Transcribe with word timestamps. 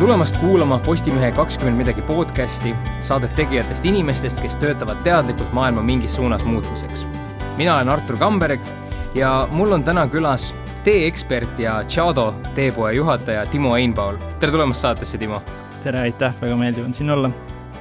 tulemast 0.00 0.36
kuulama 0.36 0.78
Postimehe 0.78 1.32
kakskümmend 1.32 1.76
midagi 1.76 2.02
podcasti, 2.02 2.70
saadet 3.04 3.34
tegijatest 3.36 3.84
inimestest, 3.84 4.38
kes 4.40 4.54
töötavad 4.56 5.02
teadlikult 5.04 5.52
maailma 5.52 5.82
mingis 5.84 6.14
suunas 6.16 6.44
muutmiseks. 6.44 7.06
mina 7.56 7.74
olen 7.74 7.88
Artur 7.88 8.16
Kamberg 8.16 8.60
ja 9.14 9.48
mul 9.50 9.72
on 9.72 9.84
täna 9.84 10.06
külas 10.08 10.54
teeekspert 10.84 11.58
ja 11.58 11.82
Tšado 11.84 12.34
teepoe 12.54 12.94
juhataja 12.94 13.46
Timo 13.46 13.76
Einpaul. 13.76 14.16
tere 14.38 14.52
tulemast 14.52 14.80
saatesse, 14.80 15.18
Timo! 15.18 15.42
tere, 15.84 16.00
aitäh, 16.00 16.32
väga 16.40 16.56
meeldiv 16.56 16.84
on 16.84 16.94
siin 16.94 17.10
olla 17.10 17.30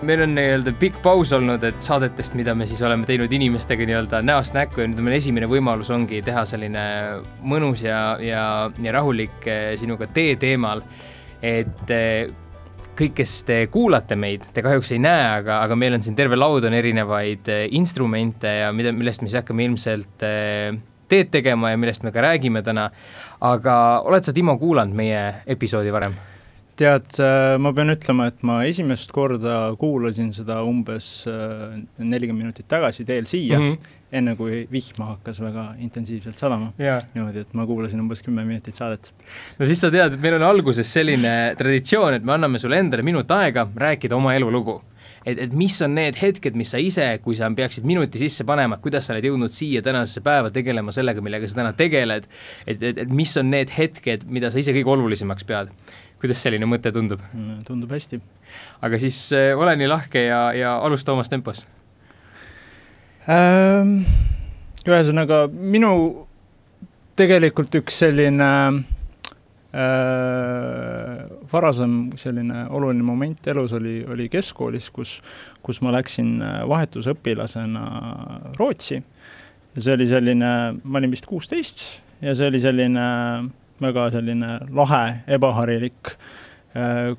meil 0.02 0.22
on 0.22 0.36
nii-öelda 0.36 0.74
pikk 0.80 1.00
paus 1.04 1.32
olnud, 1.34 1.64
et 1.64 1.82
saadetest, 1.82 2.34
mida 2.34 2.56
me 2.56 2.66
siis 2.66 2.82
oleme 2.82 3.06
teinud 3.06 3.32
inimestega 3.32 3.86
nii-öelda 3.86 4.20
näost 4.22 4.54
näkku 4.54 4.82
ja 4.82 4.90
nüüd 4.92 5.00
meil 5.00 5.16
esimene 5.22 5.48
võimalus 5.48 5.94
ongi 5.96 6.20
teha 6.22 6.44
selline 6.46 6.84
mõnus 7.40 7.84
ja, 7.84 8.18
ja, 8.20 8.44
ja 8.82 8.92
rahulik 8.92 9.48
eh, 9.48 9.78
sinuga 9.80 10.08
tee 10.12 10.36
teemal. 10.36 10.84
Et 11.42 11.94
eh, 11.96 12.30
kõik, 13.00 13.16
kes 13.22 13.36
te 13.48 13.60
kuulate 13.72 14.18
meid, 14.20 14.46
te 14.54 14.64
kahjuks 14.66 14.92
ei 14.96 15.02
näe, 15.04 15.26
aga, 15.40 15.62
aga 15.64 15.78
meil 15.80 15.96
on 15.96 16.04
siin 16.04 16.18
terve 16.18 16.40
laud 16.40 16.68
on 16.68 16.76
erinevaid 16.76 17.52
eh, 17.52 17.66
instrumente 17.80 18.52
ja 18.62 18.72
mida, 18.76 18.94
millest 18.96 19.24
me 19.24 19.32
siis 19.32 19.40
hakkame 19.42 19.70
ilmselt 19.70 20.26
teed 21.10 21.30
tegema 21.34 21.72
ja 21.72 21.78
millest 21.80 22.04
me 22.06 22.14
ka 22.14 22.22
räägime 22.22 22.62
täna. 22.66 22.90
aga 23.42 23.76
oled 24.06 24.24
sa, 24.24 24.34
Timo, 24.36 24.58
kuulanud 24.60 24.96
meie 24.96 25.22
episoodi 25.48 25.94
varem? 25.96 26.18
tead, 26.80 27.12
äh, 27.20 27.58
ma 27.62 27.72
pean 27.76 27.92
ütlema, 27.94 28.30
et 28.32 28.44
ma 28.48 28.62
esimest 28.68 29.12
korda 29.16 29.74
kuulasin 29.80 30.32
seda 30.36 30.62
umbes 30.68 31.10
äh, 31.28 31.80
nelikümmend 32.00 32.48
minutit 32.50 32.70
tagasi 32.72 33.06
teel 33.08 33.28
siia 33.30 33.60
mm, 33.60 33.72
-hmm. 33.74 33.98
Enne 34.12 34.36
kui 34.40 34.64
vihma 34.72 35.14
hakkas 35.14 35.42
väga 35.44 35.66
intensiivselt 35.86 36.38
sadama. 36.42 36.72
niimoodi, 36.78 37.46
et 37.46 37.54
ma 37.58 37.66
kuulasin 37.70 38.02
umbes 38.02 38.24
kümme 38.26 38.46
minutit 38.46 38.76
saadet. 38.76 39.12
no 39.60 39.66
siis 39.70 39.82
sa 39.82 39.92
tead, 39.94 40.16
et 40.16 40.22
meil 40.22 40.40
on 40.40 40.48
alguses 40.50 40.94
selline 40.94 41.56
traditsioon, 41.60 42.20
et 42.20 42.26
me 42.26 42.34
anname 42.38 42.62
sulle 42.62 42.80
endale 42.80 43.06
minut 43.06 43.32
aega 43.32 43.68
rääkida 43.76 44.18
oma 44.18 44.36
elulugu 44.38 44.80
et, 45.26 45.40
et 45.46 45.54
mis 45.54 45.76
on 45.86 45.94
need 45.96 46.18
hetked, 46.20 46.58
mis 46.58 46.72
sa 46.74 46.82
ise, 46.82 47.06
kui 47.24 47.38
sa 47.38 47.50
peaksid 47.56 47.88
minuti 47.88 48.22
sisse 48.22 48.46
panema, 48.48 48.78
et 48.78 48.84
kuidas 48.84 49.08
sa 49.08 49.16
oled 49.16 49.30
jõudnud 49.30 49.54
siia 49.54 49.84
tänasesse 49.86 50.24
päeva 50.26 50.52
tegelema 50.54 50.94
sellega, 50.96 51.24
millega 51.24 51.50
sa 51.50 51.62
täna 51.62 51.74
tegeled, 51.78 52.30
et, 52.66 52.78
et, 52.82 53.04
et 53.06 53.10
mis 53.14 53.34
on 53.40 53.52
need 53.52 53.74
hetked, 53.76 54.28
mida 54.32 54.52
sa 54.52 54.62
ise 54.62 54.76
kõige 54.76 54.96
olulisemaks 54.98 55.48
pead 55.50 55.74
kuidas 56.20 56.42
selline 56.44 56.68
mõte 56.68 56.92
tundub? 56.92 57.22
Mm, 57.32 57.62
tundub 57.68 57.92
hästi. 57.96 58.20
aga 58.84 59.00
siis 59.00 59.18
äh, 59.36 59.52
ole 59.58 59.76
nii 59.80 59.88
lahke 59.88 60.26
ja, 60.26 60.50
ja 60.56 60.78
alusta 60.84 61.14
omas 61.14 61.32
tempos 61.32 61.64
ähm,. 63.30 64.00
ühesõnaga, 64.90 65.44
minu 65.52 65.92
tegelikult 67.20 67.76
üks 67.78 68.00
selline 68.02 68.48
äh, 69.76 71.26
varasem 71.52 71.98
selline 72.18 72.66
oluline 72.74 73.06
moment 73.06 73.48
elus 73.52 73.76
oli, 73.78 74.00
oli 74.10 74.30
keskkoolis, 74.32 74.90
kus, 74.96 75.20
kus 75.66 75.82
ma 75.86 75.94
läksin 75.94 76.40
äh, 76.42 76.62
vahetusõpilasena 76.70 77.86
Rootsi. 78.58 79.04
ja 79.76 79.82
see 79.84 79.94
oli 80.00 80.08
selline, 80.10 80.52
ma 80.82 81.02
olin 81.02 81.14
vist 81.14 81.30
kuusteist 81.30 81.86
ja 82.24 82.34
see 82.36 82.50
oli 82.50 82.60
selline 82.64 83.06
väga 83.80 84.10
selline 84.16 84.56
lahe, 84.76 85.04
ebaharilik 85.28 86.16
äh, 86.16 86.49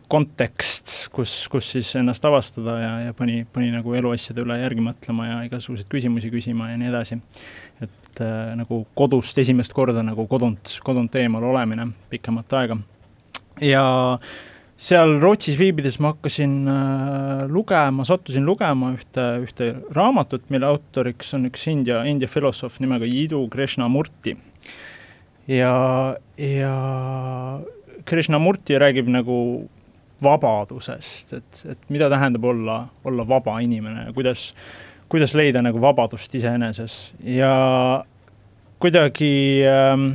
kontekst, 0.09 1.09
kus, 1.11 1.33
kus 1.51 1.73
siis 1.75 1.89
ennast 1.99 2.25
avastada 2.25 2.77
ja, 2.79 2.91
ja 3.09 3.15
pani, 3.19 3.43
pani 3.51 3.73
nagu 3.75 3.97
eluasjade 3.99 4.45
üle 4.45 4.55
järgi 4.61 4.85
mõtlema 4.85 5.27
ja 5.27 5.41
igasuguseid 5.49 5.89
küsimusi 5.91 6.31
küsima 6.31 6.69
ja 6.71 6.77
nii 6.79 6.91
edasi. 6.93 7.19
et 7.83 8.23
äh, 8.23 8.53
nagu 8.55 8.85
kodust 8.95 9.39
esimest 9.43 9.75
korda 9.75 10.05
nagu 10.07 10.27
kodunt, 10.31 10.77
kodunt 10.87 11.19
eemal 11.19 11.43
olemine 11.51 11.89
pikemat 12.13 12.55
aega. 12.61 12.79
ja 13.61 13.83
seal 14.81 15.17
Rootsis 15.21 15.59
viibides 15.59 15.99
ma 15.99 16.15
hakkasin 16.15 16.55
äh, 16.71 17.43
lugema, 17.51 18.07
sattusin 18.07 18.47
lugema 18.47 18.93
ühte, 18.95 19.27
ühte 19.43 19.73
raamatut, 19.91 20.47
mille 20.55 20.71
autoriks 20.71 21.35
on 21.35 21.51
üks 21.51 21.67
India, 21.75 22.05
India 22.07 22.31
filosoof 22.31 22.79
nimega 22.79 23.09
Jiddu 23.11 23.43
Krishnamurti 23.51 24.37
ja, 25.51 25.75
ja 26.39 26.75
Krishnamurti 28.05 28.79
räägib 28.79 29.11
nagu 29.13 29.37
vabadusest, 30.23 31.35
et, 31.39 31.61
et 31.73 31.91
mida 31.93 32.11
tähendab 32.13 32.45
olla, 32.45 32.83
olla 33.05 33.27
vaba 33.29 33.59
inimene 33.65 34.07
ja 34.09 34.13
kuidas, 34.13 34.51
kuidas 35.09 35.35
leida 35.35 35.63
nagu 35.65 35.81
vabadust 35.81 36.35
iseeneses 36.37 36.99
ja 37.25 37.55
kuidagi 38.81 39.33
ähm, 39.69 40.13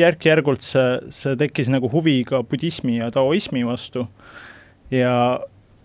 järk-järgult 0.00 0.64
see, 0.64 0.98
see 1.14 1.36
tekkis 1.38 1.70
nagu 1.72 1.90
huvi 1.92 2.20
ka 2.26 2.42
budismi 2.46 2.98
ja 2.98 3.10
taoismi 3.14 3.64
vastu. 3.66 4.06
ja 4.90 5.40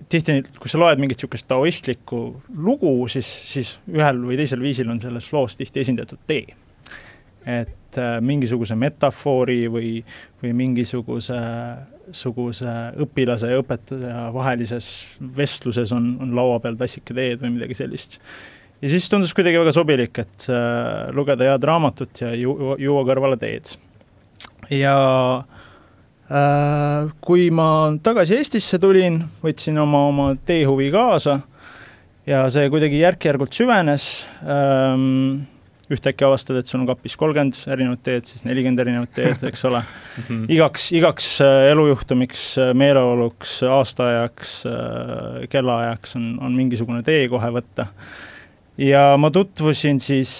tihti, 0.09 0.41
kui 0.59 0.69
sa 0.69 0.79
loed 0.81 1.01
mingit 1.01 1.19
niisugust 1.19 1.47
taoistlikku 1.49 2.19
lugu, 2.57 2.93
siis, 3.11 3.29
siis 3.53 3.75
ühel 3.91 4.21
või 4.25 4.37
teisel 4.39 4.61
viisil 4.61 4.89
on 4.91 5.01
selles 5.01 5.31
loos 5.33 5.57
tihti 5.57 5.85
esindatud 5.85 6.21
tee. 6.27 6.45
et 7.45 7.75
et 7.95 8.01
äh, 8.03 8.17
mingisuguse 8.23 8.75
metafoori 8.79 9.65
või, 9.71 9.91
või 10.43 10.53
mingisuguse 10.57 11.39
suguse 12.13 12.71
õpilase 13.01 13.49
ja 13.49 13.61
õpetaja 13.61 14.27
vahelises 14.35 14.89
vestluses 15.37 15.93
on, 15.95 16.11
on 16.21 16.35
laua 16.37 16.59
peal 16.61 16.77
tassike 16.77 17.15
teed 17.17 17.41
või 17.41 17.55
midagi 17.55 17.77
sellist. 17.79 18.19
ja 18.81 18.91
siis 18.91 19.09
tundus 19.09 19.33
kuidagi 19.33 19.57
väga 19.61 19.73
sobilik, 19.73 20.21
et 20.21 20.47
äh, 20.51 21.09
lugeda 21.15 21.49
head 21.49 21.65
raamatut 21.65 22.21
ja 22.21 22.33
ju, 22.37 22.75
juua 22.81 23.05
kõrvale 23.07 23.39
teed. 23.41 23.73
ja 24.69 24.95
äh, 26.29 27.09
kui 27.21 27.49
ma 27.49 27.95
tagasi 28.03 28.37
Eestisse 28.37 28.79
tulin, 28.79 29.23
võtsin 29.43 29.81
oma, 29.81 30.05
oma 30.11 30.29
teehuvi 30.45 30.91
kaasa 30.93 31.39
ja 32.29 32.45
see 32.53 32.69
kuidagi 32.73 33.01
järk-järgult 33.01 33.53
süvenes 33.53 34.25
ähm, 34.43 35.45
ühtäkki 35.93 36.25
avastad, 36.25 36.57
et 36.59 36.69
sul 36.69 36.81
on 36.81 36.87
kapis 36.89 37.15
kolmkümmend 37.19 37.57
erinevat 37.69 38.01
teed, 38.05 38.25
siis 38.29 38.45
nelikümmend 38.45 38.81
erinevat 38.81 39.11
teed, 39.15 39.43
eks 39.49 39.65
ole 39.69 39.81
mhm. 40.23 40.45
igaks, 40.53 40.87
igaks 40.97 41.27
äh, 41.45 41.69
elujuhtumiks, 41.73 42.45
äh, 42.61 42.71
meeleoluks, 42.77 43.57
aastaajaks, 43.69 44.55
äh, 44.69 45.43
kellaajaks 45.51 46.17
on, 46.19 46.31
on 46.45 46.55
mingisugune 46.57 47.03
tee 47.05 47.27
kohe 47.31 47.51
võtta. 47.59 47.87
ja 48.81 49.03
ma 49.21 49.31
tutvusin 49.31 50.01
siis 50.03 50.31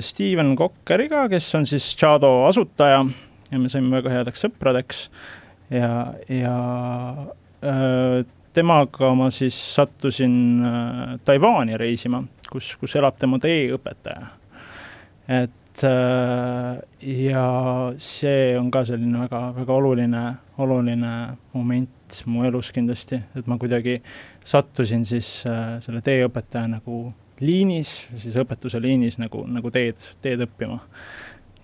Steven 0.00 0.54
Kokkeriga, 0.56 1.24
kes 1.32 1.48
on 1.58 1.66
siis 1.66 1.88
Tšado 1.96 2.34
asutaja 2.50 3.00
ja 3.50 3.58
me 3.58 3.72
saime 3.72 3.96
väga 3.96 4.12
headeks 4.12 4.44
sõpradeks 4.44 5.06
ja, 5.72 6.12
ja 6.28 6.54
öö, 7.64 8.22
temaga 8.54 9.10
ma 9.18 9.32
siis 9.34 9.56
sattusin 9.74 10.36
Taiwan'i 11.24 11.80
reisima, 11.80 12.22
kus, 12.52 12.74
kus 12.78 12.94
elab 13.00 13.18
tema 13.18 13.40
teeõpetaja 13.42 14.30
et 15.28 15.84
äh, 15.84 16.82
ja 17.00 17.46
see 17.98 18.52
on 18.58 18.70
ka 18.70 18.84
selline 18.88 19.24
väga, 19.24 19.42
väga 19.56 19.74
oluline, 19.74 20.22
oluline 20.58 21.14
moment 21.54 22.22
mu 22.26 22.44
elus 22.46 22.72
kindlasti, 22.74 23.20
et 23.36 23.48
ma 23.48 23.58
kuidagi 23.60 23.98
sattusin 24.44 25.06
siis 25.08 25.42
äh, 25.48 25.78
selle 25.84 26.02
teeõpetaja 26.04 26.68
nagu 26.76 27.06
liinis, 27.42 27.94
siis 28.20 28.36
õpetuse 28.38 28.80
liinis 28.82 29.18
nagu, 29.18 29.46
nagu 29.50 29.70
teed, 29.74 29.98
teed 30.22 30.44
õppima 30.46 30.78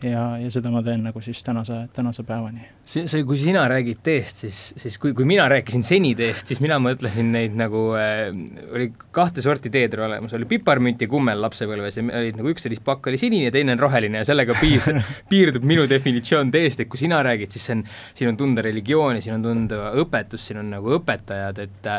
ja, 0.04 0.22
ja 0.38 0.50
seda 0.52 0.70
ma 0.72 0.82
teen 0.86 1.02
nagu 1.06 1.20
siis 1.24 1.40
tänase, 1.44 1.80
tänase 1.94 2.22
päevani. 2.26 2.62
see, 2.88 3.08
see, 3.10 3.24
kui 3.26 3.38
sina 3.40 3.64
räägid 3.70 4.00
teest, 4.04 4.42
siis, 4.44 4.60
siis 4.78 4.98
kui, 5.00 5.12
kui 5.16 5.26
mina 5.28 5.48
rääkisin 5.50 5.82
seni 5.86 6.14
teest, 6.18 6.50
siis 6.50 6.62
mina 6.64 6.78
mõtlesin 6.82 7.32
neid 7.34 7.56
nagu 7.58 7.82
äh,, 7.98 8.28
oli 8.74 8.90
kahte 9.14 9.44
sorti 9.44 9.72
teed 9.74 9.98
olemas, 9.98 10.34
oli 10.38 10.48
piparmünt 10.50 11.02
ja 11.02 11.10
kummel 11.10 11.42
lapsepõlves 11.44 12.00
ja 12.00 12.06
olid 12.22 12.38
nagu 12.40 12.54
üks 12.54 12.66
sellist 12.68 12.84
pakk 12.86 13.10
oli 13.10 13.20
sinine 13.20 13.50
ja 13.50 13.54
teine 13.54 13.74
on 13.76 13.82
roheline 13.82 14.22
ja 14.22 14.28
sellega 14.28 14.56
piis, 14.60 14.90
piirdub 15.32 15.66
minu 15.68 15.88
definitsioon 15.90 16.52
teest, 16.54 16.84
et 16.84 16.90
kui 16.90 17.00
sina 17.00 17.20
räägid, 17.26 17.54
siis 17.54 17.68
see 17.68 17.78
on, 17.78 17.86
siin 18.14 18.32
on 18.32 18.40
tunda 18.40 18.64
religiooni, 18.64 19.22
siin 19.24 19.38
on 19.38 19.48
tunda 19.50 19.92
õpetust, 19.98 20.50
siin 20.50 20.62
on 20.62 20.74
nagu 20.78 20.98
õpetajad, 21.00 21.64
et 21.66 21.94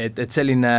et, 0.00 0.18
et 0.22 0.30
selline 0.30 0.72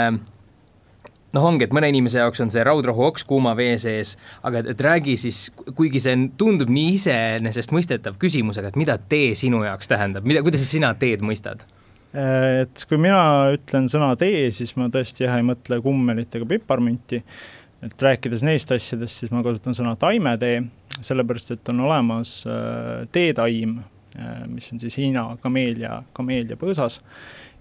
noh, 1.35 1.47
ongi, 1.47 1.67
et 1.67 1.75
mõne 1.75 1.89
inimese 1.91 2.21
jaoks 2.21 2.43
on 2.43 2.51
see 2.53 2.63
raudrahu 2.67 3.05
oks 3.07 3.25
kuuma 3.27 3.53
vee 3.57 3.75
sees, 3.81 4.15
aga 4.47 4.61
et, 4.61 4.71
et 4.73 4.83
räägi 4.85 5.17
siis, 5.19 5.43
kuigi 5.77 6.01
see 6.03 6.17
tundub 6.39 6.71
nii 6.71 6.95
iseenesestmõistetav 6.97 8.17
küsimus, 8.21 8.59
aga 8.59 8.71
et 8.71 8.79
mida 8.79 8.97
tee 9.11 9.31
sinu 9.39 9.63
jaoks 9.65 9.91
tähendab, 9.91 10.27
mida, 10.27 10.43
kuidas 10.45 10.65
sina 10.69 10.93
teed 10.99 11.23
mõistad? 11.25 11.65
et 12.11 12.81
kui 12.89 12.99
mina 12.99 13.21
ütlen 13.55 13.85
sõna 13.87 14.09
tee, 14.19 14.49
siis 14.51 14.73
ma 14.75 14.89
tõesti 14.91 15.23
jah, 15.23 15.37
ei 15.39 15.45
mõtle 15.47 15.77
kummelit 15.79 16.33
ega 16.35 16.47
piparmünti, 16.49 17.21
et 17.87 18.03
rääkides 18.03 18.43
neist 18.43 18.73
asjadest, 18.75 19.21
siis 19.21 19.31
ma 19.31 19.39
kasutan 19.45 19.77
sõna 19.77 19.93
taimetee, 19.99 20.57
sellepärast 20.99 21.55
et 21.55 21.71
on 21.71 21.85
olemas 21.87 22.41
äh, 22.51 23.05
teetaim 23.15 23.77
äh,, 23.79 24.43
mis 24.51 24.67
on 24.75 24.83
siis 24.83 24.99
Hiina 24.99 25.23
kameelia, 25.39 26.01
kameelia 26.17 26.59
põõsas 26.59 26.99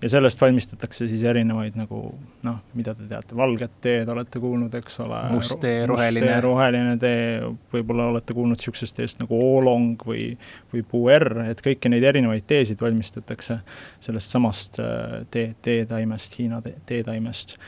ja 0.02 0.08
sellest 0.08 0.40
valmistatakse 0.40 1.08
siis 1.08 1.22
erinevaid 1.28 1.76
nagu 1.78 2.00
noh, 2.46 2.60
mida 2.76 2.94
te 2.96 3.06
teate, 3.10 3.36
valget 3.36 3.74
teed 3.84 4.08
olete 4.08 4.40
kuulnud, 4.40 4.74
eks 4.80 4.96
ole. 5.04 5.18
must 5.34 5.58
tee, 5.62 5.84
roheline. 5.88 6.38
roheline 6.44 6.96
tee, 7.00 7.26
võib-olla 7.74 8.08
olete 8.14 8.36
kuulnud 8.36 8.60
niisugusest 8.60 8.96
teest 8.96 9.20
nagu 9.20 9.36
oolong 9.36 10.00
või, 10.06 10.30
või 10.72 10.84
puer, 10.88 11.26
et 11.50 11.60
kõiki 11.64 11.92
neid 11.92 12.06
erinevaid 12.12 12.48
teesid 12.48 12.80
valmistatakse 12.80 13.60
sellest 14.00 14.36
samast 14.36 14.80
äh, 14.82 15.20
tee, 15.30 15.52
teetaimest, 15.62 16.40
Hiina 16.40 16.62
te, 16.64 16.74
teetaimest. 16.88 17.58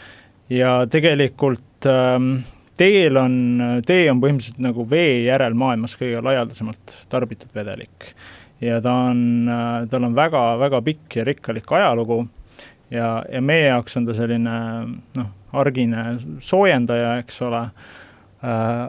ja 0.53 0.81
tegelikult 0.91 1.89
ähm, 1.91 2.35
teel 2.81 3.19
on, 3.21 3.35
tee 3.87 4.07
on 4.11 4.23
põhimõtteliselt 4.23 4.63
nagu 4.65 4.87
vee 4.89 5.25
järel 5.27 5.57
maailmas 5.59 5.99
kõige 6.01 6.23
laialdasemalt 6.25 6.97
tarbitud 7.13 7.53
vedelik 7.55 8.15
ja 8.63 8.79
ta 8.83 8.95
on, 9.11 9.51
tal 9.91 10.07
on 10.07 10.15
väga-väga 10.17 10.83
pikk 10.87 11.19
ja 11.19 11.27
rikkalik 11.27 11.73
ajalugu. 11.73 12.23
Ja, 12.93 13.23
ja 13.33 13.41
meie 13.41 13.71
jaoks 13.71 13.97
on 13.97 14.07
ta 14.07 14.15
selline 14.15 14.57
noh, 15.17 15.29
argine 15.57 16.17
soojendaja, 16.45 17.17
eks 17.23 17.43
ole. 17.47 17.63
Äh,, 18.43 18.49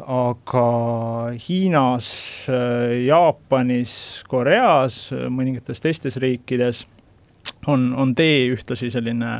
aga 0.10 0.68
Hiinas 1.38 2.08
äh,, 2.50 3.04
Jaapanis, 3.06 4.24
Koreas, 4.28 5.12
mõningates 5.14 5.84
teistes 5.84 6.18
riikides 6.18 6.88
on, 7.70 7.92
on 7.94 8.16
tee 8.18 8.48
ühtlasi 8.50 8.90
selline 8.92 9.36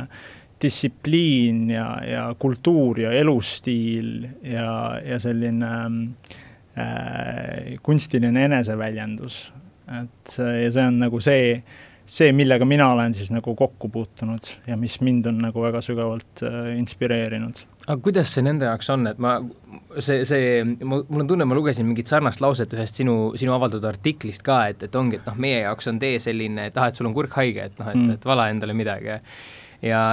distsipliin 0.62 1.66
ja, 1.74 1.88
ja 2.06 2.28
kultuur 2.38 3.02
ja 3.02 3.10
elustiil 3.12 4.28
ja, 4.46 5.00
ja 5.02 5.18
selline 5.20 5.72
äh, 6.78 7.74
kunstiline 7.82 8.46
eneseväljendus 8.46 9.48
et 10.00 10.38
ja 10.38 10.70
see 10.72 10.86
on 10.88 11.00
nagu 11.02 11.20
see, 11.22 11.58
see, 12.06 12.32
millega 12.36 12.66
mina 12.68 12.90
olen 12.92 13.14
siis 13.16 13.30
nagu 13.32 13.54
kokku 13.56 13.88
puutunud 13.92 14.48
ja 14.66 14.76
mis 14.80 14.96
mind 15.04 15.26
on 15.30 15.40
nagu 15.44 15.62
väga 15.64 15.80
sügavalt 15.84 16.44
äh, 16.44 16.74
inspireerinud. 16.78 17.64
aga 17.86 17.98
kuidas 18.04 18.32
see 18.34 18.44
nende 18.44 18.68
jaoks 18.68 18.90
on, 18.94 19.06
et 19.10 19.20
ma, 19.22 19.36
see, 19.98 20.22
see, 20.28 20.62
mul 20.84 21.24
on 21.24 21.28
tunne, 21.30 21.48
ma 21.48 21.56
lugesin 21.58 21.88
mingit 21.88 22.10
sarnast 22.10 22.42
lauset 22.44 22.72
ühest 22.76 23.00
sinu, 23.00 23.34
sinu 23.40 23.56
avaldatud 23.56 23.88
artiklist 23.88 24.44
ka, 24.46 24.62
et, 24.72 24.86
et 24.88 25.00
ongi, 25.00 25.20
et 25.20 25.28
noh, 25.28 25.36
meie 25.40 25.64
jaoks 25.64 25.92
on 25.92 26.00
tee 26.02 26.20
selline, 26.22 26.70
et 26.70 26.80
ah, 26.80 26.88
et 26.88 26.96
sul 26.96 27.08
on 27.10 27.16
kurk 27.16 27.36
haige, 27.40 27.68
et 27.70 27.78
noh, 27.80 27.92
et 27.92 28.00
mm., 28.00 28.16
et 28.18 28.28
vala 28.28 28.48
endale 28.52 28.76
midagi 28.76 29.12
ja, 29.12 29.20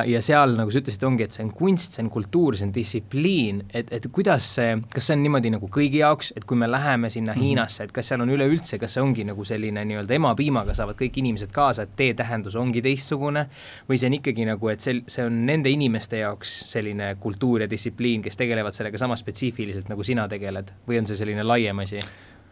ja 0.07 0.21
seal, 0.23 0.55
nagu 0.57 0.71
sa 0.73 0.81
ütlesid, 0.81 1.03
ongi, 1.07 1.25
et 1.27 1.35
see 1.35 1.43
on 1.45 1.51
kunst, 1.55 1.95
see 1.95 2.03
on 2.03 2.09
kultuur, 2.11 2.57
see 2.57 2.67
on 2.67 2.73
distsipliin, 2.75 3.61
et, 3.73 3.91
et 3.93 4.07
kuidas 4.13 4.47
see, 4.57 4.73
kas 4.91 5.07
see 5.07 5.17
on 5.17 5.23
niimoodi 5.25 5.53
nagu 5.53 5.69
kõigi 5.71 6.01
jaoks, 6.01 6.33
et 6.35 6.45
kui 6.47 6.59
me 6.59 6.67
läheme 6.71 7.09
sinna 7.09 7.33
mm 7.33 7.37
-hmm. 7.37 7.43
Hiinasse, 7.51 7.83
et 7.83 7.91
kas 7.91 8.07
seal 8.11 8.21
on 8.21 8.29
üleüldse, 8.29 8.79
kas 8.79 8.93
see 8.93 9.03
ongi 9.03 9.23
nagu 9.23 9.43
selline 9.45 9.85
nii-öelda 9.85 10.13
emapiimaga 10.13 10.73
saavad 10.73 10.95
kõik 10.99 11.17
inimesed 11.23 11.51
kaasa, 11.51 11.83
et 11.83 11.95
tee 11.95 12.13
tähendus 12.13 12.55
ongi 12.55 12.81
teistsugune, 12.81 13.45
või 13.89 13.97
see 13.97 14.07
on 14.07 14.13
ikkagi 14.13 14.45
nagu, 14.45 14.67
et 14.67 14.81
see, 14.81 15.03
see 15.07 15.25
on 15.25 15.45
nende 15.45 15.69
inimeste 15.69 16.17
jaoks 16.17 16.59
selline 16.71 17.15
kultuur 17.19 17.61
ja 17.61 17.69
distsipliin, 17.69 18.21
kes 18.21 18.37
tegelevad 18.37 18.73
sellega 18.73 18.97
sama 18.97 19.15
spetsiifiliselt, 19.15 19.89
nagu 19.89 20.03
sina 20.03 20.27
tegeled, 20.27 20.71
või 20.87 20.99
on 20.99 21.05
see 21.05 21.15
selline 21.15 21.43
laiem 21.43 21.79
asi? 21.79 21.99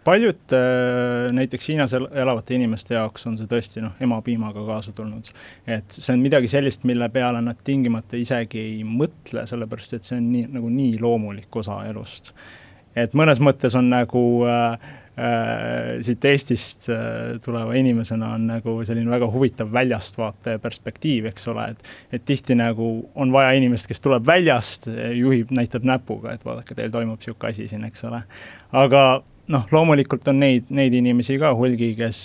Paljud 0.09 0.53
äh, 0.53 1.31
näiteks 1.35 1.69
Hiinas 1.69 1.93
elavate 1.93 2.55
inimeste 2.57 2.95
jaoks 2.97 3.27
on 3.29 3.37
see 3.37 3.49
tõesti 3.49 3.83
noh, 3.83 3.97
emapiimaga 4.01 4.63
kaasa 4.65 4.93
tulnud. 4.97 5.29
et 5.69 5.85
see 5.93 6.15
on 6.15 6.23
midagi 6.23 6.49
sellist, 6.49 6.85
mille 6.89 7.09
peale 7.13 7.41
nad 7.45 7.59
tingimata 7.63 8.17
isegi 8.17 8.61
ei 8.61 8.79
mõtle, 8.87 9.45
sellepärast 9.49 9.99
et 9.99 10.07
see 10.07 10.17
on 10.17 10.31
nii, 10.33 10.47
nagu 10.55 10.71
nii 10.73 10.97
loomulik 11.03 11.61
osa 11.61 11.83
elust. 11.89 12.33
et 12.97 13.13
mõnes 13.13 13.41
mõttes 13.43 13.77
on 13.77 13.91
nagu 13.91 14.25
äh, 14.49 14.89
äh, 15.19 15.93
siit 16.05 16.25
Eestist 16.25 16.89
äh, 16.89 17.37
tuleva 17.45 17.77
inimesena 17.77 18.33
on 18.39 18.49
nagu 18.49 18.79
selline 18.89 19.13
väga 19.13 19.29
huvitav 19.29 19.69
väljastvaataja 19.73 20.61
perspektiiv, 20.63 21.29
eks 21.29 21.49
ole, 21.53 21.69
et 21.75 22.17
et 22.17 22.25
tihti 22.25 22.57
nagu 22.57 22.93
on 23.15 23.35
vaja 23.35 23.53
inimest, 23.61 23.87
kes 23.87 24.01
tuleb 24.01 24.25
väljast, 24.25 24.89
juhib, 25.21 25.53
näitab 25.53 25.85
näpuga, 25.85 26.33
et 26.33 26.45
vaadake, 26.45 26.73
teil 26.73 26.93
toimub 26.97 27.21
niisugune 27.21 27.53
asi 27.53 27.69
siin, 27.69 27.85
eks 27.85 28.09
ole. 28.09 28.23
aga 28.73 29.03
noh, 29.49 29.67
loomulikult 29.73 30.27
on 30.31 30.41
neid, 30.43 30.69
neid 30.73 30.93
inimesi 30.93 31.39
ka 31.41 31.53
hulgi, 31.57 31.93
kes, 31.97 32.19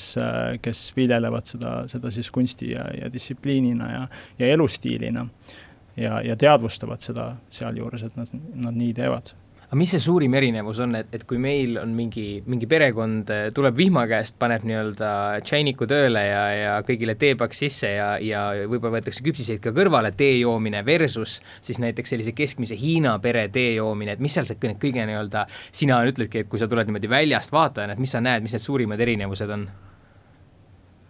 kes 0.65 0.83
viljelevad 0.97 1.49
seda, 1.49 1.77
seda 1.91 2.13
siis 2.15 2.31
kunsti 2.35 2.73
ja, 2.75 2.89
ja 3.01 3.13
distsipliinina 3.13 3.91
ja, 3.93 4.03
ja 4.39 4.51
elustiilina. 4.57 5.27
ja, 5.97 6.21
ja 6.27 6.37
teadvustavad 6.37 7.01
seda 7.01 7.35
sealjuures, 7.49 8.03
et 8.03 8.17
nad, 8.19 8.31
nad 8.67 8.75
nii 8.75 8.93
teevad 8.97 9.35
aga 9.67 9.79
mis 9.79 9.93
see 9.95 10.03
suurim 10.03 10.35
erinevus 10.37 10.81
on, 10.85 10.95
et, 10.99 11.11
et 11.15 11.25
kui 11.29 11.39
meil 11.41 11.79
on 11.81 11.95
mingi, 11.97 12.43
mingi 12.51 12.69
perekond 12.71 13.31
eh, 13.35 13.47
tuleb 13.55 13.77
vihma 13.79 14.05
käest, 14.11 14.37
paneb 14.41 14.67
nii-öelda 14.69 15.11
tšainiku 15.45 15.89
tööle 15.91 16.25
ja, 16.27 16.43
ja 16.55 16.75
kõigile 16.87 17.17
teepaks 17.21 17.63
sisse 17.65 17.95
ja, 17.97 18.11
ja 18.23 18.45
võib-olla 18.65 18.99
võetakse 18.99 19.25
küpsiseid 19.27 19.63
ka 19.65 19.75
kõrvale, 19.77 20.13
tee 20.17 20.37
joomine 20.41 20.85
versus 20.87 21.41
siis 21.65 21.81
näiteks 21.83 22.15
sellise 22.15 22.35
keskmise 22.37 22.79
Hiina 22.79 23.17
pere 23.23 23.47
tee 23.55 23.75
joomine, 23.79 24.17
et 24.17 24.23
mis 24.25 24.35
seal 24.35 24.49
see 24.49 24.61
kõige, 24.61 24.79
kõige 24.83 25.09
nii-öelda, 25.09 25.47
sina 25.75 26.03
ütledki, 26.09 26.45
et 26.45 26.53
kui 26.53 26.61
sa 26.61 26.69
tuled 26.71 26.91
niimoodi 26.91 27.11
väljast 27.11 27.55
vaatajana, 27.55 27.97
et 27.97 28.03
mis 28.03 28.15
sa 28.15 28.23
näed, 28.25 28.45
mis 28.45 28.55
need 28.57 28.65
suurimad 28.65 29.01
erinevused 29.01 29.57
on 29.57 29.67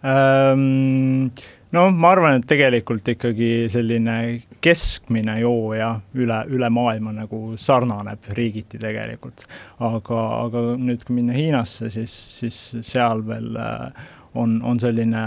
ähm,? 0.05 1.29
No 1.71 1.89
ma 1.91 2.11
arvan, 2.13 2.39
et 2.39 2.47
tegelikult 2.49 3.07
ikkagi 3.15 3.49
selline 3.71 4.17
keskmine 4.63 5.39
jooja 5.41 5.91
üle, 6.17 6.39
üle 6.53 6.69
maailma 6.73 7.13
nagu 7.15 7.41
sarnaneb 7.59 8.31
riigiti 8.37 8.79
tegelikult. 8.81 9.47
aga, 9.79 10.21
aga 10.45 10.65
nüüd, 10.77 11.03
kui 11.05 11.19
minna 11.21 11.35
Hiinasse, 11.35 11.89
siis, 11.93 12.15
siis 12.39 12.63
seal 12.85 13.25
veel 13.27 13.55
äh, 13.59 14.07
on, 14.35 14.57
on 14.63 14.79
selline 14.79 15.23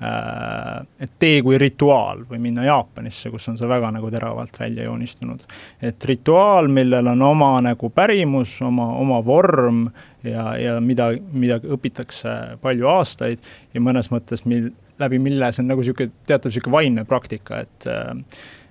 äh, 0.00 0.86
et 1.00 1.12
tee 1.18 1.42
kui 1.44 1.58
rituaal 1.60 2.24
või 2.30 2.40
minna 2.48 2.66
Jaapanisse, 2.66 3.30
kus 3.34 3.48
on 3.50 3.58
see 3.58 3.68
väga 3.68 3.90
nagu 3.96 4.10
teravalt 4.12 4.58
välja 4.60 4.88
joonistunud. 4.88 5.44
et 5.82 6.04
rituaal, 6.04 6.68
millel 6.68 7.12
on 7.14 7.22
oma 7.22 7.52
nagu 7.64 7.90
pärimus, 7.90 8.58
oma, 8.62 8.92
oma 9.02 9.22
vorm 9.24 9.86
ja, 10.22 10.56
ja 10.60 10.80
mida, 10.80 11.10
mida 11.32 11.60
õpitakse 11.60 12.58
palju 12.62 12.90
aastaid 12.90 13.54
ja 13.74 13.80
mõnes 13.80 14.10
mõttes, 14.12 14.44
mil, 14.44 14.72
läbi 14.98 15.18
mille 15.22 15.50
see 15.52 15.64
on 15.64 15.72
nagu 15.72 15.82
niisugune 15.82 16.12
teatav 16.28 16.52
niisugune 16.52 16.76
vaimne 16.76 17.04
praktika, 17.08 17.64
et 17.64 17.88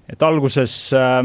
et 0.09 0.23
alguses 0.23 0.93
äh, 0.93 1.19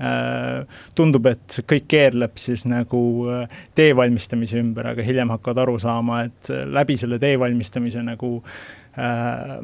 äh, 0.00 0.80
tundub, 0.94 1.28
et 1.30 1.58
kõik 1.68 1.86
keerleb 1.90 2.36
siis 2.40 2.66
nagu 2.68 3.02
äh, 3.32 3.60
tee 3.76 3.94
valmistamise 3.96 4.60
ümber, 4.60 4.92
aga 4.92 5.04
hiljem 5.06 5.32
hakkad 5.34 5.62
aru 5.64 5.78
saama, 5.82 6.24
et 6.28 6.52
läbi 6.72 6.98
selle 7.00 7.20
tee 7.22 7.38
valmistamise 7.40 8.04
nagu 8.04 8.38
äh, 8.98 9.56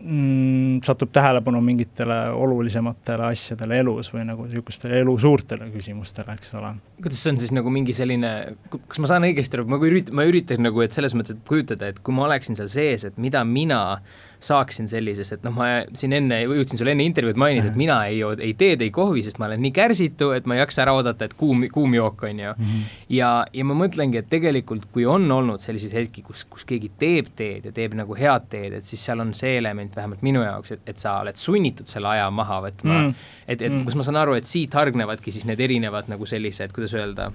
mm, 0.00 0.80
satub 0.86 1.12
tähelepanu 1.12 1.60
mingitele 1.64 2.18
olulisematele 2.36 3.28
asjadele 3.30 3.80
elus 3.84 4.10
või 4.14 4.24
nagu 4.28 4.46
niisugustele 4.48 5.00
elu 5.04 5.16
suurtele 5.20 5.70
küsimustele, 5.74 6.36
eks 6.38 6.54
ole. 6.60 6.72
kuidas 7.02 7.22
see 7.22 7.34
on 7.34 7.42
siis 7.42 7.54
nagu 7.56 7.72
mingi 7.74 7.96
selline, 7.96 8.32
kas 8.72 9.02
ma 9.02 9.10
saan 9.10 9.28
õigesti 9.28 9.58
aru, 9.58 9.68
ma 9.70 9.80
üritan, 9.84 10.16
ma 10.16 10.26
üritan 10.28 10.64
nagu, 10.64 10.82
et 10.84 10.96
selles 10.96 11.14
mõttes, 11.16 11.36
et 11.36 11.46
kujutada, 11.48 11.92
et 11.92 12.02
kui 12.04 12.16
ma 12.16 12.26
oleksin 12.28 12.58
seal 12.58 12.72
sees, 12.72 13.06
et 13.08 13.20
mida 13.20 13.44
mina 13.48 13.82
äh, 13.98 14.29
saaksin 14.40 14.88
sellisest, 14.88 15.36
et 15.36 15.42
noh, 15.44 15.52
ma 15.52 15.68
siin 15.96 16.14
enne, 16.16 16.40
jõudsin 16.46 16.80
sulle 16.80 16.94
enne 16.94 17.04
intervjuud 17.04 17.38
mainida, 17.40 17.68
et 17.68 17.76
mina 17.76 17.98
ei 18.08 18.20
joo 18.22 18.32
ei 18.38 18.54
teed, 18.58 18.80
ei 18.80 18.92
kohvi, 18.94 19.20
sest 19.26 19.40
ma 19.40 19.50
olen 19.50 19.60
nii 19.66 19.72
kärsitu, 19.76 20.30
et 20.36 20.48
ma 20.48 20.56
ei 20.56 20.62
jaksa 20.62 20.84
ära 20.86 20.94
oodata, 20.96 21.28
et 21.28 21.36
kuum, 21.36 21.66
kuum 21.72 21.94
jook, 21.98 22.24
on 22.24 22.40
ju 22.40 22.54
mm. 22.56 22.70
-hmm. 22.70 22.96
ja, 23.18 23.30
ja 23.52 23.66
ma 23.68 23.76
mõtlengi, 23.82 24.22
et 24.22 24.30
tegelikult 24.32 24.88
kui 24.94 25.06
on 25.06 25.30
olnud 25.32 25.60
selliseid 25.60 25.92
hetki, 25.92 26.22
kus, 26.24 26.46
kus 26.48 26.64
keegi 26.64 26.90
teeb 26.98 27.28
teed 27.36 27.68
ja 27.68 27.72
teeb 27.72 27.94
nagu 27.98 28.16
head 28.16 28.48
teed, 28.48 28.78
et 28.80 28.84
siis 28.84 29.04
seal 29.04 29.20
on 29.20 29.34
see 29.34 29.58
element 29.58 29.96
vähemalt 29.96 30.22
minu 30.22 30.42
jaoks, 30.42 30.72
et, 30.72 30.88
et 30.88 30.98
sa 30.98 31.18
oled 31.20 31.36
sunnitud 31.36 31.86
selle 31.86 32.08
aja 32.08 32.30
maha 32.30 32.60
võtma 32.68 32.92
mm. 32.92 33.08
-hmm. 33.10 33.14
et, 33.46 33.62
et 33.62 33.72
mm 33.72 33.80
kus 33.90 33.96
ma 33.98 34.06
saan 34.06 34.20
aru, 34.20 34.36
et 34.38 34.46
siit 34.46 34.74
hargnevadki 34.74 35.32
siis 35.34 35.46
need 35.48 35.60
erinevad 35.60 36.10
nagu 36.10 36.26
sellised, 36.26 36.72
kuidas 36.76 36.94
öelda 36.94 37.32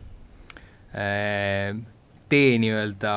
äh,, 0.96 1.76
tee 2.30 2.58
nii-öelda 2.62 3.16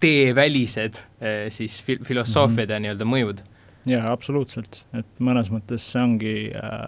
teevälised 0.00 1.00
eh, 1.20 1.46
siis 1.52 1.80
fil-, 1.84 2.04
filosoofiad 2.04 2.68
mm 2.68 2.70
-hmm. 2.70 2.74
ja 2.74 2.80
nii-öelda 2.80 3.08
mõjud. 3.08 3.42
jaa, 3.88 4.12
absoluutselt, 4.12 4.84
et 4.92 5.06
mõnes 5.20 5.50
mõttes 5.50 5.86
see 5.92 6.02
ongi 6.02 6.36
äh, 6.52 6.84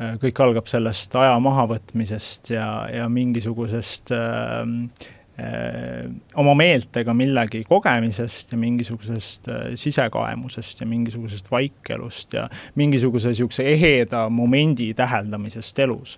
äh, 0.00 0.16
kõik 0.22 0.40
algab 0.44 0.66
sellest 0.70 1.14
aja 1.16 1.38
mahavõtmisest 1.40 2.50
ja, 2.50 2.88
ja 2.92 3.08
mingisugusest 3.08 4.12
äh, 4.12 4.62
äh, 5.40 6.10
oma 6.34 6.54
meeltega 6.54 7.14
millegi 7.14 7.64
kogemisest 7.64 8.52
ja 8.52 8.58
mingisugusest 8.58 9.48
äh, 9.48 9.74
sisekaemusest 9.74 10.80
ja 10.80 10.86
mingisugusest 10.86 11.50
vaikelust 11.50 12.32
ja 12.32 12.48
mingisuguse 12.74 13.28
niisuguse 13.28 13.66
eheda 13.72 14.28
momendi 14.28 14.94
täheldamisest 14.94 15.78
elus. 15.78 16.16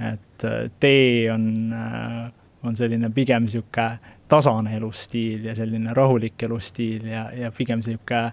et 0.00 0.44
äh, 0.44 0.70
tee 0.80 1.32
on 1.32 1.72
äh, 1.72 2.32
on 2.66 2.76
selline 2.76 3.10
pigem 3.14 3.46
niisugune 3.46 3.98
tasane 4.28 4.76
elustiil 4.76 5.46
ja 5.50 5.54
selline 5.54 5.94
rahulik 5.94 6.42
elustiil 6.42 7.06
ja, 7.10 7.28
ja 7.34 7.52
pigem 7.54 7.82
niisugune 7.82 8.24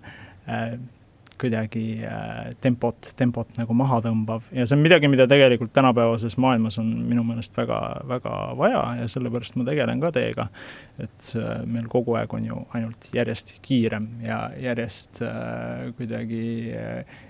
äh, 0.50 0.78
kuidagi 1.44 2.00
äh, 2.06 2.54
tempot, 2.62 3.10
tempot 3.20 3.58
nagu 3.58 3.76
maha 3.78 4.00
tõmbav 4.06 4.46
ja 4.56 4.66
see 4.68 4.78
on 4.78 4.84
midagi, 4.84 5.10
mida 5.12 5.26
tegelikult 5.30 5.74
tänapäevases 5.76 6.38
maailmas 6.42 6.78
on 6.82 6.90
minu 7.10 7.26
meelest 7.28 7.58
väga, 7.58 7.80
väga 8.10 8.36
vaja 8.60 8.84
ja 9.02 9.10
sellepärast 9.12 9.58
ma 9.60 9.68
tegelen 9.68 10.02
ka 10.04 10.14
teega. 10.16 10.48
et 11.04 11.34
äh, 11.40 11.66
meil 11.66 11.90
kogu 11.92 12.18
aeg 12.20 12.34
on 12.34 12.48
ju 12.48 12.64
ainult 12.78 13.10
järjest 13.16 13.56
kiirem 13.66 14.08
ja 14.24 14.40
järjest 14.62 15.22
äh, 15.26 15.92
kuidagi 15.98 16.46
äh, 16.78 17.22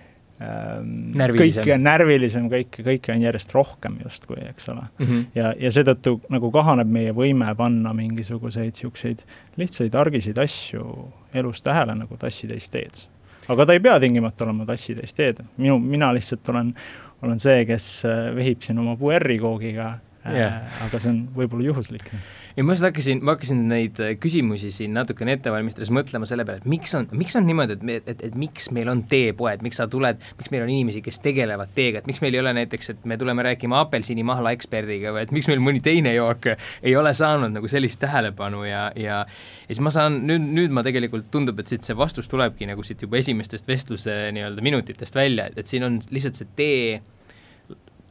kõike 1.38 1.76
on 1.76 1.84
närvilisem, 1.86 2.50
kõike, 2.52 2.84
kõike 2.86 3.14
on 3.14 3.22
järjest 3.22 3.54
rohkem 3.54 4.00
justkui, 4.04 4.40
eks 4.50 4.70
ole 4.70 4.82
mm. 4.82 5.06
-hmm. 5.06 5.26
ja, 5.36 5.54
ja 5.60 5.72
seetõttu 5.72 6.18
nagu 6.34 6.52
kahaneb 6.52 6.90
meie 6.90 7.14
võime 7.16 7.54
panna 7.56 7.94
mingisuguseid 7.94 8.74
niisuguseid 8.74 9.24
lihtsaid 9.58 9.96
argiseid 9.96 10.38
asju 10.38 11.12
elus 11.34 11.62
tähele, 11.62 11.96
nagu 11.96 12.18
tassitäis 12.18 12.70
teed. 12.70 13.06
aga 13.48 13.66
ta 13.66 13.74
ei 13.74 13.80
pea 13.80 14.00
tingimata 14.00 14.46
olema 14.46 14.66
tassitäis 14.66 15.14
teed, 15.14 15.44
minu, 15.58 15.80
mina 15.80 16.14
lihtsalt 16.14 16.50
olen, 16.50 16.74
olen 17.22 17.40
see, 17.40 17.66
kes 17.66 18.06
äh, 18.06 18.36
vehib 18.36 18.62
siin 18.62 18.80
oma 18.80 18.96
puerrikoogiga 18.98 19.98
yeah., 20.30 20.64
aga 20.86 21.02
see 21.02 21.12
on 21.12 21.22
võib-olla 21.36 21.70
juhuslik 21.72 22.12
ja 22.58 22.66
ma 22.66 22.76
just 22.76 22.86
hakkasin, 22.86 23.24
ma 23.26 23.36
hakkasin 23.36 23.64
neid 23.70 24.02
äh, 24.04 24.14
küsimusi 24.22 24.72
siin 24.74 24.94
natukene 24.98 25.38
ette 25.38 25.54
valmistades 25.54 25.92
mõtlema 25.94 26.28
selle 26.30 26.46
peale, 26.48 26.62
et 26.64 26.70
miks 26.70 26.94
on, 27.00 27.08
miks 27.18 27.38
on 27.40 27.48
niimoodi, 27.48 27.78
et 27.80 27.88
me, 27.88 27.98
et, 28.04 28.26
et 28.30 28.38
miks 28.40 28.70
meil 28.76 28.92
on 28.92 29.06
teepoed, 29.10 29.64
miks 29.66 29.82
sa 29.82 29.88
tuled, 29.92 30.22
miks 30.40 30.54
meil 30.54 30.66
on 30.66 30.74
inimesi, 30.74 31.04
kes 31.06 31.22
tegelevad 31.24 31.74
teega, 31.76 32.04
et 32.04 32.10
miks 32.10 32.22
meil 32.24 32.38
ei 32.38 32.44
ole 32.44 32.54
näiteks, 32.60 32.94
et 32.94 33.08
me 33.10 33.18
tuleme 33.22 33.46
rääkima 33.50 33.82
apelsinimahla 33.88 34.54
eksperdiga 34.58 35.16
või 35.16 35.26
et 35.28 35.34
miks 35.36 35.50
meil 35.52 35.64
mõni 35.64 35.82
teine 35.84 36.14
jook 36.16 36.52
ei 36.54 36.96
ole 37.00 37.14
saanud 37.18 37.56
nagu 37.56 37.72
sellist 37.72 38.02
tähelepanu 38.04 38.64
ja, 38.68 38.86
ja 39.00 39.24
ja 39.24 39.76
siis 39.76 39.82
ma 39.84 39.92
saan, 39.94 40.22
nüüd, 40.28 40.46
nüüd 40.58 40.74
ma 40.76 40.84
tegelikult 40.86 41.30
tundub, 41.34 41.60
et 41.62 41.72
siit 41.72 41.88
see 41.88 41.98
vastus 41.98 42.30
tulebki 42.32 42.68
nagu 42.70 42.84
siit 42.86 43.02
juba 43.04 43.20
esimestest 43.20 43.68
vestluse 43.70 44.16
nii-öelda 44.36 44.64
minutitest 44.66 45.16
välja, 45.18 45.50
et 45.56 45.72
siin 45.72 45.88
on 45.88 46.00
lihtsalt 46.14 46.40
see 46.40 46.50
tee 46.58 47.02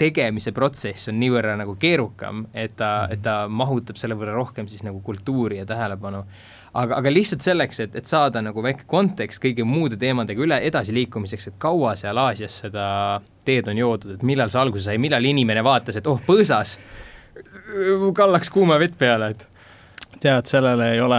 tegemise 0.02 0.52
protsess 0.56 1.10
on 1.12 1.20
niivõrra 1.22 1.54
nagu 1.60 1.76
keerukam, 1.80 2.46
et 2.54 2.74
ta, 2.78 3.06
et 3.12 3.22
ta 3.24 3.44
mahutab 3.48 4.00
selle 4.00 4.16
võrra 4.18 4.34
rohkem 4.36 4.68
siis 4.70 4.82
nagu 4.86 5.00
kultuuri 5.04 5.60
ja 5.60 5.68
tähelepanu. 5.68 6.24
aga, 6.72 6.96
aga 6.98 7.12
lihtsalt 7.12 7.44
selleks, 7.44 7.80
et, 7.84 7.94
et 7.96 8.08
saada 8.08 8.42
nagu 8.42 8.62
väike 8.64 8.88
kontekst 8.88 9.42
kõigi 9.42 9.64
muude 9.68 9.98
teemadega 10.00 10.42
üle 10.42 10.58
edasiliikumiseks, 10.70 11.48
et 11.48 11.60
kaua 11.62 11.94
seal 12.00 12.18
Aasias 12.18 12.62
seda 12.64 12.86
teed 13.44 13.68
on 13.68 13.78
joodud, 13.78 14.16
et 14.16 14.26
millal 14.26 14.50
see 14.50 14.60
alguse 14.60 14.88
sai, 14.88 14.98
millal 15.02 15.24
inimene 15.24 15.64
vaatas, 15.64 15.98
et 15.98 16.06
oh, 16.06 16.20
põõsas, 16.26 16.78
kallaks 18.16 18.50
kuuma 18.52 18.78
vett 18.80 18.96
peale, 18.98 19.32
et 19.34 19.46
tead, 20.22 20.48
sellele 20.50 20.92
ei 20.94 21.00
ole 21.02 21.18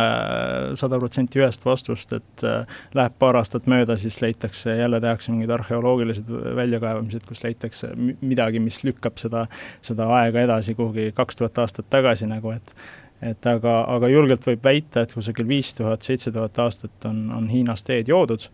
sada 0.79 0.99
protsenti 1.01 1.41
ühest 1.41 1.65
vastust, 1.67 2.15
et 2.15 2.45
äh, 2.47 2.79
läheb 2.95 3.15
paar 3.19 3.37
aastat 3.39 3.67
mööda, 3.71 3.97
siis 3.99 4.19
leitakse, 4.23 4.77
jälle 4.79 5.01
tehakse 5.03 5.33
mingid 5.33 5.53
arheoloogilised 5.53 6.29
väljakaevamised, 6.59 7.27
kus 7.29 7.43
leitakse 7.45 7.93
midagi, 8.21 8.63
mis 8.63 8.81
lükkab 8.87 9.19
seda, 9.21 9.45
seda 9.85 10.09
aega 10.21 10.43
edasi 10.47 10.75
kuhugi 10.79 11.11
kaks 11.15 11.41
tuhat 11.41 11.63
aastat 11.65 11.89
tagasi 11.93 12.29
nagu, 12.31 12.55
et 12.55 12.75
et 13.23 13.45
aga, 13.47 13.77
aga 13.87 14.09
julgelt 14.11 14.43
võib 14.43 14.65
väita, 14.65 15.03
et 15.03 15.13
kusagil 15.15 15.47
viis 15.47 15.69
tuhat, 15.77 16.03
seitse 16.03 16.31
tuhat 16.35 16.57
aastat 16.59 17.05
on, 17.07 17.21
on 17.31 17.45
Hiinas 17.47 17.85
teed 17.87 18.11
joodud. 18.11 18.49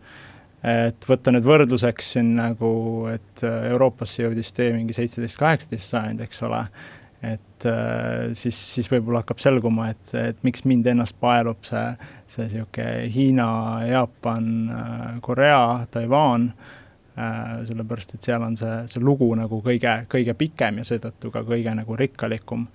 Et 0.60 1.06
võtta 1.08 1.32
nüüd 1.32 1.46
võrdluseks 1.48 2.13
siin 2.13 2.34
nagu, 2.36 2.70
et 3.10 3.44
Euroopasse 3.48 4.25
jõudis 4.25 4.51
tee 4.53 4.74
mingi 4.75 4.94
seitseteist, 4.94 5.39
kaheksateist 5.39 5.96
sajand, 5.96 6.22
eks 6.25 6.44
ole, 6.46 6.60
et 7.21 7.65
äh, 7.67 8.29
siis, 8.38 8.57
siis 8.75 8.88
võib-olla 8.91 9.23
hakkab 9.23 9.41
selguma, 9.43 9.89
et, 9.91 10.13
et 10.15 10.43
miks 10.47 10.63
mind 10.69 10.88
ennast 10.88 11.17
paelub 11.19 11.65
see, 11.67 11.85
see 12.31 12.47
niisugune 12.47 13.09
Hiina, 13.11 13.49
Jaapan, 13.89 14.51
äh, 14.71 15.07
Korea, 15.25 15.63
Taiwan 15.91 16.49
äh,, 16.53 17.59
sellepärast 17.67 18.15
et 18.15 18.29
seal 18.29 18.45
on 18.45 18.55
see, 18.59 18.77
see 18.91 19.03
lugu 19.03 19.27
nagu 19.35 19.59
kõige, 19.65 19.99
kõige 20.11 20.38
pikem 20.39 20.79
ja 20.79 20.88
seetõttu 20.88 21.33
ka 21.35 21.43
kõige 21.47 21.75
nagu 21.75 21.99
rikkalikum, 21.99 22.67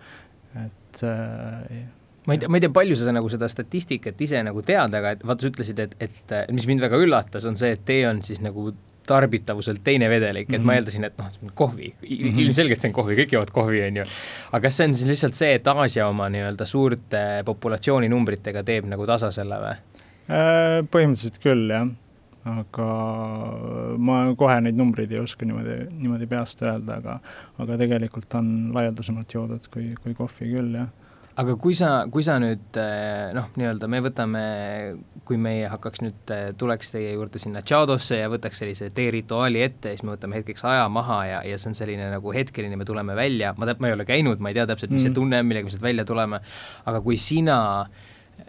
et 0.61 1.05
ma 2.27 2.37
ei 2.37 2.41
tea, 2.41 2.49
ma 2.49 2.59
ei 2.59 2.65
tea, 2.65 2.73
palju 2.73 2.97
sa 3.01 3.13
nagu 3.17 3.29
seda 3.33 3.49
statistikat 3.51 4.21
ise 4.25 4.41
nagu 4.45 4.63
tead, 4.67 4.93
aga 4.97 5.15
et 5.17 5.25
vaata, 5.25 5.45
sa 5.45 5.53
ütlesid, 5.53 5.81
et, 5.81 5.97
et 6.05 6.37
mis 6.53 6.69
mind 6.69 6.85
väga 6.85 7.01
üllatas, 7.01 7.49
on 7.49 7.57
see, 7.61 7.73
et 7.77 7.85
tee 7.89 8.05
on 8.09 8.21
siis 8.25 8.41
nagu 8.45 8.73
tarbitavuselt 9.07 9.83
teine 9.85 10.09
vedelik, 10.11 10.49
et 10.49 10.59
mm 10.59 10.63
-hmm. 10.63 10.67
ma 10.67 10.73
mhm. 10.73 10.79
eeldasin, 10.79 11.05
et 11.05 11.19
noh, 11.19 11.55
kohvi 11.55 11.95
mm, 12.03 12.09
-hmm. 12.09 12.39
ilmselgelt 12.41 12.81
see 12.81 12.89
on 12.89 12.95
kohvi, 12.95 13.17
kõik 13.23 13.33
joovad 13.33 13.51
kohvi, 13.51 13.83
on 13.87 13.97
ju. 13.97 14.05
aga 14.53 14.63
kas 14.63 14.77
see 14.77 14.87
on 14.89 14.95
siis 14.95 15.09
lihtsalt 15.09 15.35
see, 15.35 15.55
et 15.55 15.67
Aasia 15.67 16.09
oma 16.09 16.29
nii-öelda 16.29 16.67
suurte 16.67 17.43
populatsiooninumbritega 17.45 18.63
teeb 18.63 18.89
nagu 18.89 19.07
tasa 19.07 19.31
selle 19.31 19.61
või? 19.61 19.77
Äh, 20.31 20.81
põhimõtteliselt 20.91 21.39
küll, 21.43 21.71
jah. 21.71 21.89
aga 22.45 22.89
ma 23.99 24.35
kohe 24.37 24.61
neid 24.61 24.77
numbreid 24.77 25.13
ei 25.13 25.19
oska 25.19 25.47
niimoodi, 25.47 25.77
niimoodi 25.91 26.27
peast 26.27 26.63
öelda, 26.63 26.97
aga 26.97 27.21
aga 27.59 27.77
tegelikult 27.77 28.35
on 28.35 28.71
laialdasemalt 28.75 29.35
joodud 29.35 29.69
kui, 29.73 29.95
kui 30.03 30.15
kohvi 30.15 30.51
küll, 30.53 30.75
jah 30.75 30.89
aga 31.41 31.57
kui 31.59 31.75
sa, 31.75 31.89
kui 32.13 32.23
sa 32.27 32.37
nüüd 32.43 32.79
eh, 32.79 33.33
noh, 33.35 33.49
nii-öelda 33.59 33.89
me 33.91 34.01
võtame, 34.05 34.45
kui 35.27 35.39
meie 35.41 35.67
hakkaks 35.73 36.03
nüüd, 36.05 36.21
eh, 36.35 36.45
tuleks 36.59 36.95
teie 36.95 37.15
juurde 37.17 37.41
sinna 37.43 37.63
Tšaadosse 37.65 38.21
ja 38.21 38.31
võtaks 38.33 38.63
sellise 38.63 38.91
teerituaali 38.95 39.65
ette, 39.65 39.95
siis 39.95 40.05
me 40.07 40.15
võtame 40.15 40.39
hetkeks 40.39 40.67
aja 40.71 40.87
maha 40.93 41.19
ja, 41.31 41.43
ja 41.49 41.59
see 41.59 41.73
on 41.73 41.79
selline 41.79 42.09
nagu 42.13 42.35
hetkeline, 42.35 42.79
me 42.79 42.87
tuleme 42.87 43.17
välja, 43.19 43.55
ma 43.59 43.69
täp-, 43.71 43.83
ma 43.83 43.91
ei 43.91 43.97
ole 43.97 44.07
käinud, 44.09 44.43
ma 44.43 44.53
ei 44.53 44.59
tea 44.61 44.69
täpselt, 44.71 44.95
mis 44.95 45.03
mm. 45.03 45.09
see 45.09 45.19
tunne 45.19 45.43
on, 45.43 45.51
millega 45.51 45.67
me 45.67 45.75
sealt 45.75 45.87
välja 45.87 46.07
tuleme, 46.07 46.43
aga 46.87 47.03
kui 47.03 47.19
sina 47.19 47.59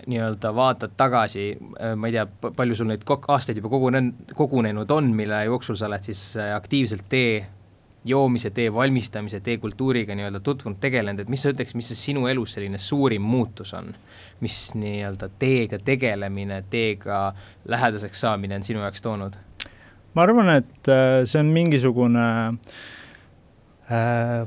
nii-öelda 0.06 0.52
vaatad 0.58 0.94
tagasi, 0.98 1.50
eh, 1.58 1.98
ma 1.98 2.12
ei 2.12 2.20
tea, 2.20 2.28
palju 2.46 2.78
sul 2.78 2.92
neid 2.92 3.06
aastaid 3.10 3.62
juba 3.62 3.74
kogunenud, 3.74 4.36
kogunenud 4.38 4.94
on, 4.94 5.10
mille 5.18 5.42
jooksul 5.50 5.80
sa 5.80 5.90
oled 5.90 6.06
siis 6.06 6.28
aktiivselt 6.38 7.10
tee 7.10 7.46
joomise 8.06 8.52
tee 8.54 8.74
valmistamise 8.74 9.40
tee 9.46 9.58
kultuuriga 9.58 10.16
nii-öelda 10.16 10.40
tutvunud, 10.46 10.80
tegelenud, 10.82 11.24
et 11.24 11.32
mis 11.32 11.42
sa 11.42 11.54
ütleks, 11.54 11.76
mis 11.78 11.90
see 11.92 12.02
sinu 12.12 12.28
elus 12.32 12.58
selline 12.58 12.82
suurim 12.82 13.26
muutus 13.26 13.74
on? 13.78 13.94
mis 14.44 14.58
nii-öelda 14.76 15.30
teega 15.40 15.80
tegelemine, 15.80 16.64
teega 16.70 17.30
lähedaseks 17.72 18.26
saamine 18.26 18.60
on 18.60 18.68
sinu 18.68 18.84
jaoks 18.84 19.02
toonud? 19.02 19.40
ma 20.14 20.28
arvan, 20.28 20.52
et 20.60 20.92
äh, 20.92 21.24
see 21.26 21.42
on 21.42 21.50
mingisugune 21.56 22.28
äh, 22.28 22.78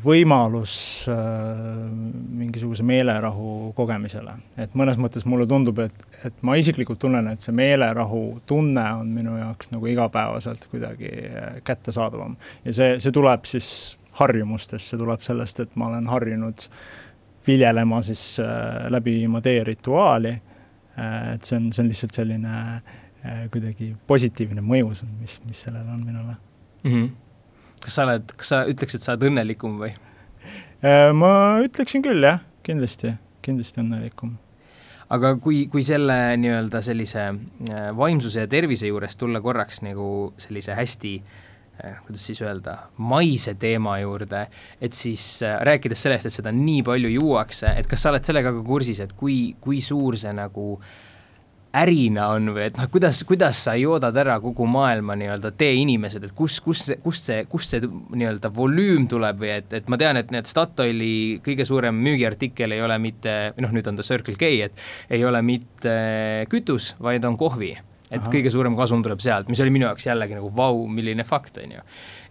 võimalus 0.02 0.72
äh, 1.06 1.58
mingisuguse 2.38 2.82
meelerahu 2.82 3.72
kogemisele. 3.76 4.32
et 4.58 4.72
mõnes 4.74 4.98
mõttes 4.98 5.22
mulle 5.30 5.46
tundub, 5.46 5.78
et, 5.78 5.94
et 6.26 6.34
ma 6.42 6.56
isiklikult 6.58 6.98
tunnen, 6.98 7.28
et 7.30 7.40
see 7.40 7.54
meelerahu 7.54 8.40
tunne 8.50 8.82
on 8.98 9.12
minu 9.14 9.36
jaoks 9.38 9.70
nagu 9.70 9.86
igapäevaselt 9.86 10.66
kuidagi 10.72 11.12
äh, 11.30 11.60
kättesaadavam. 11.64 12.34
ja 12.64 12.74
see, 12.74 12.96
see 12.98 13.14
tuleb 13.14 13.46
siis 13.46 13.70
harjumustest, 14.18 14.90
see 14.90 14.98
tuleb 14.98 15.22
sellest, 15.22 15.60
et 15.62 15.78
ma 15.78 15.92
olen 15.92 16.10
harjunud 16.10 16.66
viljelema 17.46 18.02
siis 18.02 18.40
läbi 18.90 19.14
viima 19.20 19.40
teerituaali, 19.40 20.34
et 20.98 21.46
see 21.46 21.56
on, 21.56 21.70
see 21.72 21.84
on 21.84 21.88
lihtsalt 21.88 22.18
selline 22.18 22.58
kuidagi 23.54 23.92
positiivne 24.10 24.60
mõju, 24.66 24.90
mis, 25.22 25.38
mis 25.46 25.62
sellel 25.64 25.86
on 25.86 26.02
minule 26.02 26.34
mm. 26.34 26.90
-hmm 26.90 27.27
kas 27.82 27.98
sa 27.98 28.04
oled, 28.06 28.34
kas 28.38 28.52
sa 28.52 28.60
ütleks, 28.70 28.98
et 28.98 29.04
sa 29.04 29.14
oled 29.14 29.28
õnnelikum 29.30 29.78
või? 29.80 29.94
Äh, 30.84 31.10
ma 31.16 31.32
ütleksin 31.64 32.04
küll 32.04 32.22
jah, 32.24 32.42
kindlasti, 32.66 33.14
kindlasti 33.44 33.82
õnnelikum. 33.82 34.36
aga 35.08 35.34
kui, 35.40 35.66
kui 35.72 35.82
selle 35.82 36.36
nii-öelda 36.36 36.82
sellise 36.84 37.28
äh, 37.32 37.90
vaimsuse 37.96 38.44
ja 38.44 38.50
tervise 38.50 38.90
juures 38.90 39.16
tulla 39.16 39.40
korraks 39.40 39.80
nagu 39.82 40.34
sellise 40.36 40.76
hästi 40.76 41.14
äh, 41.22 41.98
kuidas 42.04 42.26
siis 42.28 42.42
öelda, 42.44 42.76
maise 42.98 43.54
teema 43.54 43.98
juurde, 44.02 44.46
et 44.80 44.92
siis 44.92 45.40
rääkides 45.42 46.06
sellest, 46.06 46.28
et 46.28 46.38
seda 46.40 46.52
nii 46.52 46.84
palju 46.86 47.10
juuakse, 47.16 47.72
et 47.74 47.88
kas 47.88 48.04
sa 48.04 48.12
oled 48.12 48.28
sellega 48.28 48.52
ka 48.54 48.64
kursis, 48.66 49.00
et 49.04 49.16
kui, 49.16 49.56
kui 49.60 49.80
suur 49.84 50.18
see 50.20 50.34
nagu 50.36 50.74
äh, 50.76 50.96
ärina 51.76 52.28
on 52.34 52.52
või 52.54 52.64
et 52.68 52.78
noh, 52.78 52.88
kuidas, 52.92 53.20
kuidas 53.28 53.62
sa 53.66 53.74
joodad 53.78 54.16
ära 54.16 54.38
kogu 54.40 54.66
maailma 54.70 55.16
nii-öelda 55.18 55.52
teeinimesed, 55.58 56.24
et 56.28 56.36
kus, 56.36 56.60
kus, 56.64 56.86
kust 57.04 57.28
see, 57.28 57.42
kust 57.50 57.74
see 57.74 57.84
nii-öelda 57.84 58.50
volüüm 58.54 59.08
tuleb 59.10 59.42
või 59.42 59.52
et, 59.56 59.72
et 59.76 59.90
ma 59.90 59.98
tean, 60.00 60.20
et 60.20 60.32
need 60.34 60.48
Statoili 60.48 61.40
kõige 61.44 61.66
suurem 61.68 61.98
müügiartikkel 62.04 62.76
ei 62.76 62.84
ole 62.84 62.98
mitte, 63.02 63.36
noh, 63.60 63.74
nüüd 63.74 63.90
on 63.90 64.00
ta 64.00 64.06
Circle 64.06 64.38
K, 64.40 64.54
et 64.68 65.12
ei 65.12 65.24
ole 65.28 65.42
mitte 65.44 65.94
kütus, 66.52 66.94
vaid 67.04 67.24
on 67.28 67.36
kohvi 67.40 67.74
et 68.10 68.20
Aha. 68.20 68.32
kõige 68.32 68.52
suurem 68.52 68.76
kasum 68.78 69.02
tuleb 69.04 69.20
sealt, 69.22 69.48
mis 69.52 69.60
oli 69.64 69.72
minu 69.74 69.88
jaoks 69.88 70.08
jällegi 70.08 70.36
nagu 70.38 70.50
vau, 70.56 70.86
milline 70.90 71.24
fakt, 71.28 71.60
on 71.62 71.74
ju. 71.78 71.82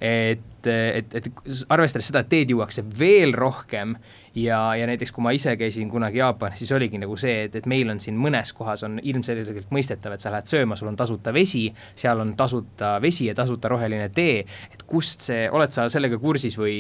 et, 0.02 0.70
et, 0.70 1.18
et 1.20 1.30
arvestades 1.70 2.10
seda, 2.10 2.24
et 2.26 2.32
teed 2.32 2.54
juuakse 2.54 2.84
veel 3.00 3.36
rohkem 3.38 3.96
ja, 4.38 4.60
ja 4.78 4.88
näiteks 4.90 5.14
kui 5.14 5.26
ma 5.26 5.34
ise 5.36 5.56
käisin 5.60 5.90
kunagi 5.92 6.22
Jaapanis, 6.22 6.62
siis 6.62 6.72
oligi 6.76 7.00
nagu 7.02 7.18
see, 7.20 7.46
et, 7.48 7.60
et 7.62 7.70
meil 7.70 7.90
on 7.94 8.02
siin 8.04 8.18
mõnes 8.20 8.54
kohas 8.58 8.84
on 8.88 9.00
ilmselgelt 9.04 9.72
mõistetav, 9.74 10.16
et 10.16 10.24
sa 10.24 10.34
lähed 10.34 10.50
sööma, 10.50 10.78
sul 10.80 10.92
on 10.92 10.98
tasuta 11.00 11.34
vesi, 11.36 11.68
seal 11.98 12.22
on 12.24 12.34
tasuta 12.40 12.98
vesi 13.04 13.30
ja 13.30 13.38
tasuta 13.38 13.72
roheline 13.74 14.10
tee, 14.16 14.42
et 14.74 14.88
kust 14.90 15.26
see, 15.30 15.46
oled 15.54 15.74
sa 15.74 15.88
sellega 15.94 16.20
kursis 16.22 16.58
või 16.60 16.78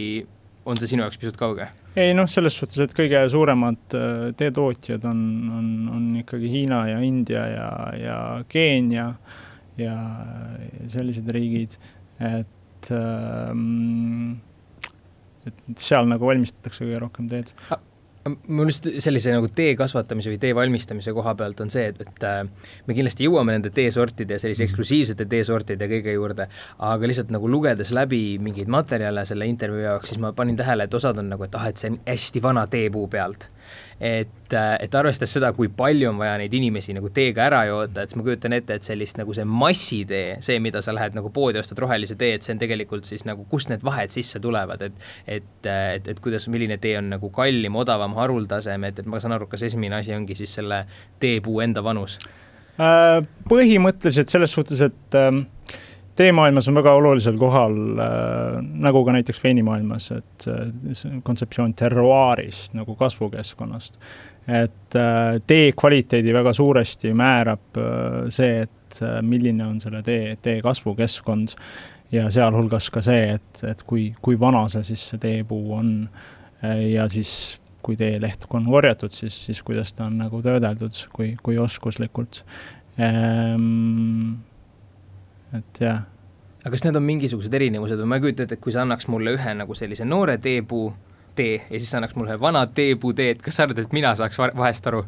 on 0.68 0.80
see 0.80 0.90
sinu 0.92 1.06
jaoks 1.06 1.20
pisut 1.22 1.38
kauge? 1.40 1.70
ei 1.98 2.14
noh, 2.18 2.28
selles 2.32 2.58
suhtes, 2.60 2.80
et 2.84 2.96
kõige 2.98 3.24
suuremad 3.32 3.98
äh, 3.98 4.16
teetootjad 4.40 5.06
on, 5.10 5.22
on, 5.60 5.70
on 5.96 6.08
ikkagi 6.24 6.52
Hiina 6.52 6.82
ja 6.92 7.00
India 7.06 7.46
ja, 7.52 7.70
ja 7.98 8.18
Keenia 8.52 9.12
ja 9.78 9.96
sellised 10.90 11.30
riigid, 11.34 11.78
et 12.20 12.92
ähm, 12.92 14.38
et 15.48 15.80
seal 15.80 16.10
nagu 16.10 16.28
valmistatakse 16.28 16.84
kõige 16.84 17.04
rohkem 17.06 17.30
teed 17.32 17.54
mul 18.30 18.72
just 18.72 18.88
sellise 19.04 19.34
nagu 19.34 19.50
tee 19.54 19.76
kasvatamise 19.80 20.32
või 20.34 20.40
tee 20.42 20.54
valmistamise 20.58 21.14
koha 21.16 21.34
pealt 21.40 21.62
on 21.64 21.72
see, 21.74 21.88
et, 21.92 22.02
et 22.04 22.26
äh, 22.28 22.70
me 22.88 22.98
kindlasti 22.98 23.28
jõuame 23.28 23.56
nende 23.56 23.72
teesortide 23.76 24.38
ja 24.38 24.44
sellise 24.44 24.64
mhm. 24.64 24.72
eksklusiivsete 24.72 25.28
teesortide 25.30 25.90
kõige 25.92 26.16
juurde, 26.16 26.48
aga 26.90 27.12
lihtsalt 27.12 27.34
nagu 27.36 27.52
lugedes 27.52 27.94
läbi 27.96 28.24
mingeid 28.44 28.72
materjale 28.72 29.26
selle 29.30 29.50
intervjuu 29.50 29.86
jaoks, 29.86 30.14
siis 30.14 30.24
ma 30.24 30.34
panin 30.38 30.58
tähele, 30.60 30.88
et 30.88 31.00
osad 31.00 31.20
on 31.22 31.32
nagu, 31.34 31.48
et 31.48 31.56
ah, 31.58 31.70
et 31.72 31.82
see 31.82 31.94
on 31.94 32.02
hästi 32.08 32.44
vana 32.44 32.68
teepuu 32.72 33.08
pealt 33.12 33.50
et, 34.00 34.54
äh, 34.54 34.70
et 34.84 34.96
arvestades 34.96 35.34
seda, 35.38 35.52
kui 35.58 35.70
palju 35.74 36.10
on 36.12 36.22
vaja 36.22 36.38
neid 36.42 36.54
inimesi 36.54 36.96
nagu 36.98 37.12
teega 37.14 37.46
ära 37.48 37.64
joota, 37.70 38.04
et 38.04 38.14
siis 38.14 38.20
ma 38.20 38.26
kujutan 38.28 38.56
ette, 38.58 38.78
et 38.78 38.88
sellist 38.88 39.20
nagu 39.20 39.36
see 39.36 39.46
massitee, 39.48 40.38
see, 40.46 40.60
mida 40.64 40.82
sa 40.86 40.96
lähed 40.96 41.18
nagu 41.18 41.32
poodi, 41.34 41.62
ostad 41.62 41.82
rohelise 41.84 42.18
tee, 42.20 42.34
et 42.38 42.48
see 42.48 42.56
on 42.56 42.62
tegelikult 42.62 43.10
siis 43.10 43.26
nagu, 43.28 43.46
kust 43.52 43.72
need 43.74 43.86
vahed 43.86 44.14
sisse 44.14 44.42
tulevad, 44.44 44.88
et 44.90 45.06
et, 45.38 45.68
et, 45.68 46.08
et 46.08 46.20
kuidas, 46.24 46.48
milline 46.52 46.78
tee 46.82 46.96
on 47.00 47.12
nagu 47.16 47.30
kallim, 47.34 47.76
odavam, 47.80 48.16
haruldasem, 48.18 48.88
et, 48.90 49.00
et 49.00 49.10
ma 49.10 49.22
saan 49.24 49.36
aru, 49.38 49.50
kas 49.52 49.66
esimene 49.68 50.00
asi 50.00 50.16
ongi 50.16 50.38
siis 50.38 50.54
selle 50.60 50.84
teepuu 51.22 51.62
enda 51.66 51.84
vanus? 51.86 52.18
Äh, 52.78 53.24
põhimõtteliselt 53.50 54.30
selles 54.30 54.54
suhtes, 54.54 54.84
et 54.86 55.18
ähm, 55.18 55.48
teemaailmas 56.18 56.68
on 56.68 56.78
väga 56.80 56.94
olulisel 56.98 57.38
kohal 57.40 57.76
äh,, 58.04 58.62
nagu 58.86 59.04
ka 59.06 59.16
näiteks 59.16 59.42
veinimaailmas, 59.44 60.12
et 60.18 60.48
äh, 60.52 61.20
kontseptsioon 61.24 61.74
terroaarist 61.78 62.78
nagu 62.78 62.96
kasvukeskkonnast. 62.96 64.00
et 64.48 64.96
äh, 64.96 65.42
tee 65.48 65.72
kvaliteedi 65.72 66.34
väga 66.34 66.54
suuresti 66.54 67.14
määrab 67.14 67.82
see, 68.30 68.62
et 68.64 69.02
milline 69.22 69.66
on 69.68 69.82
selle 69.84 70.02
tee, 70.04 70.38
tee 70.42 70.62
kasvukeskkond 70.64 71.56
ja 72.12 72.30
sealhulgas 72.32 72.90
ka 72.90 73.02
see, 73.04 73.34
et, 73.36 73.64
et 73.68 73.84
kui, 73.84 74.14
kui 74.22 74.40
vana 74.40 74.64
see 74.72 74.84
siis 74.94 75.10
see 75.12 75.20
teepuu 75.22 75.74
on 75.76 75.92
ja 76.64 77.06
siis 77.12 77.60
kui 77.88 77.96
teeleht 77.96 78.44
on 78.52 78.66
korjatud, 78.68 79.14
siis, 79.16 79.36
siis 79.48 79.62
kuidas 79.64 79.94
ta 79.96 80.08
on 80.10 80.18
nagu 80.20 80.42
töödeldud, 80.44 80.98
kui, 81.16 81.30
kui 81.44 81.56
oskuslikult 81.62 82.42
ehm, 83.00 84.34
et 85.54 85.82
jah. 85.82 86.06
aga 86.64 86.74
kas 86.76 86.84
need 86.84 87.00
on 87.00 87.06
mingisugused 87.08 87.54
erinevused 87.54 88.00
või 88.02 88.12
ma 88.12 88.20
ei 88.20 88.26
kujuta 88.28 88.44
ette, 88.44 88.60
et 88.60 88.64
kui 88.64 88.76
sa 88.76 88.84
annaks 88.84 89.08
mulle 89.08 89.38
ühe 89.38 89.58
nagu 89.58 89.76
sellise 89.78 90.06
noore 90.06 90.38
teepuu 90.44 90.92
tee 91.38 91.62
ja 91.70 91.80
siis 91.80 91.94
annaks 91.96 92.16
mulle 92.16 92.34
ühe 92.34 92.42
vana 92.42 92.66
teepuu 92.68 93.14
tee, 93.14 93.36
et 93.36 93.42
kas 93.42 93.60
sa 93.60 93.68
arvad, 93.68 93.84
et 93.86 93.96
mina 93.96 94.16
saaks 94.18 94.40
vahest 94.40 94.88
aru? 94.92 95.04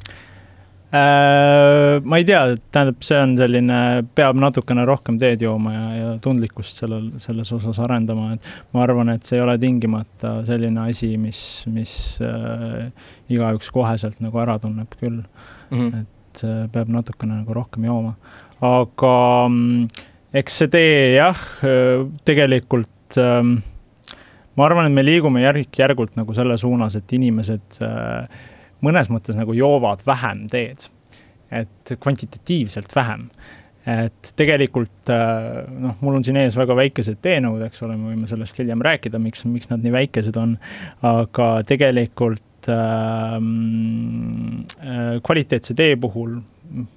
Äh, 0.89 2.01
ma 2.01 2.17
ei 2.17 2.25
tea, 2.25 2.55
tähendab, 2.73 3.03
see 3.05 3.17
on 3.21 3.35
selline, 3.37 3.75
peab 4.17 4.39
natukene 4.41 4.81
rohkem 4.89 5.19
teed 5.21 5.43
jooma 5.45 5.73
ja, 5.75 5.83
ja 5.93 6.13
tundlikkust 6.23 6.81
sellel, 6.81 7.11
selles 7.21 7.51
osas 7.53 7.77
arendama, 7.85 8.31
et 8.33 8.47
ma 8.73 8.81
arvan, 8.87 9.11
et 9.13 9.27
see 9.27 9.37
ei 9.37 9.43
ole 9.45 9.53
tingimata 9.61 10.39
selline 10.47 10.87
asi, 10.89 11.11
mis, 11.21 11.41
mis 11.69 11.93
äh, 12.25 12.89
igaüks 13.29 13.69
koheselt 13.75 14.17
nagu 14.25 14.41
ära 14.41 14.57
tunneb 14.63 14.97
küll 14.97 15.19
mm. 15.19 15.77
-hmm. 15.77 16.01
et 16.01 16.43
äh, 16.49 16.63
peab 16.73 16.89
natukene 16.89 17.43
nagu 17.43 17.53
rohkem 17.53 17.85
jooma, 17.85 18.15
aga 18.57 19.13
mm, 19.45 19.87
eks 20.33 20.61
see 20.61 20.71
tee 20.71 20.95
jah, 21.15 21.39
tegelikult 22.27 23.17
ähm, 23.17 23.57
ma 24.59 24.67
arvan, 24.67 24.89
et 24.89 24.95
me 24.95 25.05
liigume 25.05 25.43
järk-järgult 25.43 26.17
nagu 26.19 26.35
selle 26.37 26.57
suunas, 26.59 26.97
et 26.99 27.13
inimesed 27.15 27.79
äh, 27.85 28.41
mõnes 28.85 29.09
mõttes 29.11 29.37
nagu 29.39 29.55
joovad 29.55 30.03
vähem 30.07 30.47
teed. 30.51 30.89
et 31.49 31.95
kvantitatiivselt 31.99 32.93
vähem. 32.95 33.29
et 33.89 34.33
tegelikult 34.37 35.09
äh, 35.09 35.63
noh, 35.71 35.95
mul 36.01 36.19
on 36.19 36.23
siin 36.23 36.37
ees 36.37 36.57
väga 36.59 36.75
väikesed 36.77 37.21
teenõud, 37.23 37.63
eks 37.65 37.81
ole, 37.87 37.95
me 37.97 38.11
võime 38.11 38.27
sellest 38.29 38.59
hiljem 38.59 38.83
rääkida, 38.85 39.19
miks, 39.19 39.45
miks 39.49 39.71
nad 39.71 39.81
nii 39.81 39.95
väikesed 39.95 40.37
on, 40.37 40.57
aga 41.01 41.49
tegelikult 41.65 42.69
ähm, 42.69 44.59
äh, 44.83 45.17
kvaliteetse 45.23 45.73
tee 45.73 45.95
puhul 45.97 46.37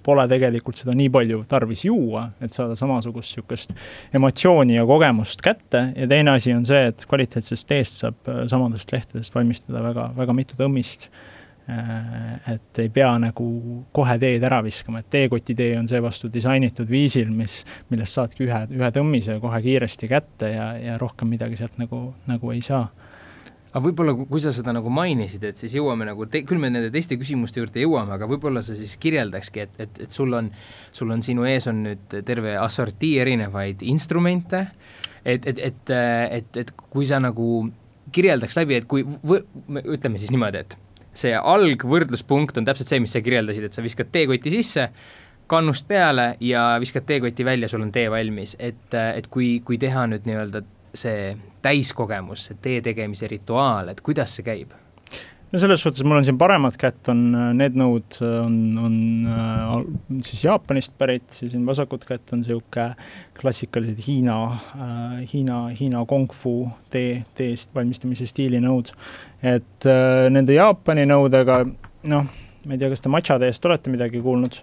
pole 0.04 0.24
tegelikult 0.30 0.78
seda 0.80 0.94
nii 0.96 1.08
palju 1.12 1.42
tarvis 1.48 1.84
juua, 1.86 2.26
et 2.42 2.54
saada 2.54 2.76
samasugust 2.78 3.32
niisugust 3.32 3.74
emotsiooni 4.14 4.76
ja 4.76 4.86
kogemust 4.88 5.42
kätte 5.44 5.86
ja 5.96 6.08
teine 6.08 6.36
asi 6.36 6.52
on 6.54 6.66
see, 6.68 6.88
et 6.92 7.04
kvaliteetsest 7.08 7.68
teest 7.68 8.02
saab 8.02 8.28
äh, 8.28 8.42
samadest 8.50 8.92
lehtedest 8.92 9.34
valmistada 9.34 9.82
väga, 9.84 10.10
väga 10.16 10.36
mitu 10.36 10.58
tõmmist. 10.58 11.08
Äh, 11.70 12.54
et 12.54 12.82
ei 12.82 12.90
pea 12.90 13.12
nagu 13.22 13.46
kohe 13.94 14.16
teed 14.18 14.42
ära 14.44 14.58
viskama, 14.66 15.00
et 15.00 15.10
teekotitee 15.14 15.76
on 15.78 15.86
seevastu 15.88 16.30
disainitud 16.32 16.90
viisil, 16.90 17.30
mis, 17.36 17.62
millest 17.92 18.18
saadki 18.18 18.48
ühe, 18.48 18.64
ühe 18.74 18.90
tõmmise 18.94 19.38
kohe 19.40 19.62
kiiresti 19.62 20.10
kätte 20.10 20.50
ja, 20.52 20.72
ja 20.80 20.98
rohkem 21.00 21.30
midagi 21.32 21.60
sealt 21.60 21.78
nagu, 21.80 22.08
nagu 22.26 22.52
ei 22.54 22.64
saa 22.66 22.88
aga 23.72 23.82
võib-olla, 23.86 24.12
kui 24.28 24.40
sa 24.42 24.52
seda 24.52 24.74
nagu 24.76 24.90
mainisid, 24.92 25.44
et 25.48 25.60
siis 25.60 25.72
jõuame 25.78 26.04
nagu, 26.08 26.26
küll 26.28 26.60
me 26.60 26.68
nende 26.72 26.90
teiste 26.92 27.16
küsimuste 27.20 27.62
juurde 27.62 27.80
jõuame, 27.80 28.12
aga 28.18 28.28
võib-olla 28.28 28.60
sa 28.64 28.76
siis 28.76 28.98
kirjeldakski, 29.00 29.64
et, 29.64 29.78
et, 29.80 30.02
et 30.06 30.12
sul 30.12 30.32
on, 30.36 30.50
sul 30.92 31.12
on 31.14 31.24
sinu 31.24 31.46
ees 31.48 31.68
on 31.72 31.80
nüüd 31.86 32.18
terve 32.28 32.54
assortii 32.60 33.14
erinevaid 33.24 33.84
instrumente, 33.88 34.66
et, 35.24 35.48
et, 35.48 35.62
et, 35.70 35.94
et, 36.38 36.60
et 36.64 36.74
kui 36.92 37.08
sa 37.08 37.22
nagu 37.22 37.48
kirjeldaks 38.12 38.58
läbi, 38.60 38.76
et 38.76 38.88
kui 38.90 39.06
võ-, 39.08 39.44
ütleme 39.80 40.20
siis 40.20 40.34
niimoodi, 40.34 40.66
et 40.66 40.76
see 41.16 41.32
algvõrdluspunkt 41.36 42.60
on 42.60 42.68
täpselt 42.68 42.92
see, 42.92 43.00
mis 43.04 43.16
sa 43.16 43.24
kirjeldasid, 43.24 43.68
et 43.68 43.76
sa 43.76 43.84
viskad 43.84 44.12
teekoti 44.12 44.52
sisse, 44.52 44.88
kannust 45.48 45.88
peale 45.88 46.34
ja 46.44 46.74
viskad 46.80 47.08
teekoti 47.08 47.44
välja, 47.44 47.68
sul 47.72 47.84
on 47.84 47.92
tee 47.92 48.10
valmis, 48.12 48.54
et, 48.60 48.84
et 48.92 49.32
kui, 49.32 49.54
kui 49.64 49.80
teha 49.80 50.06
nüüd 50.12 50.28
nii-öelda 50.28 50.62
see 50.94 51.32
täiskogemus, 51.64 52.48
see 52.48 52.62
tee 52.62 52.80
tegemise 52.84 53.30
rituaal, 53.30 53.92
et 53.92 54.00
kuidas 54.04 54.38
see 54.38 54.46
käib? 54.46 54.72
no 55.52 55.60
selles 55.60 55.82
suhtes 55.84 56.04
mul 56.06 56.16
on 56.16 56.24
siin 56.26 56.38
paremat 56.40 56.76
kätt, 56.80 57.00
on 57.12 57.20
need 57.58 57.76
nõud 57.76 58.16
on, 58.24 58.54
on 58.80 58.94
äh, 59.28 59.74
siis 60.24 60.46
Jaapanist 60.46 60.94
pärit, 61.00 61.26
siis 61.34 61.52
siin 61.52 61.66
vasakut 61.68 62.06
kätt 62.08 62.32
on 62.32 62.40
niisugune 62.40 62.88
klassikalised 63.38 64.00
Hiina 64.06 64.38
äh,, 64.48 65.18
Hiina, 65.32 65.66
Hiina 65.76 66.04
kung-fu 66.08 66.56
tee, 66.92 67.20
teest 67.36 67.72
valmistamise 67.76 68.28
stiili 68.30 68.62
nõud. 68.64 68.94
et 69.42 69.88
äh, 69.88 70.28
nende 70.32 70.56
Jaapani 70.56 71.04
nõudega, 71.10 71.62
noh, 72.12 72.28
ma 72.64 72.76
ei 72.76 72.80
tea, 72.80 72.92
kas 72.92 73.04
te 73.04 73.12
matša 73.12 73.40
teest 73.42 73.68
olete 73.68 73.92
midagi 73.92 74.24
kuulnud? 74.24 74.62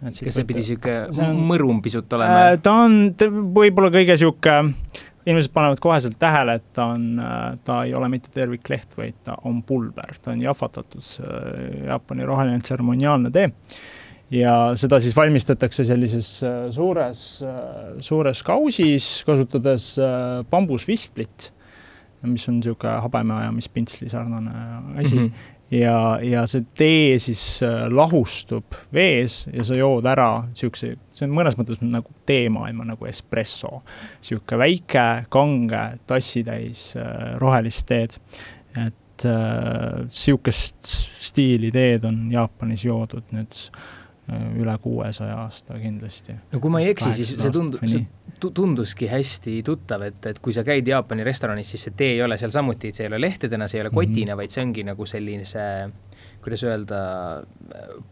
kas 0.00 0.20
see 0.20 0.48
pidi 0.48 0.62
niisugune 0.62 1.28
mõrum 1.36 1.84
pisut 1.84 2.08
olema 2.16 2.48
äh,? 2.54 2.56
ta 2.62 2.72
on 2.86 3.12
võib-olla 3.56 3.92
kõige 3.92 4.16
niisugune 4.16 5.04
inimesed 5.26 5.50
panevad 5.54 5.80
koheselt 5.82 6.18
tähele, 6.18 6.56
et 6.60 6.66
ta 6.76 6.86
on, 6.94 7.20
ta 7.66 7.80
ei 7.84 7.94
ole 7.98 8.08
mitte 8.12 8.30
tervikleht, 8.34 8.94
vaid 8.98 9.18
ta 9.26 9.34
on 9.48 9.60
pulber, 9.66 10.14
ta 10.22 10.32
on 10.34 10.42
jahvatatud 10.44 11.02
äh, 11.02 11.86
Jaapani 11.90 12.26
roheline 12.28 12.62
tseremoniaalne 12.62 13.32
tee. 13.34 13.50
ja 14.30 14.54
seda 14.78 15.00
siis 15.02 15.16
valmistatakse 15.16 15.84
sellises 15.86 16.30
äh, 16.46 16.70
suures, 16.74 17.26
äh, 17.42 17.98
suures 18.00 18.42
kausis, 18.46 19.10
kasutades 19.26 19.92
bambusvisplit, 20.50 21.50
mis 22.26 22.48
on 22.50 22.56
niisugune 22.58 22.96
habemajamispintsli 23.04 24.08
sarnane 24.10 24.54
asi 24.98 25.14
mm. 25.14 25.26
-hmm 25.26 25.55
ja, 25.70 26.18
ja 26.22 26.44
see 26.50 26.64
tee 26.76 27.16
siis 27.22 27.42
äh, 27.66 27.86
lahustub 27.92 28.76
vees 28.94 29.44
ja 29.52 29.64
sa 29.66 29.78
jood 29.78 30.06
ära 30.08 30.30
niisuguse, 30.48 30.94
see 31.14 31.26
on 31.26 31.34
mõnes 31.36 31.58
mõttes 31.58 31.82
nagu 31.82 32.12
teemaailma 32.28 32.86
nagu 32.92 33.08
espresso. 33.08 33.80
niisugune 34.20 34.60
väike, 34.62 35.06
kange 35.32 35.84
tassitäis 36.06 36.92
äh, 37.00 37.34
rohelist 37.42 37.86
teed. 37.88 38.18
et 38.76 39.24
äh, 39.24 40.06
stiili 40.10 41.70
teed 41.72 42.04
on 42.04 42.26
Jaapanis 42.32 42.84
joodud 42.84 43.24
nüüd 43.32 43.62
üle 44.26 44.78
kuuesaja 44.82 45.36
aasta 45.44 45.78
kindlasti. 45.78 46.34
no 46.52 46.60
kui 46.60 46.70
ma 46.70 46.80
ei 46.82 46.90
eksi, 46.90 47.12
siis 47.14 47.34
see 47.38 47.52
tundub, 47.54 47.84
see 47.86 48.06
tunduski 48.36 49.06
hästi 49.10 49.60
tuttav, 49.66 50.02
et, 50.08 50.18
et 50.26 50.40
kui 50.42 50.52
sa 50.52 50.64
käid 50.66 50.88
Jaapani 50.88 51.24
restoranis, 51.24 51.70
siis 51.70 51.86
see 51.86 51.94
tee 51.96 52.16
ei 52.16 52.24
ole 52.26 52.38
seal 52.40 52.50
samuti, 52.54 52.90
et 52.90 52.98
see 52.98 53.06
ei 53.06 53.12
ole 53.12 53.20
lehtedena, 53.22 53.68
see 53.70 53.78
ei 53.78 53.86
ole 53.86 53.92
mhm. 53.92 54.00
kotina 54.00 54.26
mm, 54.26 54.32
-hmm. 54.32 54.42
vaid 54.42 54.56
see 54.56 54.66
ongi 54.66 54.86
nagu 54.86 55.06
sellise 55.06 55.66
kuidas 56.46 56.62
öelda, 56.64 56.98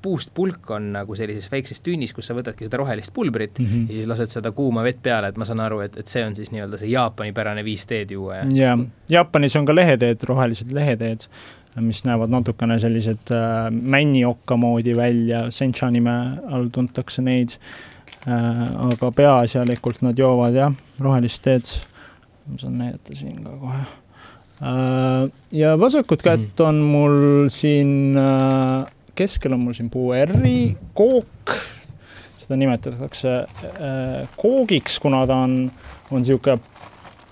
puust 0.03 0.31
pulk 0.35 0.71
on 0.75 0.89
nagu 0.93 1.15
sellises 1.15 1.47
väikses 1.53 1.79
tünnis, 1.87 2.11
kus 2.13 2.27
sa 2.27 2.35
võtadki 2.35 2.67
seda 2.67 2.81
rohelist 2.81 3.13
pulbrit 3.15 3.59
mm 3.59 3.67
-hmm. 3.67 3.85
ja 3.87 3.95
siis 3.95 4.09
lased 4.11 4.33
seda 4.35 4.51
kuuma 4.53 4.83
vett 4.83 5.03
peale, 5.03 5.29
et 5.31 5.37
ma 5.39 5.47
saan 5.47 5.61
aru, 5.61 5.81
et, 5.87 5.97
et 5.97 6.07
see 6.11 6.25
on 6.27 6.35
siis 6.35 6.51
nii-öelda 6.51 6.79
see 6.79 6.91
Jaapani-pärane 6.91 7.65
viis 7.65 7.87
teed 7.87 8.11
juua 8.11 8.37
ja 8.37 8.47
jaa, 8.55 8.79
Jaapanis 9.11 9.57
on 9.57 9.67
ka 9.67 9.75
leheteed, 9.75 10.27
rohelised 10.27 10.73
leheteed, 10.73 11.29
mis 11.83 12.05
näevad 12.07 12.31
natukene 12.31 12.79
sellised 12.79 13.33
äh, 13.35 13.67
männiokka 13.71 14.57
moodi 14.57 14.95
välja, 14.97 15.49
sencha 15.51 15.91
nime 15.91 16.15
all 16.51 16.69
tuntakse 16.73 17.23
neid 17.23 17.57
äh,, 18.29 18.63
aga 18.89 19.11
peaasjalikult 19.11 20.03
nad 20.07 20.19
joovad 20.19 20.55
jah, 20.55 20.75
rohelist 21.03 21.43
teed, 21.45 21.71
ma 22.47 22.61
saan 22.63 22.79
näidata 22.79 23.19
siin 23.19 23.43
ka 23.43 23.57
kohe 23.63 23.81
äh,. 23.83 25.31
ja 25.53 25.75
vasakut 25.81 26.23
kätt 26.23 26.53
mm. 26.59 26.67
on 26.69 26.83
mul 26.93 27.49
siin 27.53 28.19
äh,, 28.19 28.87
keskel 29.19 29.57
on 29.57 29.67
mul 29.67 29.75
siin 29.75 29.91
puuerri 29.91 30.77
kook, 30.95 31.57
seda 32.39 32.61
nimetatakse 32.61 33.35
äh, 33.41 34.37
koogiks, 34.39 35.01
kuna 35.03 35.25
ta 35.27 35.43
on, 35.49 35.59
on 36.11 36.23
niisugune 36.23 36.74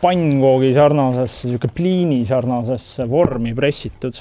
pannkoogi 0.02 0.72
sarnasesse, 0.74 1.48
niisugune 1.48 1.76
pliini 1.76 2.20
sarnasesse 2.26 3.06
vormi 3.10 3.54
pressitud 3.54 4.18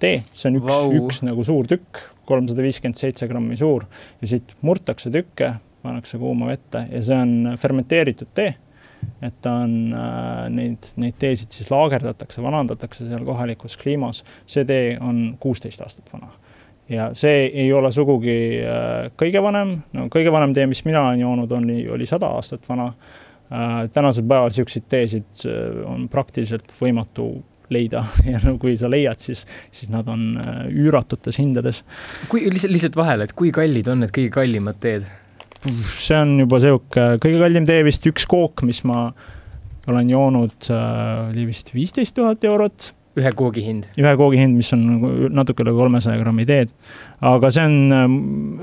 tee, 0.00 0.22
see 0.32 0.50
on 0.50 0.58
üks 0.60 0.70
wow., 0.70 0.96
üks 1.02 1.20
nagu 1.26 1.44
suur 1.46 1.68
tükk, 1.70 2.02
kolmsada 2.28 2.62
viiskümmend 2.64 2.98
seitse 2.98 3.28
grammi 3.30 3.58
suur 3.58 3.86
ja 4.20 4.30
siit 4.30 4.54
murtakse 4.66 5.12
tükke, 5.12 5.54
pannakse 5.82 6.20
kuuma 6.20 6.50
vette 6.50 6.84
ja 6.92 7.00
see 7.04 7.16
on 7.18 7.56
fermenteeritud 7.60 8.30
tee. 8.36 8.52
et 9.24 9.34
ta 9.42 9.54
on 9.64 9.94
äh,, 9.96 10.44
neid, 10.52 10.92
neid 11.00 11.16
teesid 11.18 11.56
siis 11.56 11.70
laagerdatakse, 11.72 12.42
vanandatakse 12.44 13.06
seal 13.08 13.24
kohalikus 13.24 13.76
kliimas. 13.80 14.22
see 14.46 14.64
tee 14.68 14.98
on 15.00 15.36
kuusteist 15.40 15.80
aastat 15.80 16.12
vana 16.12 16.30
ja 16.88 17.10
see 17.14 17.48
ei 17.48 17.72
ole 17.72 17.90
sugugi 17.92 18.60
äh, 18.60 19.10
kõige 19.18 19.42
vanem, 19.42 19.80
no 19.92 20.06
kõige 20.12 20.32
vanem 20.32 20.54
tee, 20.54 20.68
mis 20.70 20.84
mina 20.84 21.08
olen 21.08 21.24
joonud, 21.24 21.58
oli, 21.58 21.82
oli 21.88 22.06
sada 22.06 22.30
aastat 22.38 22.68
vana 22.68 22.92
äh,. 22.92 23.19
Tänasel 23.92 24.26
päeval 24.30 24.50
niisuguseid 24.52 24.86
teesid 24.90 25.46
äh, 25.48 25.80
on 25.90 26.08
praktiliselt 26.10 26.70
võimatu 26.80 27.30
leida 27.70 28.04
ja 28.32 28.42
no 28.44 28.56
kui 28.62 28.76
sa 28.78 28.90
leiad, 28.90 29.18
siis, 29.22 29.44
siis 29.74 29.90
nad 29.92 30.08
on 30.10 30.30
äh, 30.38 30.62
üüratutes 30.70 31.40
hindades. 31.40 31.82
kui 32.30 32.44
lihtsalt, 32.46 32.74
lihtsalt 32.76 32.98
vahele, 32.98 33.26
et 33.26 33.34
kui 33.36 33.52
kallid 33.54 33.90
on 33.90 34.04
need 34.04 34.14
kõige 34.14 34.34
kallimad 34.40 34.80
teed? 34.82 35.08
see 35.60 36.16
on 36.16 36.38
juba 36.40 36.60
sihuke, 36.62 37.10
kõige 37.20 37.42
kallim 37.42 37.66
tee 37.68 37.82
vist 37.84 38.06
üks 38.08 38.24
kook, 38.30 38.64
mis 38.64 38.80
ma 38.88 39.10
olen 39.90 40.12
joonud, 40.12 40.56
äh, 40.70 41.28
oli 41.32 41.50
vist 41.50 41.74
viisteist 41.74 42.16
tuhat 42.16 42.46
eurot 42.46 42.92
ühe 43.20 43.32
koogi 43.36 43.64
hind? 43.64 43.86
ühe 43.98 44.12
koogi 44.18 44.40
hind, 44.40 44.56
mis 44.58 44.70
on 44.76 44.84
nagu 44.86 45.30
natuke 45.34 45.64
üle 45.64 45.74
kolmesaja 45.76 46.20
grammi 46.20 46.46
teed. 46.48 46.72
aga 47.20 47.50
see 47.52 47.64
on 47.68 47.74
ähm, 47.92 48.12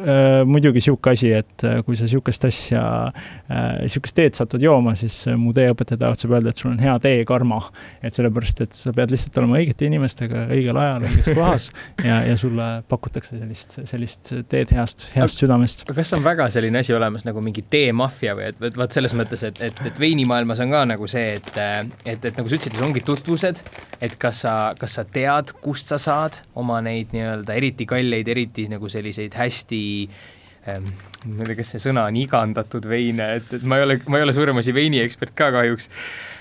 äh, 0.01 0.41
muidugi 0.49 0.81
niisugune 0.81 1.13
asi, 1.13 1.31
et 1.37 1.65
äh, 1.67 1.81
kui 1.85 1.97
sa 1.97 2.07
niisugust 2.07 2.47
asja 2.47 2.83
äh,, 3.07 3.83
niisugust 3.83 4.17
teed 4.17 4.37
satud 4.37 4.63
jooma, 4.63 4.95
siis 4.97 5.19
äh, 5.29 5.37
mu 5.37 5.53
teeõpetaja 5.57 5.99
tahtseb 6.05 6.33
öelda, 6.33 6.53
et 6.53 6.61
sul 6.61 6.71
on 6.71 6.79
hea 6.81 6.95
teekarma. 7.03 7.59
et 8.05 8.17
sellepärast, 8.17 8.61
et 8.65 8.77
sa 8.77 8.93
pead 8.93 9.11
lihtsalt 9.13 9.37
olema 9.41 9.59
õigete 9.59 9.87
inimestega 9.89 10.47
õigel 10.53 10.77
ajal 10.81 11.07
õiges 11.09 11.29
kohas 11.33 11.69
ja, 12.07 12.21
ja 12.25 12.37
sulle 12.39 12.67
pakutakse 12.89 13.37
sellist, 13.37 13.77
sellist 13.89 14.33
teed 14.49 14.73
heast, 14.73 15.07
heast 15.15 15.43
südamest. 15.43 15.85
aga 15.87 15.99
kas 16.01 16.15
on 16.17 16.25
väga 16.25 16.49
selline 16.53 16.81
asi 16.81 16.95
olemas 16.97 17.27
nagu 17.27 17.43
mingi 17.43 17.65
teemaffia 17.69 18.37
või 18.37 18.49
et, 18.51 18.61
et 18.71 18.79
vaat 18.79 18.95
selles 18.95 19.13
mõttes, 19.17 19.45
et, 19.47 19.61
et, 19.69 19.83
et 19.91 20.01
veinimaailmas 20.01 20.63
on 20.65 20.73
ka 20.73 20.85
nagu 20.93 21.09
see, 21.11 21.37
et, 21.37 21.51
et, 22.05 22.25
et 22.31 22.31
nagu 22.31 22.49
sa 22.49 22.57
ütlesid, 22.57 22.81
ongi 22.85 23.05
tutvused, 23.05 23.61
et 24.01 24.17
kas 24.21 24.37
kas 24.37 24.45
sa, 24.47 24.55
kas 24.79 24.97
sa 24.99 25.05
tead, 25.05 25.53
kust 25.63 25.91
sa 25.91 25.99
saad 26.01 26.41
oma 26.55 26.79
neid 26.85 27.13
nii-öelda 27.15 27.59
eriti 27.59 27.87
kalleid, 27.89 28.31
eriti 28.31 28.67
nagu 28.71 28.89
selliseid 28.91 29.35
hästi 29.37 29.83
ähm, 30.71 30.91
ma 31.25 31.43
ei 31.43 31.51
tea, 31.51 31.59
kas 31.59 31.75
see 31.75 31.83
sõna 31.89 32.07
on 32.07 32.17
igandatud 32.19 32.87
veine, 32.87 33.35
et, 33.39 33.51
et 33.57 33.67
ma 33.67 33.79
ei 33.79 33.85
ole, 33.87 33.99
ma 34.07 34.19
ei 34.19 34.25
ole 34.27 34.35
suurem 34.35 34.59
asi 34.61 34.73
veiniekspert 34.75 35.35
ka 35.37 35.51
kahjuks. 35.55 35.89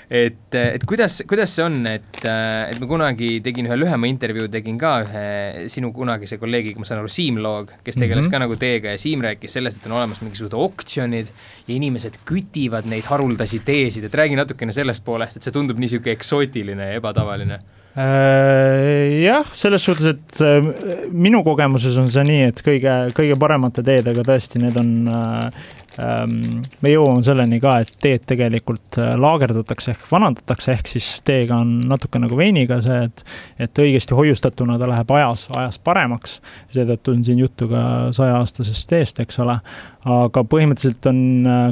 Et, 0.07 0.55
et 0.55 0.85
kuidas, 0.87 1.17
kuidas 1.27 1.51
see 1.57 1.65
on, 1.67 1.81
et, 1.91 2.19
et 2.23 2.77
ma 2.79 2.87
kunagi 2.87 3.41
tegin 3.43 3.67
ühe 3.67 3.79
lühema 3.81 4.07
intervjuu, 4.07 4.47
tegin 4.53 4.77
ka 4.79 4.93
ühe 5.03 5.25
sinu 5.73 5.91
kunagise 5.97 6.39
kolleegiga, 6.39 6.79
ma 6.79 6.87
saan 6.87 7.01
aru, 7.03 7.11
Siim 7.11 7.41
Loog, 7.43 7.73
kes 7.83 7.99
tegeles 7.99 8.29
mm 8.29 8.29
-hmm. 8.29 8.37
ka 8.37 8.43
nagu 8.45 8.59
teega 8.61 8.95
ja 8.95 9.01
Siim 9.03 9.25
rääkis 9.27 9.59
sellest, 9.59 9.81
et 9.81 9.91
on 9.91 9.97
olemas 9.99 10.23
mingisugused 10.23 10.55
oktsionid 10.55 11.33
ja 11.67 11.75
inimesed 11.75 12.21
kütivad 12.29 12.87
neid 12.87 13.09
haruldasi 13.11 13.65
teesid, 13.67 14.07
et 14.07 14.15
räägi 14.15 14.39
natukene 14.39 14.73
sellest 14.73 15.05
poolest, 15.05 15.37
et 15.37 15.43
see 15.43 15.53
tundub 15.53 15.77
nii 15.77 15.89
niisugune 15.89 16.15
eksootiline 16.15 16.93
ja 16.93 17.01
ebatavaline. 17.03 17.59
Äh, 17.59 17.86
jah, 19.23 19.49
selles 19.57 19.85
suhtes, 19.87 20.13
et 20.13 20.41
äh, 20.45 20.67
minu 21.17 21.41
kogemuses 21.47 21.97
on 21.97 22.11
see 22.13 22.27
nii, 22.29 22.51
et 22.51 22.61
kõige, 22.65 22.97
kõige 23.17 23.39
paremate 23.41 23.85
teedega 23.87 24.25
tõesti 24.27 24.61
need 24.61 24.77
on 24.77 24.91
äh, 25.09 25.63
ähm, 26.05 26.35
me 26.85 26.93
jõuame 26.93 27.25
selleni 27.25 27.57
ka, 27.63 27.79
et 27.87 27.95
teed 28.05 28.27
tegelikult 28.29 29.01
laagerdatakse 29.01 29.95
ehk 29.95 30.05
vanandatakse, 30.11 30.77
ehk 30.77 30.93
siis 30.93 31.09
teega 31.25 31.57
on 31.65 31.79
natuke 31.89 32.21
nagu 32.21 32.37
veiniga 32.37 32.83
see, 32.85 33.09
et, 33.09 33.25
et 33.65 33.83
õigesti 33.87 34.19
hoiustatuna 34.19 34.77
ta 34.77 34.93
läheb 34.93 35.17
ajas, 35.17 35.49
ajas 35.57 35.81
paremaks. 35.81 36.43
seetõttu 36.77 37.17
on 37.17 37.25
siin 37.25 37.41
juttu 37.47 37.73
ka 37.73 37.83
sajaaastasest 38.17 38.93
teest, 38.93 39.25
eks 39.25 39.41
ole. 39.41 39.57
aga 40.21 40.45
põhimõtteliselt 40.45 41.09
on 41.09 41.21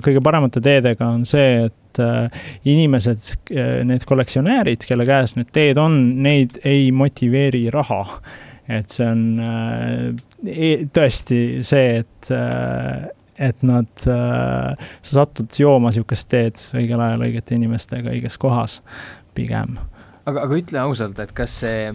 kõige 0.08 0.24
paremate 0.24 0.64
teedega 0.64 1.12
on 1.18 1.28
see, 1.28 1.66
et 1.68 1.80
et 1.94 2.02
äh, 2.02 2.30
inimesed, 2.64 3.20
äh, 3.50 3.84
need 3.84 4.04
kollektsionäärid, 4.04 4.84
kelle 4.88 5.06
käes 5.06 5.36
need 5.36 5.52
teed 5.54 5.78
on, 5.80 6.22
neid 6.22 6.58
ei 6.64 6.90
motiveeri 6.92 7.68
raha. 7.74 8.20
et 8.68 8.88
see 8.88 9.04
on 9.04 9.24
äh, 9.44 10.14
e-, 10.48 10.86
tõesti 10.92 11.62
see, 11.62 12.00
et 12.00 12.32
et 13.34 13.62
nad, 13.66 13.88
sa 13.98 14.76
satud 15.02 15.56
jooma 15.58 15.90
niisugust 15.90 16.28
teed 16.30 16.60
õigel 16.78 17.00
ajal 17.02 17.24
õigete 17.26 17.56
inimestega 17.56 18.12
õiges 18.12 18.38
kohas 18.38 18.78
pigem. 19.34 19.76
aga, 20.24 20.46
aga 20.46 20.60
ütle 20.60 20.80
ausalt, 20.80 21.18
et 21.18 21.34
kas 21.34 21.58
see 21.64 21.90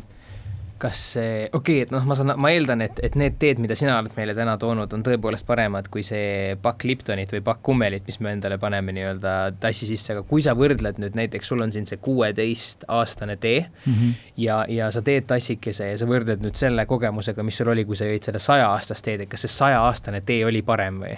kas 0.80 1.02
see, 1.16 1.34
okei 1.52 1.80
okay,, 1.80 1.86
et 1.86 1.92
noh, 1.94 2.06
ma 2.08 2.16
saan, 2.18 2.34
ma 2.40 2.52
eeldan, 2.54 2.84
et, 2.86 3.00
et 3.04 3.16
need 3.20 3.38
teed, 3.42 3.62
mida 3.64 3.76
sina 3.78 3.98
oled 4.00 4.16
meile 4.18 4.36
täna 4.38 4.56
toonud, 4.62 4.94
on 4.96 5.04
tõepoolest 5.06 5.48
paremad 5.48 5.90
kui 5.92 6.04
see 6.06 6.56
pakk 6.64 6.86
Liptonit 6.88 7.34
või 7.36 7.44
pakk 7.46 7.64
kummelit, 7.70 8.06
mis 8.08 8.20
me 8.24 8.34
endale 8.36 8.60
paneme 8.62 8.96
nii-öelda 8.96 9.36
tassi 9.62 9.90
sisse, 9.90 10.16
aga 10.16 10.26
kui 10.30 10.44
sa 10.46 10.56
võrdled 10.58 11.02
nüüd 11.02 11.18
näiteks, 11.20 11.52
sul 11.52 11.64
on 11.66 11.74
siin 11.76 11.88
see 11.90 12.00
kuueteistaastane 12.04 13.36
tee 13.42 13.66
mm 13.68 13.94
-hmm. 13.94 14.14
ja, 14.46 14.62
ja 14.70 14.92
sa 14.92 15.02
teed 15.06 15.28
tassikese 15.28 15.92
ja 15.92 15.98
sa 15.98 16.08
võrdled 16.10 16.46
nüüd 16.46 16.56
selle 16.56 16.86
kogemusega, 16.86 17.44
mis 17.44 17.58
sul 17.58 17.74
oli, 17.76 17.86
kui 17.86 18.00
sa 18.00 18.08
jõid 18.08 18.24
seda 18.24 18.40
saja-aastast 18.40 19.06
teed, 19.06 19.26
et 19.26 19.30
kas 19.30 19.48
see 19.48 19.58
saja-aastane 19.60 20.22
tee 20.22 20.46
oli 20.46 20.62
parem 20.62 21.04
või? 21.04 21.18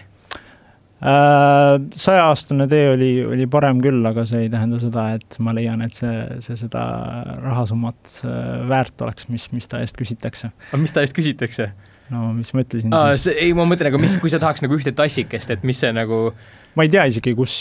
Äh, 1.01 1.79
sajaaastane 1.97 2.67
tee 2.69 2.91
oli, 2.93 3.09
oli 3.25 3.47
parem 3.49 3.79
küll, 3.81 4.03
aga 4.05 4.21
see 4.29 4.43
ei 4.45 4.51
tähenda 4.53 4.77
seda, 4.81 5.07
et 5.17 5.37
ma 5.41 5.53
leian, 5.57 5.81
et 5.81 5.97
see, 5.97 6.17
see 6.45 6.59
seda 6.59 6.83
rahasummat 7.41 8.19
äh, 8.29 8.51
väärt 8.69 9.01
oleks, 9.01 9.25
mis, 9.33 9.47
mis 9.49 9.65
ta 9.71 9.81
eest 9.81 9.97
küsitakse. 9.97 10.51
aga 10.69 10.81
mis 10.83 10.93
ta 10.93 11.01
eest 11.01 11.17
küsitakse? 11.17 11.71
no 12.13 12.27
mis 12.37 12.53
ma 12.53 12.61
ütlesin 12.61 12.93
Aa, 12.93 13.15
siis? 13.15 13.31
ei, 13.33 13.49
ma 13.57 13.65
mõtlen, 13.65 13.89
aga 13.89 14.01
mis, 14.01 14.13
kui 14.21 14.29
sa 14.29 14.37
tahaks 14.43 14.61
nagu 14.61 14.77
ühte 14.77 14.93
tassikest, 14.93 15.49
et 15.55 15.65
mis 15.65 15.81
see 15.81 15.89
nagu 15.95 16.27
ma 16.77 16.85
ei 16.85 16.91
tea 16.91 17.03
isegi, 17.11 17.33
kus, 17.35 17.55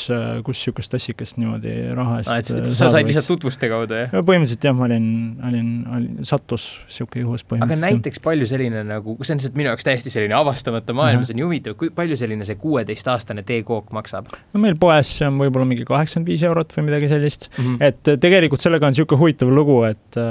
kus 0.47 0.61
niisugust 0.61 0.93
tassikest 0.93 1.39
niimoodi 1.41 1.73
raha 1.97 2.21
eest 2.21 2.31
ah, 2.31 2.41
et, 2.43 2.51
et 2.61 2.71
sa 2.71 2.91
said 2.93 3.09
lihtsalt 3.09 3.29
tutvuste 3.31 3.71
kaudu, 3.71 3.97
jah? 3.99 4.13
põhimõtteliselt 4.15 4.67
jah, 4.69 4.77
ma 4.77 4.87
olin, 4.87 5.09
olin, 5.49 5.73
olin, 5.97 6.29
sattus 6.29 6.67
niisugune 6.87 7.25
juhus 7.25 7.45
põhimõtteliselt. 7.47 7.87
aga 7.87 7.97
näiteks 7.97 8.23
palju 8.25 8.49
selline 8.51 8.85
nagu, 8.87 9.17
see 9.21 9.35
on 9.35 9.43
lihtsalt 9.43 9.59
minu 9.59 9.73
jaoks 9.73 9.89
täiesti 9.89 10.15
selline 10.15 10.37
avastamata 10.39 10.97
maailm, 10.97 11.25
see 11.27 11.35
on 11.35 11.41
nii 11.43 11.49
huvitav, 11.49 11.77
kui 11.81 11.93
palju 11.97 12.19
selline 12.21 12.47
see 12.49 12.59
kuueteistaastane 12.61 13.45
teekook 13.49 13.91
maksab? 13.97 14.31
no 14.55 14.63
meil 14.63 14.79
poes 14.81 15.11
see 15.19 15.29
on 15.31 15.41
võib-olla 15.43 15.69
mingi 15.73 15.89
kaheksakümmend 15.89 16.31
viis 16.31 16.47
eurot 16.47 16.77
või 16.77 16.89
midagi 16.91 17.11
sellist 17.11 17.51
mm, 17.51 17.65
-hmm. 17.65 17.91
et 17.91 18.15
tegelikult 18.23 18.63
sellega 18.63 18.87
on 18.87 18.95
niisugune 18.95 19.25
huvitav 19.25 19.55
lugu, 19.55 19.83
et 19.91 20.23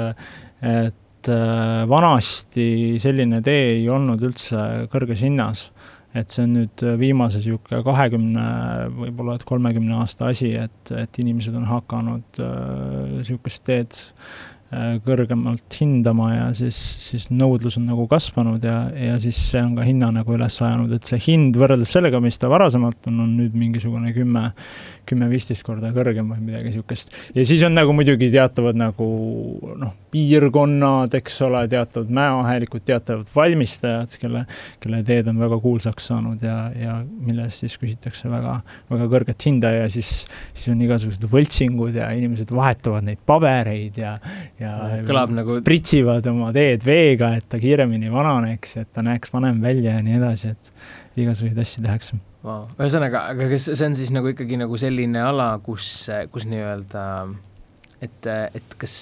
et 0.60 1.28
vanasti 1.88 2.96
selline 3.00 3.42
tee 3.44 3.74
ei 3.76 3.88
olnud 3.92 4.22
üldse 4.24 4.88
kõrges 4.92 5.20
hinnas 5.20 5.68
et 6.14 6.32
see 6.32 6.42
on 6.42 6.54
nüüd 6.58 6.84
viimase 6.98 7.38
niisugune 7.38 7.84
kahekümne, 7.86 8.46
võib-olla 8.96 9.36
et 9.38 9.44
kolmekümne 9.46 9.94
aasta 10.00 10.30
asi, 10.32 10.52
et, 10.58 10.94
et 10.96 11.20
inimesed 11.22 11.54
on 11.54 11.68
hakanud 11.70 12.40
niisugust 13.16 13.62
äh, 13.62 13.66
teed 13.70 14.00
äh, 14.00 14.49
kõrgemalt 14.70 15.74
hindama 15.80 16.28
ja 16.30 16.44
siis, 16.54 16.76
siis 17.02 17.26
nõudlus 17.34 17.74
on 17.80 17.88
nagu 17.90 18.04
kasvanud 18.10 18.62
ja, 18.62 18.84
ja 18.94 19.16
siis 19.22 19.38
see 19.50 19.62
on 19.64 19.72
ka 19.74 19.86
hinna 19.86 20.12
nagu 20.14 20.36
üles 20.36 20.60
ajanud, 20.62 20.92
et 20.94 21.08
see 21.10 21.18
hind 21.24 21.58
võrreldes 21.58 21.90
sellega, 21.90 22.20
mis 22.22 22.38
ta 22.38 22.50
varasemalt 22.52 23.08
on, 23.10 23.18
on 23.24 23.32
nüüd 23.40 23.56
mingisugune 23.58 24.12
kümme, 24.14 24.52
kümme-viisteist 25.10 25.66
korda 25.66 25.90
kõrgem 25.94 26.30
või 26.30 26.44
midagi 26.44 26.70
niisugust. 26.70 27.10
ja 27.34 27.46
siis 27.46 27.64
on 27.66 27.74
nagu 27.74 27.94
muidugi 27.96 28.28
teatavad 28.30 28.78
nagu 28.78 29.08
noh, 29.80 29.96
piirkonnad, 30.14 31.14
eks 31.18 31.40
ole, 31.48 31.64
teatavad 31.70 32.14
mäeahelikud, 32.20 32.84
teatavad 32.86 33.26
valmistajad, 33.34 34.14
kelle, 34.22 34.44
kelle 34.82 35.02
teed 35.06 35.32
on 35.32 35.42
väga 35.42 35.58
kuulsaks 35.62 36.06
saanud 36.12 36.46
ja, 36.46 36.60
ja 36.78 36.96
mille 37.02 37.48
eest 37.48 37.64
siis 37.64 37.74
küsitakse 37.80 38.30
väga, 38.30 38.60
väga 38.90 39.10
kõrget 39.10 39.48
hinda 39.50 39.74
ja 39.80 39.90
siis, 39.90 40.14
siis 40.54 40.70
on 40.70 40.86
igasugused 40.86 41.26
võltsingud 41.30 41.98
ja 41.98 42.10
inimesed 42.14 42.54
vahetavad 42.54 43.06
neid 43.10 43.22
pabereid 43.26 43.98
ja, 43.98 44.14
ja 44.60 45.02
kõlab 45.08 45.34
nagu 45.34 45.58
pritsivad 45.66 46.26
oma 46.30 46.50
teed 46.56 46.84
veega, 46.86 47.34
et 47.40 47.48
ta 47.50 47.60
kiiremini 47.60 48.12
vananeks, 48.12 48.76
et 48.82 48.90
ta 48.94 49.04
näeks 49.06 49.32
vanem 49.32 49.60
välja 49.62 49.96
ja 49.96 50.02
nii 50.04 50.18
edasi, 50.20 50.54
et 50.54 51.20
igasuguseid 51.20 51.62
asju 51.64 51.84
tehakse. 51.86 52.20
Wow.. 52.40 52.64
ühesõnaga, 52.80 53.26
aga 53.34 53.50
kas 53.50 53.66
see 53.68 53.84
on 53.84 53.94
siis 53.98 54.12
nagu 54.16 54.30
ikkagi 54.32 54.56
nagu 54.56 54.78
selline 54.80 55.20
ala, 55.20 55.52
kus, 55.64 56.08
kus 56.32 56.46
nii-öelda 56.48 57.02
et, 58.00 58.26
et 58.56 58.74
kas 58.80 58.94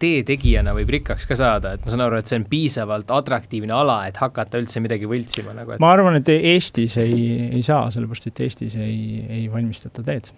tee 0.00 0.22
tegijana 0.28 0.74
võib 0.76 0.90
rikkaks 0.98 1.24
ka 1.28 1.36
saada, 1.38 1.74
et 1.74 1.84
ma 1.84 1.92
saan 1.92 2.04
aru, 2.04 2.18
et 2.20 2.28
see 2.28 2.36
on 2.40 2.44
piisavalt 2.50 3.12
atraktiivne 3.16 3.72
ala, 3.74 4.02
et 4.08 4.18
hakata 4.20 4.60
üldse 4.60 4.82
midagi 4.84 5.08
võltsima 5.08 5.54
nagu 5.56 5.74
et.... 5.74 5.82
ma 5.82 5.92
arvan, 5.94 6.18
et 6.18 6.28
Eestis 6.34 6.98
ei, 7.00 7.48
ei 7.48 7.62
saa, 7.64 7.88
sellepärast 7.94 8.28
et 8.28 8.42
Eestis 8.44 8.76
ei, 8.76 9.22
ei 9.24 9.44
valmistata 9.52 10.04
teed. 10.04 10.30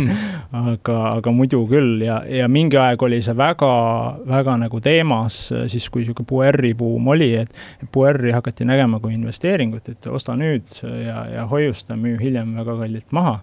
Aga, 0.60 0.96
aga 1.16 1.32
muidu 1.34 1.60
küll 1.70 2.02
ja, 2.02 2.18
ja 2.26 2.46
mingi 2.50 2.78
aeg 2.80 3.00
oli 3.04 3.20
see 3.24 3.34
väga, 3.36 3.70
väga 4.28 4.56
nagu 4.64 4.80
teemas, 4.82 5.36
siis 5.70 5.86
kui 5.92 6.02
niisugune 6.02 6.28
puerri 6.28 6.72
buum 6.76 7.06
oli, 7.12 7.30
et 7.42 7.52
puerri 7.92 8.32
hakati 8.34 8.66
nägema 8.68 9.00
kui 9.02 9.14
investeeringut, 9.14 9.92
et 9.92 10.08
osta 10.10 10.34
nüüd 10.38 10.66
ja, 10.82 11.22
ja 11.30 11.46
hoiusta, 11.50 11.96
müü 12.00 12.18
hiljem 12.20 12.56
väga 12.58 12.76
kallilt 12.82 13.14
maha 13.16 13.38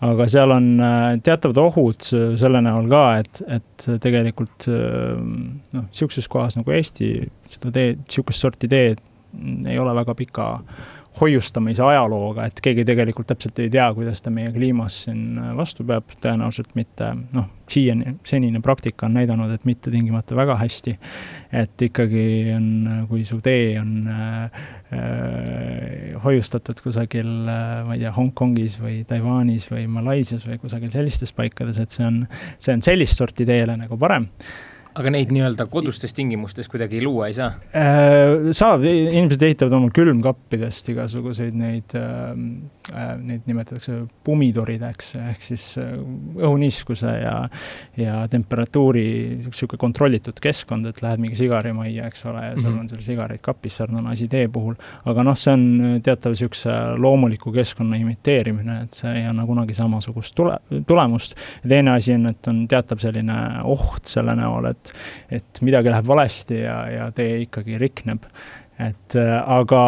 aga 0.00 0.26
seal 0.32 0.54
on 0.54 0.68
äh, 0.80 1.18
teatavad 1.24 1.60
ohud 1.60 2.08
äh, 2.16 2.30
selle 2.40 2.62
näol 2.64 2.88
ka, 2.90 3.02
et, 3.20 3.42
et 3.58 3.88
tegelikult 4.02 4.68
äh, 4.72 5.18
noh, 5.20 5.86
niisuguses 5.90 6.28
kohas 6.32 6.56
nagu 6.56 6.72
Eesti 6.76 7.12
seda 7.52 7.72
teed, 7.74 8.04
niisugust 8.06 8.46
sorti 8.46 8.70
teed 8.70 9.02
ei 9.70 9.78
ole 9.78 9.92
väga 9.94 10.16
pika 10.18 10.46
hoiustamise 11.18 11.82
ajalooga, 11.82 12.46
et 12.46 12.60
keegi 12.62 12.84
tegelikult 12.86 13.26
täpselt 13.32 13.58
ei 13.62 13.70
tea, 13.72 13.88
kuidas 13.96 14.22
ta 14.22 14.30
meie 14.30 14.52
kliimas 14.54 15.02
siin 15.06 15.40
vastu 15.58 15.84
peab, 15.86 16.12
tõenäoliselt 16.22 16.70
mitte, 16.78 17.08
noh, 17.34 17.48
siiani, 17.70 18.14
senine 18.26 18.62
praktika 18.62 19.08
on 19.08 19.16
näidanud, 19.18 19.50
et 19.54 19.66
mitte 19.66 19.90
tingimata 19.90 20.38
väga 20.38 20.56
hästi. 20.60 20.96
et 21.52 21.82
ikkagi 21.82 22.52
on, 22.54 22.66
kui 23.10 23.24
su 23.26 23.40
tee 23.42 23.74
on 23.80 24.06
äh, 24.06 24.62
hoiustatud 26.24 26.78
kusagil 26.82 27.30
äh,, 27.50 27.82
ma 27.86 27.96
ei 27.96 28.04
tea, 28.04 28.12
Hongkongis 28.14 28.78
või 28.80 29.02
Taiwanis 29.08 29.66
või 29.72 29.88
Malaisias 29.90 30.46
või 30.46 30.60
kusagil 30.62 30.94
sellistes 30.94 31.34
paikades, 31.34 31.82
et 31.82 31.90
see 31.90 32.06
on, 32.06 32.22
see 32.58 32.74
on 32.76 32.86
sellist 32.86 33.18
sorti 33.18 33.46
teele 33.48 33.76
nagu 33.80 33.98
parem 33.98 34.30
aga 34.98 35.10
neid 35.14 35.30
nii-öelda 35.34 35.66
kodustes 35.70 36.14
tingimustes 36.16 36.68
kuidagi 36.70 37.00
luua 37.02 37.28
ei 37.30 37.34
saa? 37.36 37.50
Äh, 37.76 38.50
saab, 38.56 38.82
inimesed 38.86 39.42
ehitavad 39.46 39.76
oma 39.78 39.90
külmkappidest 39.94 40.90
igasuguseid 40.92 41.56
neid, 41.58 41.94
ähm, 41.98 42.46
äh, 42.90 43.12
neid 43.20 43.46
nimetatakse 43.48 44.00
pumidorideks, 44.26 45.12
ehk 45.20 45.46
siis 45.46 45.66
äh, 45.80 45.92
õhuniiskuse 46.40 47.12
ja, 47.22 47.36
ja 48.00 48.16
temperatuuri 48.30 49.06
niisugune 49.44 49.80
kontrollitud 49.80 50.40
keskkond, 50.42 50.90
et 50.90 51.02
lähed 51.04 51.22
mingi 51.22 51.38
sigarimajja, 51.38 52.10
eks 52.10 52.26
ole, 52.30 52.44
ja 52.48 52.56
sul 52.56 52.70
mm 52.70 52.74
-hmm. 52.74 52.80
on 52.80 52.90
seal 52.90 53.06
sigareid 53.06 53.44
kapis, 53.44 53.78
sarnane 53.78 54.10
asi 54.10 54.28
tee 54.28 54.48
puhul. 54.48 54.74
aga 55.04 55.24
noh, 55.26 55.38
see 55.38 55.54
on 55.54 56.00
teatav 56.02 56.34
niisuguse 56.34 56.76
loomuliku 56.98 57.52
keskkonna 57.52 57.96
imiteerimine, 57.96 58.82
et 58.82 58.92
see 58.92 59.14
ei 59.20 59.24
anna 59.26 59.46
kunagi 59.46 59.74
samasugust 59.74 60.34
tule, 60.34 60.58
tulemust. 60.86 61.36
ja 61.62 61.68
teine 61.68 61.94
asi 61.94 62.14
on, 62.14 62.26
et 62.26 62.48
on 62.48 62.66
teatav 62.68 62.98
selline 62.98 63.38
oht 63.64 64.06
selle 64.10 64.34
näol, 64.36 64.70
et 64.70 64.79
et, 64.80 64.94
et 65.40 65.62
midagi 65.66 65.92
läheb 65.92 66.08
valesti 66.08 66.62
ja, 66.62 66.78
ja 66.90 67.10
tee 67.16 67.42
ikkagi 67.46 67.78
rikneb. 67.80 68.26
et 68.80 69.18
äh, 69.18 69.34
aga, 69.44 69.82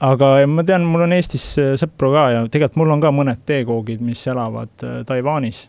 aga 0.00 0.34
ma 0.48 0.64
tean, 0.64 0.86
mul 0.88 1.06
on 1.06 1.16
Eestis 1.16 1.50
äh, 1.60 1.74
sõpru 1.80 2.14
ka 2.14 2.30
ja 2.32 2.46
tegelikult 2.48 2.80
mul 2.80 2.96
on 2.96 3.04
ka 3.04 3.12
mõned 3.14 3.44
teekoogid, 3.46 4.00
mis 4.04 4.24
elavad 4.30 4.86
äh, 4.86 5.02
Taiwanis 5.08 5.66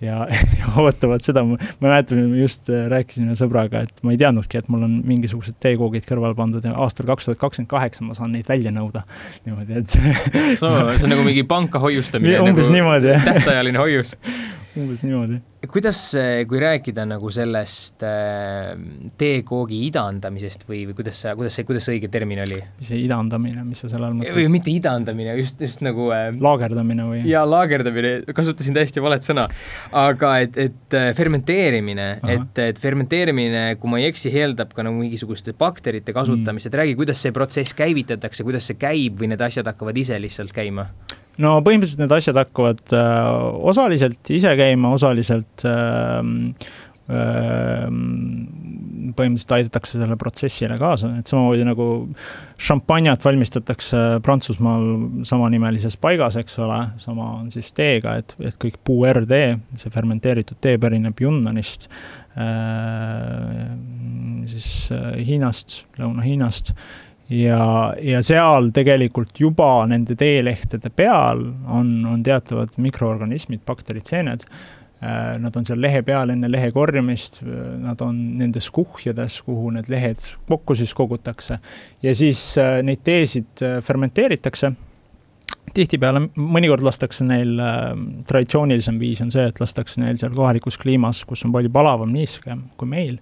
ja, 0.00 0.22
ja 0.60 0.70
ootavad 0.80 1.24
seda, 1.24 1.42
ma 1.44 1.58
mäletan, 1.82 2.22
just 2.38 2.70
rääkisin 2.70 3.28
ühe 3.28 3.38
sõbraga, 3.38 3.82
et 3.88 4.04
ma 4.06 4.14
ei 4.14 4.20
teadnudki, 4.20 4.62
et 4.62 4.70
mul 4.72 4.86
on 4.86 5.00
mingisugused 5.08 5.58
teekoogid 5.62 6.06
kõrvale 6.08 6.38
pandud 6.38 6.64
ja 6.64 6.76
aastal 6.78 7.10
kaks 7.10 7.28
tuhat 7.28 7.42
kakskümmend 7.42 7.72
kaheksa 7.72 8.06
ma 8.06 8.16
saan 8.16 8.32
neid 8.36 8.48
välja 8.48 8.72
nõuda. 8.74 9.02
niimoodi, 9.44 9.82
et 9.82 9.98
see 9.98 10.14
see 10.60 10.70
on 10.70 11.14
nagu 11.16 11.26
mingi 11.26 11.44
panka 11.48 11.82
hoiustamine. 11.82 12.38
umbes 12.44 12.70
nagu 12.70 12.78
niimoodi, 12.78 13.14
jah. 13.16 13.28
tähtajaline 13.32 13.82
hoius 13.82 14.16
umbes 14.78 15.02
niimoodi. 15.02 15.40
kuidas, 15.70 15.98
kui 16.48 16.60
rääkida 16.62 17.02
nagu 17.08 17.30
sellest 17.34 18.04
äh, 18.06 18.76
teekoogi 19.18 19.80
idandamisest 19.88 20.62
või, 20.68 20.84
või 20.88 20.96
kuidas 21.00 21.22
sa, 21.24 21.34
kuidas 21.38 21.56
see, 21.58 21.66
kuidas 21.68 21.88
see 21.88 21.96
õige 21.98 22.10
termin 22.12 22.42
oli? 22.44 22.60
see 22.86 23.00
idandamine, 23.02 23.64
mis 23.66 23.82
sa 23.82 23.90
selle 23.90 24.08
all 24.08 24.16
mõtled? 24.18 24.36
või 24.38 24.46
mitte 24.54 24.72
idandamine, 24.72 25.34
just, 25.40 25.60
just 25.62 25.82
nagu 25.84 26.10
äh, 26.14 26.28
laagerdamine 26.36 27.08
või? 27.10 27.22
jaa, 27.28 27.44
laagerdamine, 27.48 28.12
kasutasin 28.36 28.78
täiesti 28.78 29.02
valet 29.04 29.26
sõna. 29.26 29.48
aga 30.04 30.34
et, 30.46 30.60
et 30.68 30.98
fermenteerimine, 31.18 32.10
et, 32.36 32.62
et 32.70 32.80
fermenteerimine, 32.80 33.64
kui 33.80 33.90
ma 33.90 34.02
ei 34.02 34.10
eksi, 34.10 34.32
eeldab 34.42 34.74
ka 34.76 34.86
nagu 34.86 35.00
mingisuguste 35.00 35.56
bakterite 35.58 36.14
kasutamist 36.16 36.68
mm., 36.68 36.70
et 36.70 36.82
räägi, 36.84 36.98
kuidas 37.00 37.22
see 37.26 37.34
protsess 37.34 37.76
käivitatakse, 37.78 38.46
kuidas 38.46 38.70
see 38.70 38.78
käib 38.80 39.18
või 39.20 39.34
need 39.34 39.42
asjad 39.44 39.66
hakkavad 39.72 39.98
ise 39.98 40.18
lihtsalt 40.22 40.54
käima? 40.54 40.88
No 41.40 41.56
põhimõtteliselt 41.64 42.04
need 42.04 42.14
asjad 42.16 42.38
hakkavad 42.40 42.94
äh, 42.96 43.32
osaliselt 43.72 44.32
ise 44.34 44.54
käima, 44.58 44.94
osaliselt 44.96 45.66
äh, 45.68 46.22
põhimõtteliselt 49.10 49.54
aidatakse 49.56 49.96
sellele 49.96 50.16
protsessile 50.20 50.76
kaasa, 50.78 51.08
et 51.18 51.30
samamoodi 51.30 51.64
nagu 51.66 51.86
šampanjat 52.62 53.24
valmistatakse 53.24 54.02
Prantsusmaal 54.22 54.84
samanimelises 55.26 55.96
paigas, 56.00 56.38
eks 56.40 56.58
ole, 56.62 56.78
sama 57.02 57.32
on 57.40 57.50
siis 57.50 57.72
teega, 57.76 58.14
et, 58.22 58.36
et 58.38 58.56
kõik 58.62 58.78
puuertee, 58.86 59.56
see 59.80 59.90
fermenteeritud 59.94 60.60
tee 60.62 60.78
pärineb 60.80 61.18
Yunnanist 61.24 61.88
äh,, 62.38 63.66
siis 64.50 64.70
äh, 64.94 65.18
Hiinast, 65.26 65.80
Lõuna-Hiinast 65.98 66.74
ja, 67.30 67.94
ja 68.02 68.20
seal 68.26 68.70
tegelikult 68.74 69.38
juba 69.40 69.86
nende 69.90 70.16
teelehtede 70.18 70.90
peal 70.94 71.46
on, 71.70 71.94
on 72.10 72.22
teatavad 72.26 72.76
mikroorganismid, 72.76 73.62
bakterid, 73.66 74.06
seened. 74.08 74.46
Äh, 75.00 75.38
nad 75.40 75.56
on 75.56 75.64
seal 75.64 75.80
lehe 75.80 76.02
peal 76.04 76.34
enne 76.34 76.50
lehe 76.50 76.68
korjamist, 76.76 77.40
nad 77.80 78.02
on 78.04 78.18
nendes 78.40 78.68
kuhjades, 78.74 79.38
kuhu 79.46 79.70
need 79.76 79.88
lehed 79.88 80.26
kokku 80.50 80.76
siis 80.76 80.92
kogutakse. 80.94 81.58
ja 82.02 82.14
siis 82.14 82.42
äh, 82.60 82.82
neid 82.84 83.00
teesid 83.06 83.64
äh, 83.64 83.80
fermenteeritakse 83.84 84.74
tihtipeale, 85.76 86.22
mõnikord 86.36 86.84
lastakse 86.84 87.24
neil 87.26 87.54
äh,, 87.62 87.92
traditsioonilisem 88.28 88.98
viis 89.00 89.20
on 89.24 89.30
see, 89.32 89.46
et 89.50 89.60
lastakse 89.62 90.02
neil 90.02 90.18
seal 90.20 90.34
kohalikus 90.36 90.78
kliimas, 90.80 91.22
kus 91.28 91.44
on 91.46 91.54
palju 91.54 91.72
palavam 91.74 92.12
niiske 92.14 92.56
kui 92.80 92.90
meil, 92.90 93.18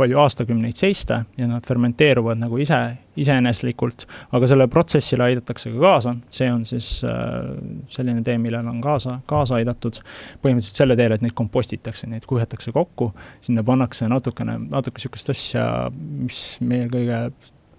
palju 0.00 0.20
aastakümneid 0.22 0.78
seista 0.78 1.24
ja 1.38 1.48
nad 1.50 1.66
fermenteeruvad 1.68 2.40
nagu 2.40 2.58
ise, 2.62 2.78
iseeneslikult, 3.20 4.06
aga 4.36 4.48
sellele 4.48 4.70
protsessile 4.72 5.26
aidatakse 5.26 5.72
ka 5.74 5.82
kaasa, 5.82 6.14
see 6.32 6.48
on 6.52 6.64
siis 6.68 6.90
äh, 7.04 7.52
selline 7.92 8.24
tee, 8.26 8.38
millele 8.40 8.70
on 8.70 8.80
kaasa, 8.84 9.18
kaasa 9.30 9.58
aidatud. 9.60 10.00
põhimõtteliselt 10.40 10.82
selle 10.82 10.96
teel, 10.96 11.14
et 11.16 11.24
neid 11.24 11.36
kompostitakse, 11.36 12.08
neid 12.10 12.26
kuhjatakse 12.28 12.72
kokku, 12.72 13.10
sinna 13.44 13.64
pannakse 13.66 14.08
natukene, 14.08 14.56
natuke 14.70 15.00
niisugust 15.00 15.32
asja, 15.34 15.64
mis 15.92 16.58
meil 16.64 16.88
kõige 16.92 17.24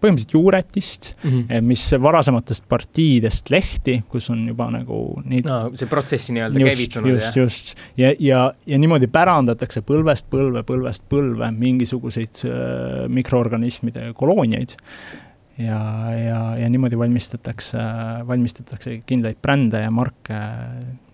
põhimõtteliselt 0.01 0.35
juuretist 0.35 1.11
mm, 1.23 1.29
-hmm. 1.31 1.67
mis 1.71 1.85
varasematest 2.01 2.65
partiidest 2.69 3.51
lehti, 3.53 4.01
kus 4.09 4.29
on 4.33 4.43
juba 4.49 4.69
nagu 4.73 5.01
neid 5.25 5.47
no, 5.47 5.63
see 5.77 5.89
protsessi 5.91 6.35
nii-öelda 6.37 6.63
käivitunud, 6.65 7.13
jah? 7.15 7.37
just, 7.37 7.41
just. 7.41 7.73
ja, 7.97 8.13
ja, 8.19 8.43
ja 8.65 8.81
niimoodi 8.81 9.09
pärandatakse 9.11 9.83
põlvest 9.85 10.29
põlve, 10.33 10.65
põlvest 10.67 11.05
põlve 11.11 11.51
mingisuguseid 11.57 12.45
äh, 12.49 13.05
mikroorganismide 13.11 14.11
kolooniaid 14.17 14.77
ja, 15.61 15.79
ja, 16.15 16.41
ja 16.57 16.69
niimoodi 16.69 16.97
valmistatakse, 16.97 17.77
valmistatakse 18.27 19.01
kindlaid 19.05 19.39
brände 19.41 19.83
ja 19.83 19.91
marke 19.93 20.39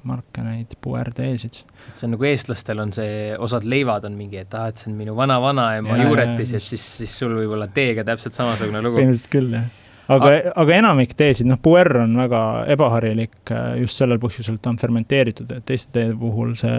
marke, 0.08 0.44
neid 0.46 0.78
puäärteesid. 0.84 1.64
see 1.94 2.08
on 2.08 2.16
nagu 2.16 2.30
eestlastel 2.30 2.84
on 2.84 2.94
see, 2.96 3.34
osad 3.38 3.68
leivad 3.68 4.08
on 4.10 4.16
mingi, 4.20 4.44
et 4.44 4.54
aa, 4.58 4.70
et 4.72 4.82
see 4.82 4.92
on 4.92 5.00
minu 5.00 5.18
vana-vanaema 5.18 6.00
juuretis, 6.04 6.56
et 6.58 6.72
siis, 6.72 6.88
siis 7.02 7.20
sul 7.24 7.36
võib 7.38 7.58
olla 7.58 7.70
teega 7.72 8.08
täpselt 8.08 8.38
samasugune 8.38 8.82
lugu. 8.86 9.02
põhimõtteliselt 9.02 9.36
küll, 9.36 9.60
jah 9.60 9.68
aga, 10.12 10.32
aga 10.56 10.76
enamik 10.82 11.14
teesid, 11.18 11.48
noh, 11.50 11.60
puer 11.62 11.90
on 12.02 12.16
väga 12.20 12.42
ebaharilik 12.74 13.52
äh, 13.54 13.66
just 13.82 14.00
sellel 14.00 14.20
põhjusel, 14.22 14.58
et 14.58 14.64
ta 14.64 14.72
on 14.72 14.80
fermenteeritud, 14.80 15.52
et 15.58 15.66
teiste 15.68 15.94
teede 15.98 16.16
puhul 16.20 16.54
see 16.60 16.76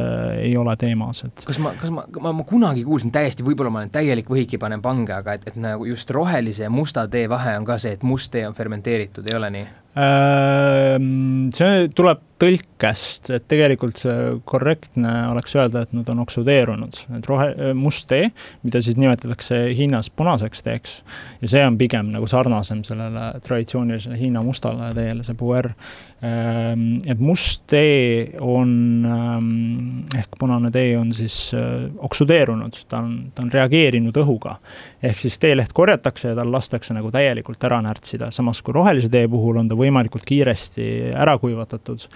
ei 0.46 0.54
ole 0.60 0.74
teemas, 0.80 1.24
et 1.28 1.44
kas 1.48 1.60
ma, 1.62 1.74
kas 1.80 1.92
ma, 1.94 2.06
ma, 2.24 2.34
ma 2.40 2.46
kunagi 2.48 2.84
kuulsin 2.88 3.12
täiesti, 3.14 3.46
võib-olla 3.46 3.72
ma 3.74 3.82
olen 3.82 3.92
täielik 3.94 4.30
võhiki, 4.32 4.60
panen 4.60 4.84
pange, 4.84 5.14
aga 5.16 5.36
et, 5.38 5.48
et 5.50 5.58
nagu 5.60 5.88
just 5.88 6.10
rohelise 6.14 6.66
ja 6.66 6.72
musta 6.72 7.06
tee 7.10 7.28
vahe 7.30 7.56
on 7.58 7.68
ka 7.68 7.78
see, 7.80 7.98
et 7.98 8.06
must 8.06 8.32
tee 8.34 8.46
on 8.48 8.56
fermenteeritud, 8.56 9.28
ei 9.28 9.38
ole 9.38 9.52
nii? 9.58 9.68
Ehm, 9.96 11.48
see 11.56 11.86
tuleb 11.96 12.20
tõlkest, 12.38 13.32
et 13.34 13.46
tegelikult 13.50 13.98
see 13.98 14.16
korrektne 14.46 15.10
oleks 15.32 15.56
öelda, 15.58 15.82
et 15.82 15.94
nad 15.96 16.08
on 16.12 16.22
oksudeerunud, 16.22 17.00
et 17.18 17.26
rohe, 17.26 17.48
must 17.74 18.06
tee, 18.10 18.28
mida 18.62 18.82
siis 18.84 18.98
nimetatakse 18.98 19.58
Hiinas 19.74 20.10
punaseks 20.14 20.62
teeks, 20.66 20.98
ja 21.42 21.50
see 21.50 21.64
on 21.66 21.78
pigem 21.80 22.12
nagu 22.14 22.28
sarnasem 22.30 22.84
sellele 22.86 23.32
traditsioonilisele 23.44 24.18
Hiina 24.20 24.44
mustale 24.46 24.92
teele, 24.94 25.26
see 25.26 25.38
puer. 25.38 25.72
Ehm, 26.18 26.86
et 27.06 27.18
must 27.22 27.64
tee 27.70 28.38
on, 28.42 28.70
ehm, 29.06 29.50
ehk 30.18 30.38
punane 30.38 30.70
tee 30.74 30.96
on 30.98 31.12
siis 31.14 31.52
äh, 31.54 31.86
oksudeerunud, 32.06 32.80
ta 32.90 33.02
on, 33.02 33.12
ta 33.34 33.44
on 33.44 33.52
reageerinud 33.54 34.16
õhuga. 34.18 34.56
ehk 35.02 35.14
siis 35.14 35.38
teeleht 35.38 35.70
korjatakse 35.72 36.32
ja 36.32 36.34
tal 36.34 36.50
lastakse 36.50 36.94
nagu 36.94 37.10
täielikult 37.14 37.62
ära 37.64 37.78
närtsida, 37.82 38.32
samas 38.34 38.62
kui 38.66 38.74
rohelise 38.74 39.10
tee 39.10 39.28
puhul 39.30 39.60
on 39.60 39.68
ta 39.70 39.78
võimalikult 39.88 40.28
kiiresti 40.28 40.86
ära 41.16 41.38
kuivatatud. 41.42 42.06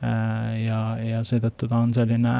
Äh, 0.00 0.52
ja, 0.64 0.82
ja 1.04 1.24
seetõttu 1.26 1.68
ta 1.68 1.80
on 1.84 1.94
selline 1.94 2.36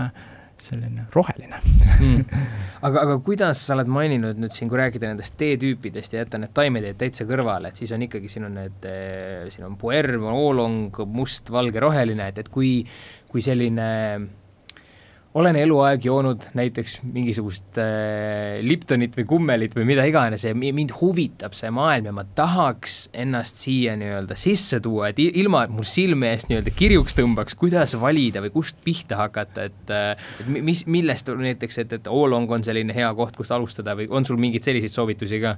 selline 0.61 1.07
roheline 1.13 1.57
mm. 2.01 2.25
aga, 2.87 3.03
aga 3.05 3.15
kuidas 3.25 3.63
sa 3.65 3.75
oled 3.77 3.91
maininud 3.93 4.41
nüüd 4.41 4.53
siin, 4.53 4.69
kui 4.69 4.81
rääkida 4.81 5.09
nendest 5.09 5.37
teetüüpidest 5.41 6.15
ja 6.15 6.25
jätta 6.25 6.41
need 6.41 6.53
taimeteed 6.57 6.99
täitsa 7.01 7.25
kõrvale, 7.29 7.71
et 7.71 7.81
siis 7.81 7.93
on 7.97 8.05
ikkagi, 8.05 8.29
siin 8.33 8.49
on 8.49 8.59
need, 8.61 8.89
siin 9.53 9.65
on 9.69 9.79
puerr, 9.81 10.19
oolong, 10.21 11.01
must, 11.17 11.49
valge, 11.53 11.81
roheline, 11.81 12.29
et, 12.29 12.43
et 12.45 12.53
kui, 12.53 12.75
kui 13.33 13.45
selline 13.45 13.89
olen 15.35 15.57
eluaeg 15.57 16.05
joonud 16.05 16.49
näiteks 16.59 16.97
mingisugust 17.07 17.79
äh, 17.79 18.59
Liptonit 18.67 19.15
või 19.19 19.27
kummelit 19.31 19.77
või 19.79 19.87
mida 19.93 20.03
iganes 20.09 20.43
ja 20.47 20.55
mind 20.59 20.95
huvitab 20.99 21.55
see 21.55 21.71
maailm 21.75 22.09
ja 22.11 22.15
ma 22.17 22.25
tahaks 22.35 22.97
ennast 23.15 23.61
siia 23.63 23.95
nii-öelda 24.01 24.35
sisse 24.39 24.81
tuua, 24.83 25.13
et 25.13 25.23
ilma, 25.23 25.63
et 25.67 25.75
mul 25.75 25.87
silme 25.87 26.33
eest 26.35 26.51
nii-öelda 26.51 26.75
kirjuks 26.75 27.15
tõmbaks, 27.19 27.55
kuidas 27.61 27.95
valida 28.01 28.43
või 28.43 28.55
kust 28.57 28.83
pihta 28.85 29.21
hakata, 29.23 29.69
et 29.71 29.95
äh, 29.95 30.11
et 30.43 30.51
mis, 30.51 30.83
millest 30.91 31.31
näiteks, 31.31 31.79
et, 31.85 31.99
et 32.01 32.11
Oolong 32.11 32.51
on 32.51 32.67
selline 32.67 32.95
hea 32.97 33.15
koht, 33.15 33.39
kust 33.39 33.55
alustada 33.55 33.95
või 33.99 34.11
on 34.11 34.27
sul 34.27 34.41
mingeid 34.41 34.67
selliseid 34.67 34.95
soovitusi 34.99 35.43
ka? 35.43 35.57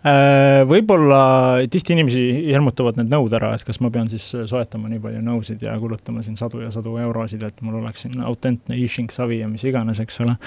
Äh, 0.00 0.62
võib-olla 0.64 1.60
tihti 1.68 1.92
inimesi 1.92 2.22
hirmutavad 2.46 2.96
need 2.96 3.10
nõud 3.12 3.34
ära, 3.36 3.50
et 3.52 3.64
kas 3.68 3.82
ma 3.84 3.90
pean 3.92 4.06
siis 4.08 4.30
soetama 4.48 4.88
nii 4.88 5.00
palju 5.02 5.18
nõusid 5.26 5.60
ja 5.60 5.74
kulutama 5.76 6.22
siin 6.24 6.38
sadu 6.40 6.62
ja 6.62 6.70
sadu 6.72 6.94
eurosid, 6.96 7.42
et 7.44 7.58
mul 7.60 7.76
oleks 7.82 8.06
siin 8.06 8.22
autentne 8.24 8.78
e-shink 8.80 9.12
savi 9.12 9.42
ja 9.42 9.48
mis 9.50 9.66
iganes, 9.68 10.00
eks 10.00 10.16
ole. 10.24 10.38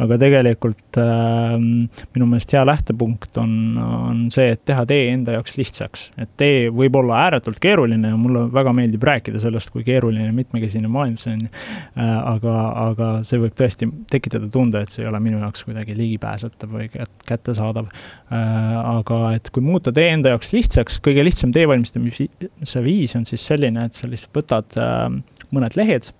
aga 0.00 0.16
tegelikult 0.22 0.96
äh, 1.02 1.58
minu 1.60 2.28
meelest 2.30 2.54
hea 2.56 2.62
lähtepunkt 2.64 3.36
on, 3.42 3.52
on 3.82 4.22
see, 4.32 4.54
et 4.54 4.62
teha 4.70 4.86
tee 4.88 5.10
enda 5.10 5.36
jaoks 5.36 5.58
lihtsaks. 5.60 6.06
et 6.16 6.32
tee 6.40 6.70
võib 6.72 6.96
olla 7.02 7.20
ääretult 7.26 7.60
keeruline 7.60 8.14
ja 8.14 8.16
mulle 8.16 8.46
väga 8.54 8.72
meeldib 8.80 9.04
rääkida 9.04 9.44
sellest, 9.44 9.74
kui 9.76 9.84
keeruline 9.84 10.30
ja 10.30 10.32
mitmekesine 10.32 10.88
maailm 10.88 11.20
see 11.20 11.36
on 11.36 11.44
äh,. 11.50 12.16
aga, 12.32 12.56
aga 12.86 13.12
see 13.28 13.44
võib 13.44 13.60
tõesti 13.60 13.92
tekitada 14.08 14.48
tunde, 14.48 14.80
et 14.80 14.96
see 14.96 15.04
ei 15.04 15.12
ole 15.12 15.20
minu 15.20 15.44
jaoks 15.44 15.68
kuidagi 15.68 16.00
ligipääsetav 16.00 16.72
või 16.80 16.88
kättesaadav 17.28 17.92
äh, 17.92 19.01
aga 19.02 19.20
et 19.36 19.50
kui 19.54 19.64
muuta 19.64 19.92
tee 19.94 20.08
enda 20.14 20.32
jaoks 20.32 20.52
lihtsaks, 20.54 21.00
kõige 21.04 21.24
lihtsam 21.26 21.52
tee 21.54 21.66
valmistamise 21.68 22.84
viis 22.84 23.16
on 23.18 23.26
siis 23.28 23.44
selline, 23.52 23.86
et 23.88 23.98
sa 23.98 24.10
lihtsalt 24.10 24.40
võtad 24.40 24.78
äh, 24.80 25.06
mõned 25.54 25.78
lehed. 25.78 26.12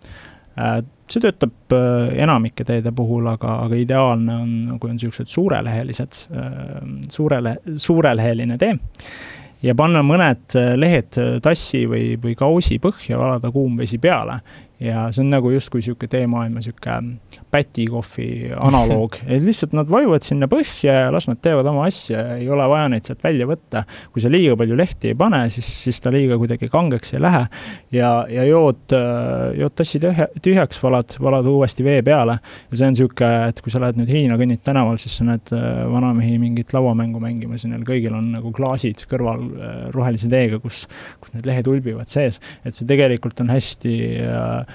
Äh,, 0.58 0.80
see 1.12 1.22
töötab 1.24 1.74
äh, 1.76 2.14
enamike 2.24 2.66
teede 2.68 2.92
puhul, 2.96 3.26
aga, 3.32 3.60
aga 3.66 3.78
ideaalne 3.78 4.40
on, 4.44 4.56
kui 4.78 4.92
on 4.92 4.98
niisugused 4.98 5.30
suurelehelised 5.32 6.24
suurele, 7.12 7.56
suureleheline 7.86 8.58
tee. 8.60 8.74
Ja 9.62 9.76
panna 9.78 10.00
mõned 10.02 10.56
lehed 10.74 11.14
tassi 11.42 11.84
või, 11.86 12.16
või 12.18 12.32
kausi 12.34 12.80
põhja, 12.82 13.14
valada 13.20 13.52
kuum 13.54 13.76
vesi 13.78 14.00
peale 14.02 14.40
ja 14.80 15.06
see 15.12 15.22
on 15.22 15.30
nagu 15.30 15.50
justkui 15.52 15.80
niisugune 15.82 16.10
teemaailma 16.10 16.60
niisugune 16.60 17.40
pätikohvi 17.52 18.52
analoog, 18.56 19.18
et 19.30 19.42
lihtsalt 19.44 19.74
nad 19.76 19.90
vajuvad 19.90 20.24
sinna 20.26 20.48
põhja 20.50 20.94
ja 21.04 21.10
las 21.14 21.28
nad 21.28 21.40
teevad 21.44 21.68
oma 21.68 21.84
asja, 21.88 22.22
ei 22.38 22.48
ole 22.50 22.66
vaja 22.70 22.88
neid 22.92 23.06
sealt 23.06 23.22
välja 23.24 23.46
võtta. 23.48 23.84
kui 24.12 24.24
sa 24.24 24.30
liiga 24.32 24.56
palju 24.58 24.76
lehti 24.78 25.12
ei 25.12 25.18
pane, 25.18 25.42
siis, 25.52 25.68
siis 25.84 26.00
ta 26.02 26.12
liiga 26.14 26.38
kuidagi 26.40 26.68
kangeks 26.72 27.14
ei 27.14 27.22
lähe. 27.22 27.42
Ja, 27.92 28.10
ja 28.30 28.44
jood, 28.48 28.94
jood 29.58 29.76
tassi 29.76 30.00
tühja, 30.02 30.28
tühjaks, 30.42 30.80
valad, 30.82 31.16
valad 31.22 31.46
uuesti 31.50 31.84
vee 31.84 32.00
peale. 32.06 32.38
Ja 32.70 32.78
see 32.78 32.88
on 32.88 32.96
niisugune, 32.96 33.30
et 33.52 33.62
kui 33.64 33.74
sa 33.74 33.82
lähed 33.82 34.00
nüüd 34.00 34.12
Hiina 34.12 34.38
kõnnid 34.40 34.64
tänaval, 34.64 34.98
siis 35.00 35.18
sa 35.20 35.26
näed 35.28 35.52
äh, 35.54 35.84
vanamehi 35.92 36.38
mingit 36.40 36.72
lauamängu 36.74 37.20
mängimas 37.22 37.66
ja 37.66 37.72
neil 37.72 37.84
kõigil 37.86 38.16
on 38.16 38.32
nagu 38.34 38.52
klaasid 38.56 39.04
kõrval 39.10 39.44
äh, 39.44 39.78
rohelise 39.94 40.30
teega, 40.32 40.60
kus, 40.62 40.86
kus 41.22 41.36
need 41.36 41.48
lehed 41.48 41.68
ulbivad 41.70 42.10
sees, 42.12 42.40
et 42.64 42.76
see 42.76 42.88
tegelikult 42.88 43.40
on 43.44 43.52
hästi 43.52 43.96
äh, 44.24 44.62
Äh, 44.62 44.71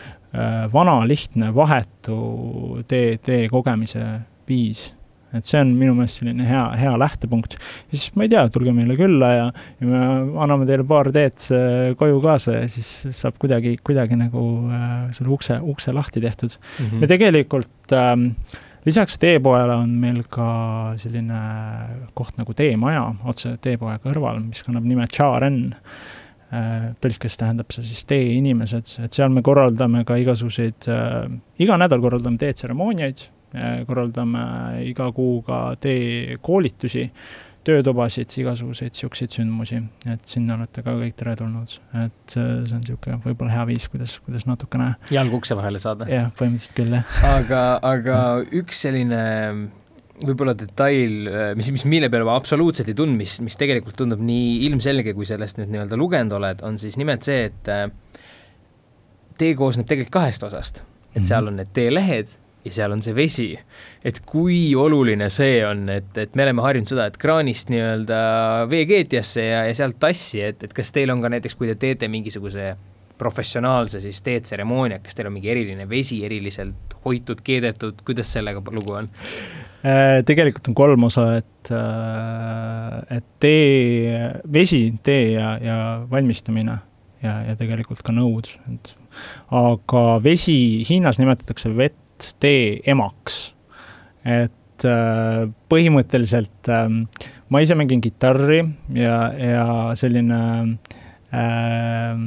vana, 0.73 0.99
lihtne, 1.07 1.53
vahetu 1.55 2.83
tee, 2.87 3.17
tee 3.23 3.47
kogemise 3.49 4.03
viis. 4.47 4.93
et 5.35 5.43
see 5.43 5.59
on 5.59 5.73
minu 5.75 5.91
meelest 5.93 6.21
selline 6.21 6.45
hea, 6.47 6.61
hea 6.79 6.93
lähtepunkt. 6.99 7.57
siis 7.91 8.11
ma 8.15 8.23
ei 8.25 8.31
tea, 8.31 8.45
tulge 8.53 8.71
meile 8.73 8.95
külla 8.99 9.31
ja, 9.33 9.47
ja 9.79 9.87
me 9.87 10.03
anname 10.43 10.67
teile 10.69 10.85
paar 10.87 11.09
teed 11.15 11.49
äh, 11.55 11.95
koju 11.99 12.21
kaasa 12.23 12.61
ja 12.61 12.69
siis 12.71 12.91
saab 13.17 13.39
kuidagi, 13.41 13.75
kuidagi 13.83 14.19
nagu 14.19 14.43
äh, 14.71 15.09
selle 15.15 15.33
ukse, 15.35 15.59
ukse 15.61 15.95
lahti 15.95 16.23
tehtud 16.23 16.55
mm. 16.55 16.85
-hmm. 16.85 17.01
ja 17.01 17.11
tegelikult 17.11 17.95
ähm, 17.97 18.29
lisaks 18.85 19.19
teepoele 19.19 19.75
on 19.75 19.89
meil 19.99 20.23
ka 20.29 20.93
selline 20.97 21.41
koht 22.13 22.37
nagu 22.39 22.53
Teemaja 22.53 23.09
otse 23.25 23.57
teepoe 23.61 23.99
kõrval, 24.03 24.39
mis 24.47 24.63
kannab 24.63 24.87
nime 24.87 25.07
äh, 25.11 25.11
Äh, 25.11 26.16
tõlkes 27.03 27.35
tähendab 27.39 27.73
see 27.75 27.83
siis 27.83 28.05
teeinimesed, 28.07 28.93
et 29.03 29.17
seal 29.17 29.33
me 29.33 29.43
korraldame 29.43 30.05
ka 30.07 30.15
igasuguseid 30.21 30.87
äh,, 30.91 31.25
iga 31.63 31.75
nädal 31.79 31.99
korraldame 32.03 32.39
teetseremooniaid 32.39 33.25
äh,, 33.57 33.81
korraldame 33.89 34.45
iga 34.87 35.09
kuu 35.15 35.41
ka 35.47 35.75
teekoolitusi, 35.83 37.09
töötubasid, 37.67 38.31
igasuguseid 38.39 38.93
niisuguseid 38.95 39.33
sündmusi, 39.35 39.81
et 40.07 40.31
sinna 40.31 40.55
olete 40.55 40.85
ka 40.85 40.93
kõik 40.95 41.17
teretulnud. 41.19 41.73
et 41.99 42.37
äh, 42.39 42.53
see 42.63 42.77
on 42.77 42.85
niisugune 42.85 43.19
võib-olla 43.25 43.57
hea 43.57 43.65
viis, 43.73 43.89
kuidas, 43.91 44.15
kuidas 44.23 44.47
natukene 44.47 44.93
jalg 45.11 45.35
ukse 45.35 45.57
vahele 45.59 45.83
saada. 45.83 46.07
jah, 46.07 46.31
põhimõtteliselt 46.39 46.79
küll, 46.79 46.95
jah. 46.95 47.19
aga, 47.33 47.65
aga 47.91 48.21
üks 48.55 48.85
selline 48.87 49.19
võib-olla 50.23 50.55
detail, 50.57 51.27
äh, 51.29 51.51
mis, 51.57 51.69
mis 51.73 51.85
mille 51.89 52.09
peale 52.13 52.25
ma 52.27 52.37
absoluutselt 52.39 52.89
ei 52.89 52.97
tundnud, 52.97 53.19
mis, 53.19 53.37
mis 53.45 53.59
tegelikult 53.59 53.97
tundub 53.99 54.21
nii 54.23 54.65
ilmselge, 54.67 55.13
kui 55.17 55.27
sellest 55.29 55.59
nüüd 55.59 55.71
nii-öelda 55.73 55.99
lugenud 55.99 56.37
oled, 56.39 56.63
on 56.65 56.79
siis 56.81 56.97
nimelt 56.99 57.27
see, 57.27 57.47
et 57.51 57.71
äh, 57.71 57.87
tee 59.37 59.53
koosneb 59.57 59.87
tegelikult 59.89 60.17
kahest 60.19 60.47
osast. 60.47 60.83
et 61.15 61.25
seal 61.25 61.41
mhm. 61.41 61.49
on 61.49 61.55
need 61.61 61.73
teelehed 61.73 62.33
ja 62.67 62.73
seal 62.75 62.93
on 62.93 63.01
see 63.01 63.15
vesi. 63.15 63.47
et 64.03 64.19
kui 64.25 64.75
oluline 64.75 65.29
see 65.33 65.61
on, 65.65 65.87
et, 65.89 66.09
et 66.17 66.35
me 66.35 66.45
oleme 66.45 66.65
harjunud 66.65 66.89
seda, 66.89 67.07
et 67.07 67.17
kraanist 67.21 67.71
nii-öelda 67.73 68.19
veekeetjasse 68.71 69.45
ja, 69.45 69.63
ja 69.69 69.77
sealt 69.77 69.99
tassi, 69.99 70.41
et, 70.49 70.63
et 70.63 70.73
kas 70.75 70.91
teil 70.95 71.13
on 71.13 71.23
ka 71.23 71.31
näiteks, 71.33 71.57
kui 71.57 71.69
te 71.69 71.77
teete 71.79 72.09
mingisuguse 72.11 72.73
professionaalse 73.17 74.01
siis 74.03 74.21
teetseremoonia, 74.25 74.99
kas 75.03 75.17
teil 75.17 75.29
on 75.29 75.37
mingi 75.37 75.49
eriline 75.49 75.87
vesi 75.89 76.19
eriliselt 76.25 76.97
hoitud, 77.05 77.41
keedetud, 77.43 78.03
kuidas 78.05 78.33
sellega 78.33 78.61
lugu 78.73 78.97
on? 78.99 79.09
Äh, 79.85 80.23
tegelikult 80.25 80.67
on 80.71 80.75
kolm 80.77 81.03
osa, 81.05 81.27
et, 81.37 81.69
äh, 81.71 83.17
et 83.17 83.25
tee, 83.39 84.31
vesi, 84.53 84.81
tee 85.05 85.35
ja, 85.35 85.51
ja 85.61 85.77
valmistamine 86.09 86.79
ja, 87.21 87.35
ja 87.45 87.53
tegelikult 87.59 88.01
ka 88.05 88.15
nõud, 88.15 88.49
et 88.73 88.93
aga 89.53 90.03
vesi, 90.23 90.57
Hiinas 90.87 91.21
nimetatakse 91.21 91.69
vett 91.77 92.33
tee 92.41 92.79
emaks. 92.89 93.53
et 94.25 94.85
äh, 94.89 95.45
põhimõtteliselt 95.69 96.73
ma 97.47 97.61
ise 97.63 97.77
mängin 97.77 98.01
kitarri 98.03 98.59
ja, 98.97 99.19
ja 99.37 99.67
selline 99.95 100.41
äh, 101.31 102.17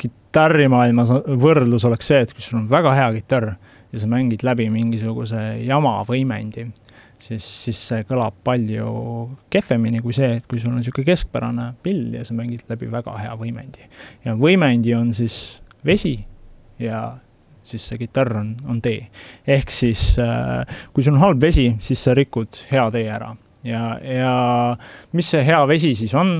kitarrimaailmas 0.00 1.12
võrdlus 1.42 1.84
oleks 1.90 2.08
see, 2.08 2.22
et 2.24 2.32
kui 2.32 2.44
sul 2.44 2.62
on 2.62 2.70
väga 2.70 2.94
hea 2.96 3.10
kitarr 3.18 3.52
ja 3.92 4.00
sa 4.00 4.08
mängid 4.08 4.46
läbi 4.46 4.70
mingisuguse 4.72 5.42
jama 5.66 5.98
võimendi, 6.08 6.70
siis, 7.22 7.46
siis 7.66 7.80
see 7.90 8.04
kõlab 8.08 8.36
palju 8.44 8.92
kehvemini 9.52 10.02
kui 10.04 10.14
see, 10.16 10.38
et 10.38 10.46
kui 10.50 10.60
sul 10.60 10.72
on 10.72 10.80
niisugune 10.80 11.06
keskpärane 11.08 11.68
pill 11.84 12.16
ja 12.16 12.24
sa 12.26 12.36
mängid 12.36 12.64
läbi 12.70 12.90
väga 12.92 13.14
hea 13.20 13.34
võimendi. 13.38 13.86
ja 14.24 14.34
võimendi 14.38 14.94
on 14.98 15.12
siis 15.16 15.38
vesi 15.86 16.16
ja 16.82 17.02
siis 17.62 17.84
see 17.88 18.00
kitarr 18.00 18.34
on, 18.40 18.52
on 18.68 18.80
tee. 18.82 19.06
ehk 19.46 19.70
siis 19.70 20.12
äh, 20.22 20.66
kui 20.92 21.04
sul 21.04 21.16
on 21.16 21.22
halb 21.22 21.42
vesi, 21.42 21.70
siis 21.80 22.02
sa 22.02 22.14
rikud 22.18 22.64
hea 22.72 22.88
tee 22.94 23.08
ära. 23.08 23.34
ja, 23.66 23.96
ja 24.02 24.36
mis 25.12 25.30
see 25.30 25.44
hea 25.46 25.64
vesi 25.70 25.94
siis 25.98 26.14
on 26.14 26.36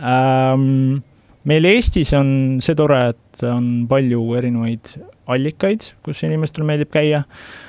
ähm,? 0.00 1.02
meil 1.46 1.68
Eestis 1.70 2.10
on 2.18 2.58
see 2.58 2.74
tore, 2.74 2.98
et 3.12 3.42
on 3.46 3.86
palju 3.86 4.24
erinevaid 4.34 4.96
allikaid, 5.30 5.92
kus 6.02 6.24
inimestel 6.26 6.66
meeldib 6.66 6.90
käia 6.90 7.20
äh, 7.22 7.65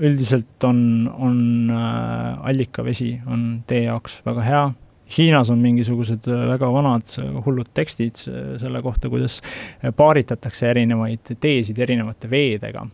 üldiselt 0.00 0.64
on, 0.64 1.10
on 1.18 1.70
äh, 1.70 2.46
allikavesi 2.50 3.20
on 3.26 3.62
tee 3.66 3.84
jaoks 3.88 4.20
väga 4.26 4.44
hea. 4.46 4.62
Hiinas 5.10 5.50
on 5.50 5.58
mingisugused 5.58 6.28
äh, 6.30 6.44
väga 6.52 6.68
vanad 6.72 7.10
äh, 7.18 7.32
hullud 7.44 7.72
tekstid 7.74 8.20
selle 8.62 8.82
kohta, 8.82 9.10
kuidas 9.10 9.40
paaritatakse 9.96 10.70
erinevaid 10.70 11.34
teesid 11.40 11.78
erinevate 11.82 12.30
veedega 12.30 12.86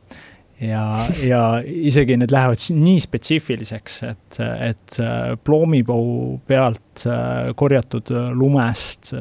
ja, 0.61 1.07
ja 1.23 1.41
isegi 1.65 2.17
need 2.17 2.33
lähevad 2.33 2.61
nii 2.73 3.01
spetsiifiliseks, 3.05 3.99
et, 4.09 4.39
et 4.41 4.99
äh, 5.03 5.35
ploomipuu 5.45 6.41
pealt 6.49 7.05
äh, 7.07 7.53
korjatud 7.57 8.11
äh, 8.15 8.31
lumest, 8.33 9.13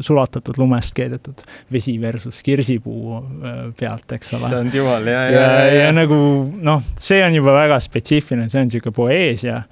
sulatatud 0.00 0.58
lumest 0.58 0.94
keedetud 0.96 1.44
vesi 1.72 1.94
versus 2.00 2.42
kirsipuu 2.42 3.20
pealt, 3.78 4.12
eks 4.18 4.34
ole. 4.34 4.42
issand 4.48 4.74
jumal, 4.74 5.06
ja, 5.06 5.24
ja, 5.30 5.40
ja, 5.40 5.64
ja, 5.64 5.80
ja 5.86 5.94
nagu 5.96 6.18
noh, 6.58 6.84
see 6.98 7.22
on 7.24 7.38
juba 7.38 7.54
väga 7.56 7.80
spetsiifiline, 7.82 8.50
see 8.50 8.62
on 8.62 8.70
niisugune 8.70 8.96
poeesia 8.96 9.62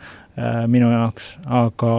minu 0.70 0.88
jaoks, 0.92 1.35
aga, 1.44 1.94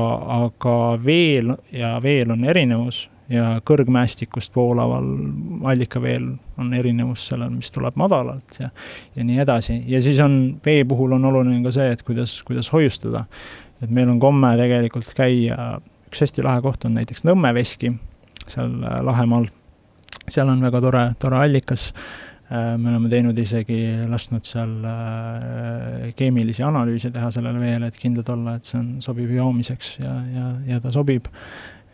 aga 0.48 0.76
veel 1.04 1.52
ja 1.76 1.98
veel 2.02 2.32
on 2.34 2.48
erinevus 2.48 3.04
ja 3.32 3.46
kõrgmäestikust 3.68 4.56
voolaval 4.56 5.08
allikaveel 5.72 6.28
on 6.60 6.74
erinevus 6.76 7.24
sellel, 7.32 7.52
mis 7.54 7.72
tuleb 7.74 7.98
madalalt 8.00 8.60
ja, 8.60 8.72
ja 9.16 9.26
nii 9.28 9.40
edasi. 9.44 9.78
ja 9.88 10.02
siis 10.04 10.20
on, 10.24 10.38
vee 10.66 10.84
puhul 10.88 11.16
on 11.18 11.30
oluline 11.32 11.62
ka 11.66 11.74
see, 11.76 11.92
et 11.96 12.04
kuidas, 12.08 12.42
kuidas 12.48 12.72
hoiustada. 12.74 13.26
et 13.82 13.90
meil 13.90 14.10
on 14.10 14.20
komme 14.20 14.56
tegelikult 14.60 15.14
käia, 15.18 15.80
üks 16.10 16.26
hästi 16.26 16.44
lahe 16.46 16.64
koht 16.66 16.86
on 16.86 16.98
näiteks 17.00 17.26
Nõmme 17.28 17.54
veski, 17.56 17.94
seal 18.48 18.76
äh, 18.84 19.00
Lahemaal. 19.06 19.48
seal 20.28 20.50
on 20.50 20.62
väga 20.62 20.82
tore, 20.84 21.06
tore 21.20 21.40
allikas 21.46 21.92
äh, 22.52 22.76
me 22.78 22.92
oleme 22.92 23.10
teinud 23.10 23.40
isegi, 23.40 23.82
lasknud 24.12 24.48
seal 24.48 24.74
äh, 24.88 26.10
keemilisi 26.20 26.68
analüüse 26.68 27.14
teha 27.16 27.32
sellele 27.32 27.64
veele, 27.64 27.88
et 27.88 28.02
kindlad 28.02 28.30
olla, 28.36 28.58
et 28.58 28.68
see 28.68 28.80
on 28.82 28.98
sobiv 29.02 29.32
joomiseks 29.32 30.00
ja, 30.04 30.18
ja, 30.36 30.56
ja 30.74 30.82
ta 30.84 30.92
sobib 30.92 31.32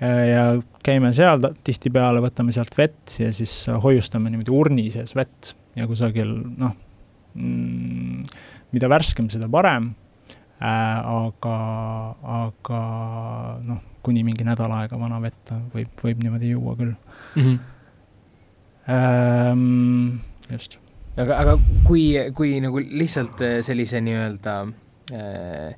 ja 0.02 0.44
käime 0.86 1.10
seal 1.16 1.42
tihtipeale, 1.66 2.22
võtame 2.22 2.54
sealt 2.54 2.76
vett 2.78 3.18
ja 3.18 3.32
siis 3.34 3.54
hoiustame 3.84 4.30
niimoodi 4.30 4.54
urni 4.54 4.90
sees 4.94 5.16
vett 5.18 5.56
ja 5.78 5.88
kusagil 5.90 6.36
noh 6.58 6.76
mm,, 7.34 8.26
mida 8.76 8.90
värskem, 8.92 9.32
seda 9.34 9.50
parem 9.50 9.92
äh,, 10.62 11.00
aga, 11.02 11.56
aga 12.42 12.82
noh, 13.66 13.82
kuni 14.06 14.24
mingi 14.28 14.46
nädal 14.48 14.74
aega 14.78 15.00
vana 15.00 15.20
vett 15.24 15.56
võib, 15.74 15.96
võib 16.04 16.22
niimoodi 16.24 16.54
juua 16.54 16.76
küll 16.80 16.94
mm. 16.94 17.42
-hmm. 17.42 17.58
Ähm, 18.88 20.22
just. 20.48 20.78
aga, 21.18 21.42
aga 21.42 21.58
kui, 21.84 22.14
kui 22.38 22.54
nagu 22.64 22.80
lihtsalt 22.80 23.42
sellise 23.68 24.00
nii-öelda 24.00 24.54
äh, 25.12 25.74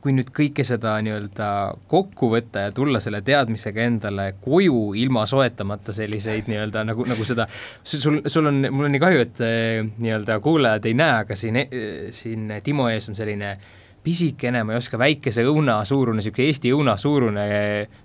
kui 0.00 0.14
nüüd 0.16 0.30
kõike 0.34 0.64
seda 0.66 0.94
nii-öelda 1.04 1.48
kokku 1.90 2.30
võtta 2.32 2.66
ja 2.66 2.74
tulla 2.74 3.00
selle 3.02 3.20
teadmisega 3.26 3.84
endale 3.84 4.26
koju 4.40 4.94
ilma 5.00 5.26
soetamata 5.28 5.94
selliseid 5.96 6.48
nii-öelda 6.50 6.84
nagu, 6.88 7.04
nagu 7.08 7.26
seda, 7.28 7.48
sul, 7.82 8.22
sul 8.26 8.50
on, 8.50 8.62
mul 8.70 8.88
on 8.88 8.96
nii 8.96 9.02
kahju, 9.02 9.26
et 9.26 9.44
eh, 9.44 9.82
nii-öelda 9.90 10.40
kuulajad 10.44 10.88
ei 10.88 10.96
näe, 10.96 11.18
aga 11.24 11.36
siin, 11.36 11.60
eh, 11.64 12.08
siin 12.16 12.48
Timo 12.64 12.88
ees 12.92 13.08
on 13.10 13.18
selline 13.18 13.52
äh, 13.52 13.68
pisikene, 14.02 14.62
ma 14.64 14.74
ei 14.74 14.80
oska, 14.80 14.98
väikese 15.00 15.42
õuna 15.48 15.80
suurune, 15.88 16.20
niisugune 16.20 16.46
Eesti 16.48 16.72
õuna 16.72 16.94
suurune 17.00 17.44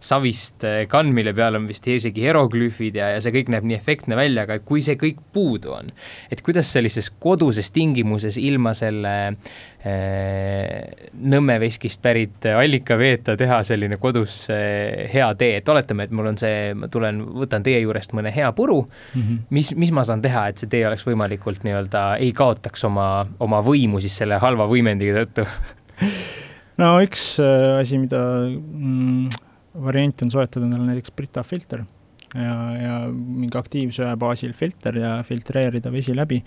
savist 0.04 0.66
eh, 0.68 0.82
kann, 0.92 1.14
mille 1.16 1.32
peal 1.36 1.56
on 1.60 1.70
vist 1.70 1.88
isegi 1.88 2.26
hieroglüüfid 2.26 3.00
ja, 3.00 3.14
ja 3.16 3.22
see 3.24 3.32
kõik 3.38 3.52
näeb 3.54 3.68
nii 3.70 3.78
efektne 3.78 4.18
välja, 4.20 4.44
aga 4.44 4.60
kui 4.66 4.84
see 4.84 5.00
kõik 5.00 5.22
puudu 5.36 5.72
on, 5.78 5.94
et 6.32 6.44
kuidas 6.46 6.72
sellises 6.76 7.10
koduses 7.24 7.72
tingimuses 7.76 8.40
ilma 8.42 8.76
selle 8.76 9.16
eh, 9.32 9.56
Nõmme 9.86 11.56
veskist 11.62 12.02
pärit 12.02 12.46
allikaveeta 12.50 13.36
teha 13.38 13.60
selline 13.68 14.00
kodus 14.02 14.48
eh, 14.54 15.06
hea 15.12 15.28
tee, 15.38 15.60
et 15.60 15.70
oletame, 15.70 16.08
et 16.08 16.16
mul 16.16 16.32
on 16.32 16.40
see, 16.42 16.74
ma 16.78 16.90
tulen, 16.92 17.22
võtan 17.44 17.66
teie 17.66 17.80
juurest 17.84 18.16
mõne 18.18 18.34
hea 18.34 18.50
puru 18.58 18.80
mm, 18.82 19.22
-hmm. 19.22 19.44
mis, 19.54 19.74
mis 19.78 19.94
ma 19.94 20.04
saan 20.08 20.24
teha, 20.26 20.48
et 20.50 20.62
see 20.62 20.72
tee 20.72 20.86
oleks 20.88 21.06
võimalikult 21.06 21.64
nii-öelda, 21.68 22.06
ei 22.18 22.32
kaotaks 22.34 22.88
oma, 22.90 23.26
oma 23.40 23.62
võimu 23.66 24.02
siis 24.02 24.18
selle 24.18 24.40
halva 24.42 24.66
võimendiga 24.72 25.26
tõttu 25.26 25.46
no 26.82 26.96
üks 27.06 27.36
äh, 27.44 27.80
asi, 27.82 28.00
mida 28.02 28.22
mm, 28.50 29.30
variant 29.86 30.26
on 30.26 30.34
soetada 30.34 30.66
endale 30.66 30.90
näiteks 30.90 31.14
Brita 31.16 31.44
filter 31.44 31.86
ja, 32.36 32.56
ja 32.80 32.96
mingi 33.12 33.58
aktiivsöe 33.58 34.16
baasil 34.20 34.54
filter 34.58 34.98
ja 35.00 35.18
filtreerida 35.28 35.92
vesi 35.92 36.16
läbi. 36.16 36.42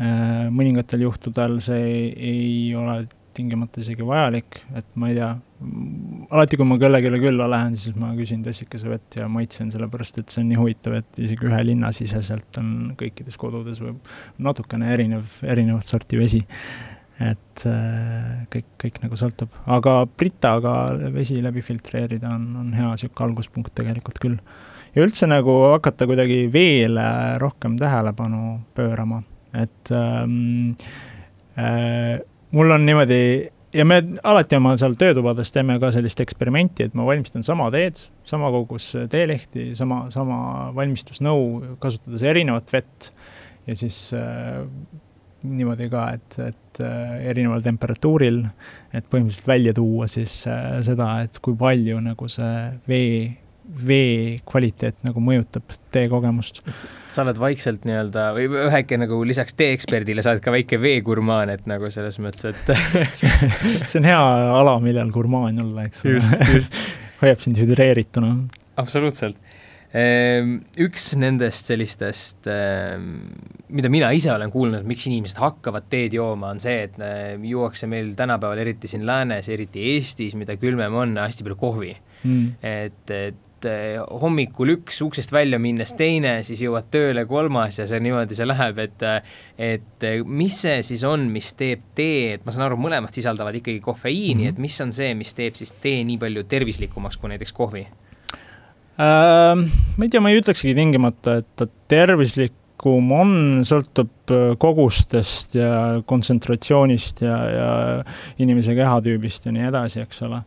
Äh, 0.00 0.46
mõningatel 0.48 1.04
juhtudel 1.04 1.58
see 1.64 2.12
ei 2.16 2.72
ole 2.78 3.02
tingimata 3.36 3.80
isegi 3.80 4.04
vajalik, 4.04 4.58
et 4.76 4.86
ma 5.00 5.08
ei 5.08 5.16
tea, 5.16 5.30
alati 6.32 6.58
kui 6.60 6.68
ma 6.68 6.76
kellelegi 6.80 7.20
külla 7.22 7.46
lähen, 7.48 7.76
siis 7.80 7.96
ma 7.96 8.10
küsin 8.16 8.42
tassikese 8.44 8.90
vett 8.90 9.16
ja 9.16 9.28
maitsen, 9.32 9.70
sellepärast 9.72 10.20
et 10.20 10.32
see 10.32 10.42
on 10.42 10.50
nii 10.50 10.60
huvitav, 10.60 10.98
et 11.00 11.20
isegi 11.24 11.48
ühe 11.48 11.60
linna 11.64 11.92
siseselt 11.96 12.60
on 12.60 12.92
kõikides 13.00 13.38
kodudes 13.40 13.80
või 13.84 13.96
natukene 14.44 14.92
erinev, 14.92 15.38
erinevat 15.44 15.88
sorti 15.88 16.20
vesi 16.20 16.42
et 17.22 17.64
äh, 17.68 18.44
kõik, 18.52 18.68
kõik 18.80 19.00
nagu 19.04 19.18
sõltub, 19.18 19.52
aga 19.70 20.02
Britaga 20.18 20.76
vesi 21.14 21.38
läbi 21.44 21.62
filtreerida 21.64 22.32
on, 22.34 22.46
on 22.62 22.70
hea 22.76 22.88
niisugune 22.88 23.28
alguspunkt 23.28 23.74
tegelikult 23.78 24.20
küll. 24.22 24.38
ja 24.94 25.04
üldse 25.04 25.28
nagu 25.28 25.54
hakata 25.72 26.08
kuidagi 26.10 26.46
veele 26.52 27.04
rohkem 27.42 27.76
tähelepanu 27.80 28.58
pöörama, 28.76 29.22
et 29.58 29.92
ähm, 29.96 30.72
äh, 31.58 32.20
mul 32.52 32.70
on 32.70 32.86
niimoodi 32.86 33.22
ja 33.72 33.84
me 33.88 34.00
alati 34.24 34.56
oma 34.58 34.74
seal 34.80 34.96
töötubades 35.00 35.52
teeme 35.52 35.78
ka 35.82 35.92
sellist 35.94 36.20
eksperimenti, 36.24 36.88
et 36.88 36.96
ma 36.98 37.06
valmistan 37.08 37.44
sama 37.46 37.70
teed, 37.74 38.00
sama 38.28 38.50
kogus 38.52 38.90
teelehti, 39.12 39.72
sama, 39.78 40.04
sama 40.14 40.72
valmistusnõu, 40.76 41.76
kasutades 41.82 42.24
erinevat 42.26 42.72
vett. 42.74 43.12
Ja 43.66 43.76
siis 43.78 44.08
äh, 44.18 44.64
niimoodi 45.46 45.88
ka, 45.92 46.08
et, 46.16 46.38
et 46.42 46.82
äh, 46.82 47.14
erineval 47.30 47.62
temperatuuril, 47.64 48.42
et 48.92 49.06
põhimõtteliselt 49.10 49.48
välja 49.48 49.74
tuua 49.76 50.08
siis 50.10 50.40
äh, 50.50 50.80
seda, 50.86 51.14
et 51.26 51.38
kui 51.42 51.56
palju 51.58 52.00
nagu 52.02 52.28
see 52.30 52.56
vee, 52.90 53.14
vee 53.86 54.38
kvaliteet 54.48 54.98
nagu 55.06 55.22
mõjutab 55.24 55.74
teekogemust. 55.94 56.60
sa 57.08 57.24
oled 57.24 57.40
vaikselt 57.40 57.86
nii-öelda 57.88 58.28
või 58.36 58.48
väike 58.72 58.98
nagu 59.00 59.20
lisaks 59.28 59.56
teeeksperdile, 59.58 60.24
sa 60.24 60.34
oled 60.34 60.44
ka 60.44 60.54
väike 60.54 60.80
veegurmaan, 60.82 61.52
et 61.54 61.66
nagu 61.70 61.90
selles 61.92 62.18
mõttes, 62.22 62.52
et 62.52 63.16
see 63.18 64.00
on 64.00 64.08
hea 64.08 64.20
ala, 64.60 64.78
millel 64.84 65.12
gurmaan 65.14 65.60
olla, 65.64 65.88
eks 65.88 66.04
ole. 66.04 66.18
just, 66.18 66.46
just 66.52 66.78
hoiab 67.22 67.42
sind 67.44 67.60
hüdreerituna. 67.60 68.36
absoluutselt 68.80 69.40
Ehm, 69.92 70.54
üks 70.80 71.10
nendest 71.20 71.68
sellistest, 71.68 72.46
ehm, 72.48 73.10
mida 73.76 73.90
mina 73.92 74.08
ise 74.16 74.30
olen 74.32 74.48
kuulnud, 74.52 74.86
miks 74.88 75.04
inimesed 75.04 75.36
hakkavad 75.36 75.90
teed 75.92 76.16
jooma, 76.16 76.54
on 76.54 76.62
see, 76.64 76.86
et 76.86 76.96
ehm, 76.96 77.44
juuakse 77.44 77.88
meil 77.92 78.14
tänapäeval, 78.16 78.62
eriti 78.64 78.88
siin 78.88 79.04
läänes, 79.08 79.50
eriti 79.52 79.84
Eestis, 79.92 80.32
mida 80.40 80.56
külmem 80.60 80.96
on, 80.96 81.12
hästi 81.20 81.44
palju 81.44 81.58
kohvi 81.60 81.92
mm.. 82.24 82.46
et, 82.64 83.12
et 83.12 83.51
hommikul 84.22 84.74
üks, 84.76 85.00
uksest 85.04 85.32
välja 85.32 85.58
minnes 85.62 85.94
teine, 85.98 86.38
siis 86.46 86.62
jõuad 86.64 86.88
tööle 86.92 87.24
kolmas 87.30 87.78
ja 87.80 87.86
see 87.90 88.00
niimoodi 88.02 88.38
see 88.38 88.48
läheb, 88.48 88.80
et 88.82 89.04
et 89.58 90.06
mis 90.26 90.60
see 90.64 90.80
siis 90.86 91.04
on, 91.08 91.28
mis 91.32 91.52
teeb 91.58 91.84
tee, 91.98 92.36
et 92.36 92.46
ma 92.46 92.54
saan 92.54 92.66
aru, 92.68 92.78
mõlemad 92.80 93.14
sisaldavad 93.14 93.58
ikkagi 93.60 93.80
kofeiini 93.84 94.34
mm, 94.34 94.46
-hmm. 94.46 94.54
et 94.54 94.58
mis 94.58 94.80
on 94.84 94.92
see, 94.92 95.14
mis 95.18 95.34
teeb 95.34 95.58
siis 95.58 95.74
tee 95.82 96.04
nii 96.04 96.18
palju 96.18 96.46
tervislikumaks 96.48 97.16
kui 97.16 97.34
näiteks 97.34 97.52
kohvi? 97.52 97.86
äh,? 99.00 99.56
ma 99.96 100.04
ei 100.04 100.08
tea, 100.08 100.20
ma 100.20 100.30
ei 100.30 100.40
ütleksigi 100.40 100.74
tingimata, 100.74 101.40
et 101.42 101.48
ta 101.56 101.66
tervislikum 102.82 103.12
on, 103.14 103.62
sõltub 103.64 104.30
äh, 104.30 104.56
kogustest 104.58 105.54
ja 105.54 106.02
kontsentratsioonist 106.04 107.22
ja, 107.22 107.36
ja 107.48 108.04
inimese 108.38 108.74
kehatüübist 108.74 109.46
ja 109.46 109.52
nii 109.52 109.68
edasi, 109.68 110.00
eks 110.02 110.22
ole. 110.22 110.42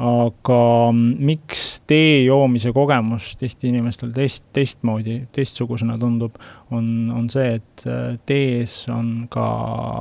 aga 0.00 0.92
miks 0.94 1.82
tee 1.86 2.24
joomise 2.24 2.72
kogemus 2.72 3.36
tihti 3.36 3.68
inimestel 3.68 4.12
teist, 4.12 4.46
teistmoodi, 4.52 5.26
teistsugusena 5.32 5.98
tundub, 5.98 6.38
on, 6.70 7.10
on 7.12 7.28
see, 7.28 7.58
et 7.58 7.86
äh, 7.86 8.16
tees 8.26 8.86
on 8.88 9.26
ka 9.28 9.48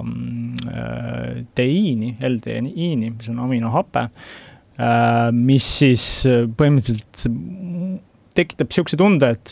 äh, 0.03 1.43
teiini, 1.55 2.15
L-teiini, 2.21 3.11
mis 3.11 3.29
on 3.29 3.39
aminohape 3.39 4.09
mis 5.35 5.65
siis 5.81 6.03
põhimõtteliselt 6.55 7.25
tekitab 8.31 8.69
niisuguse 8.69 8.95
tunde, 8.95 9.33
et, 9.35 9.51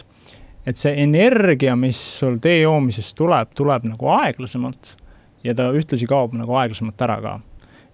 et 0.68 0.80
see 0.80 0.96
energia, 1.04 1.76
mis 1.80 2.00
sul 2.20 2.40
tee 2.44 2.62
joomisest 2.62 3.16
tuleb, 3.18 3.54
tuleb 3.56 3.88
nagu 3.88 4.10
aeglasemalt 4.18 4.96
ja 5.46 5.56
ta 5.58 5.70
ühtlasi 5.76 6.08
kaob 6.10 6.36
nagu 6.38 6.58
aeglasemalt 6.60 7.04
ära 7.08 7.20
ka. 7.24 7.36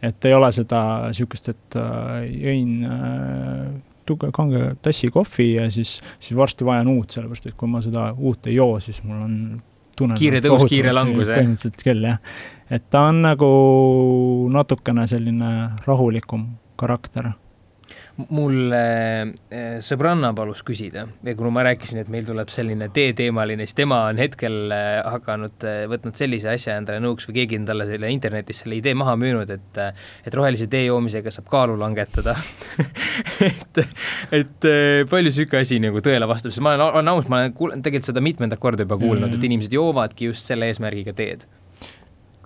et 0.03 0.25
ei 0.27 0.33
ole 0.35 0.49
seda 0.51 0.79
niisugust, 1.07 1.49
et 1.53 1.77
äh, 1.79 2.23
jõin 2.27 2.71
äh, 2.87 3.67
tuge-, 4.09 4.31
kange 4.35 4.73
tassi 4.83 5.09
kohvi 5.13 5.53
ja 5.53 5.69
siis, 5.71 5.99
siis 6.19 6.37
varsti 6.37 6.65
vajan 6.67 6.89
uut, 6.91 7.13
sellepärast 7.13 7.51
et 7.51 7.55
kui 7.59 7.69
ma 7.71 7.81
seda 7.83 8.09
uut 8.17 8.49
ei 8.51 8.57
joo, 8.57 8.79
siis 8.83 8.99
mul 9.05 9.21
on 9.21 9.37
tunnen 9.97 10.19
kiire 10.19 10.41
tõus, 10.43 10.65
kiire 10.69 10.91
langus, 10.95 11.29
jah? 11.29 11.39
põhimõtteliselt 11.39 11.85
küll, 11.85 12.09
jah. 12.09 12.19
et 12.73 12.89
ta 12.91 13.05
on 13.11 13.21
nagu 13.27 13.53
natukene 14.51 15.07
selline 15.09 15.53
rahulikum 15.85 16.49
karakter 16.79 17.31
mul 18.29 18.73
äh, 18.77 19.31
sõbranna 19.83 20.29
palus 20.37 20.61
küsida. 20.65 21.07
Ja 21.25 21.33
kuna 21.37 21.49
ma 21.53 21.63
rääkisin, 21.65 22.03
et 22.03 22.11
meil 22.13 22.27
tuleb 22.27 22.51
selline 22.53 22.89
teeteemaline, 22.93 23.65
siis 23.65 23.77
tema 23.77 24.03
on 24.09 24.21
hetkel 24.21 24.73
äh, 24.73 24.99
hakanud 25.15 25.65
äh,, 25.65 25.79
võtnud 25.89 26.17
sellise 26.17 26.51
asja 26.53 26.77
endale 26.77 27.01
nõuks 27.03 27.25
või 27.29 27.39
keegi 27.39 27.59
on 27.61 27.65
talle 27.69 27.87
selle 27.89 28.11
internetis 28.13 28.61
selle 28.63 28.77
idee 28.77 28.93
maha 28.97 29.15
müünud, 29.19 29.49
et 29.49 29.81
et 30.27 30.35
rohelise 30.37 30.67
tee 30.69 30.85
joomisega 30.85 31.33
saab 31.33 31.49
kaalu 31.51 31.77
langetada. 31.79 32.35
Et, 33.43 33.79
et 34.31 34.65
palju 35.09 35.27
niisugune 35.27 35.59
asi 35.63 35.79
nagu 35.81 35.99
tõele 36.03 36.27
vastab, 36.29 36.53
sest 36.53 36.63
ma 36.63 36.75
olen, 36.77 36.83
olen 36.99 37.11
aus, 37.11 37.27
ma 37.31 37.41
olen 37.41 37.55
kuul-, 37.57 37.73
tegelikult 37.83 38.11
seda 38.11 38.23
mitmendat 38.23 38.61
korda 38.61 38.85
juba 38.85 38.97
kuulnud 39.01 39.25
mm, 39.25 39.33
-hmm. 39.33 39.41
et 39.41 39.49
inimesed 39.49 39.75
joovadki 39.75 40.29
just 40.29 40.47
selle 40.47 40.69
eesmärgiga 40.71 41.13
teed 41.17 41.43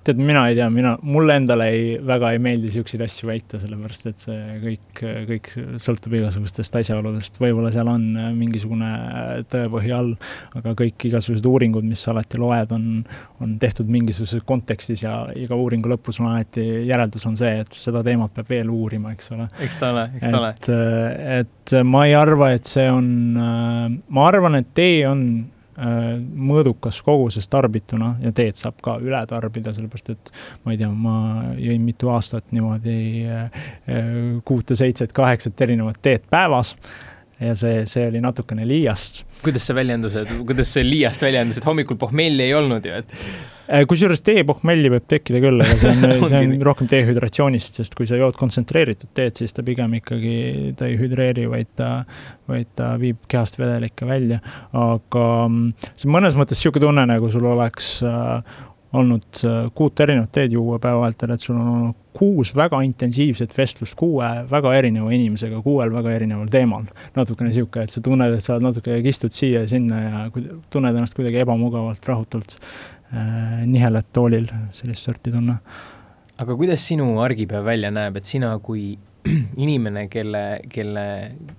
tead, 0.07 0.19
mina 0.23 0.43
ei 0.49 0.55
tea, 0.57 0.67
mina, 0.73 0.93
mulle 1.05 1.35
endale 1.41 1.67
ei, 1.73 1.87
väga 2.05 2.31
ei 2.33 2.39
meeldi 2.43 2.69
niisuguseid 2.69 3.03
asju 3.05 3.29
väita, 3.29 3.59
sellepärast 3.61 4.07
et 4.09 4.23
see 4.23 4.57
kõik, 4.63 5.01
kõik 5.29 5.49
sõltub 5.83 6.15
igasugustest 6.19 6.77
asjaoludest, 6.81 7.39
võib-olla 7.41 7.71
seal 7.75 7.89
on 7.91 8.05
mingisugune 8.37 8.91
tõepõhi 9.51 9.93
all, 9.95 10.13
aga 10.57 10.75
kõik 10.79 11.07
igasugused 11.09 11.47
uuringud, 11.49 11.87
mis 11.87 12.03
sa 12.03 12.13
alati 12.13 12.39
loed, 12.41 12.73
on, 12.75 12.87
on 13.43 13.57
tehtud 13.61 13.91
mingisuguses 13.91 14.45
kontekstis 14.47 15.03
ja 15.05 15.19
iga 15.35 15.57
uuringu 15.57 15.91
lõpus 15.91 16.21
on 16.21 16.31
alati, 16.31 16.65
järeldus 16.87 17.27
on 17.29 17.37
see, 17.39 17.53
et 17.65 17.77
seda 17.77 18.03
teemat 18.07 18.33
peab 18.37 18.55
veel 18.55 18.71
uurima, 18.73 19.13
eks 19.17 19.35
ole. 19.35 19.49
eks 19.67 19.81
ta 19.81 19.91
ole, 19.95 20.07
eks 20.19 20.31
ta 20.31 20.39
ole. 20.39 20.55
et, 20.55 20.71
et 21.41 21.77
ma 21.87 22.07
ei 22.07 22.17
arva, 22.17 22.53
et 22.55 22.69
see 22.69 22.87
on, 22.91 23.11
ma 23.37 24.27
arvan, 24.31 24.59
et 24.61 24.73
tee 24.77 25.03
on 25.09 25.27
Äh, 25.37 25.56
mõõdukas 25.77 27.01
koguses 27.05 27.47
tarbituna 27.51 28.15
ja 28.23 28.31
teed 28.35 28.57
saab 28.57 28.79
ka 28.83 28.95
üle 29.03 29.19
tarbida, 29.29 29.73
sellepärast 29.75 30.13
et 30.15 30.31
ma 30.65 30.73
ei 30.73 30.79
tea, 30.79 30.89
ma 30.89 31.17
jõin 31.61 31.83
mitu 31.85 32.09
aastat 32.13 32.49
niimoodi 32.55 32.97
äh, 33.29 33.67
kuute-seitset-kaheksat 34.47 35.67
erinevat 35.67 36.01
teed 36.01 36.25
päevas 36.29 36.73
ja 37.39 37.53
see, 37.59 37.83
see 37.89 38.07
oli 38.09 38.23
natukene 38.23 38.65
liiast. 38.67 39.21
kuidas 39.43 39.69
see 39.69 39.77
väljendus, 39.77 40.17
et 40.17 40.33
kuidas 40.47 40.73
see 40.73 40.87
liiast 40.87 41.21
väljendus, 41.21 41.61
et 41.61 41.69
hommikul 41.69 41.99
pohmelli 42.01 42.49
ei 42.49 42.57
olnud 42.57 42.85
ju, 42.85 43.03
et 43.03 43.13
Äh, 43.17 43.56
kusjuures 43.89 44.23
teepohmelli 44.25 44.91
võib 44.93 45.07
tekkida 45.11 45.41
küll, 45.43 45.63
aga 45.63 45.75
see 45.81 45.91
on 45.91 46.29
see 46.31 46.39
on 46.43 46.55
rohkem 46.67 46.89
dehüdratsioonist, 46.91 47.81
sest 47.81 47.97
kui 47.97 48.07
sa 48.09 48.19
jood 48.19 48.37
kontsentreeritud 48.39 49.11
teed, 49.17 49.35
siis 49.39 49.55
ta 49.55 49.65
pigem 49.67 49.97
ikkagi, 49.99 50.37
ta 50.79 50.87
ei 50.87 50.95
hüdreeri, 50.99 51.47
vaid 51.51 51.73
ta, 51.79 51.91
vaid 52.49 52.71
ta 52.79 52.93
viib 53.01 53.19
kehast 53.31 53.59
vedelikke 53.59 54.07
välja. 54.07 54.39
aga 54.71 55.27
mm, 55.49 55.91
see 55.93 56.09
on 56.09 56.17
mõnes 56.17 56.39
mõttes 56.39 56.61
niisugune 56.61 56.87
tunne, 56.87 57.05
nagu 57.11 57.31
sul 57.33 57.45
oleks 57.51 57.97
äh, 58.07 58.57
olnud 58.97 59.43
äh, 59.43 59.61
kuut 59.75 59.99
erinevat 59.99 60.31
teed 60.35 60.55
juua 60.55 60.79
päeva 60.79 61.03
vältel, 61.05 61.33
et 61.35 61.43
sul 61.43 61.57
on 61.57 61.71
olnud 61.75 62.03
kuus 62.17 62.53
väga 62.57 62.79
intensiivset 62.81 63.51
vestlust 63.53 63.93
kuue 63.97 64.25
väga 64.49 64.73
erineva 64.79 65.11
inimesega, 65.13 65.59
kuuel 65.61 65.91
väga 65.93 66.15
erineval 66.17 66.47
teemal. 66.49 66.87
natukene 67.15 67.51
niisugune, 67.51 67.83
et 67.85 67.93
sa 67.93 68.01
tunned, 68.01 68.33
et 68.33 68.43
sa 68.43 68.55
oled 68.55 68.65
natuke 68.65 68.97
kistud 69.05 69.35
siia 69.35 69.65
ja 69.65 69.69
sinna 69.69 70.01
ja 70.01 70.23
tunned 70.73 70.95
ennast 70.95 71.17
kuidagi 71.17 71.43
ebamugavalt, 71.43 72.09
rahutult 72.09 72.57
Äh, 73.07 73.63
nihelad 73.63 74.09
toolil, 74.11 74.49
sellist 74.75 75.05
sorti 75.07 75.31
tunne. 75.31 75.61
aga 76.37 76.53
kuidas 76.59 76.83
sinu 76.85 77.05
argipäev 77.23 77.63
välja 77.65 77.89
näeb, 77.89 78.17
et 78.19 78.27
sina 78.27 78.49
kui 78.59 78.97
inimene, 79.63 80.03
kelle, 80.11 80.41
kelle, 80.69 81.05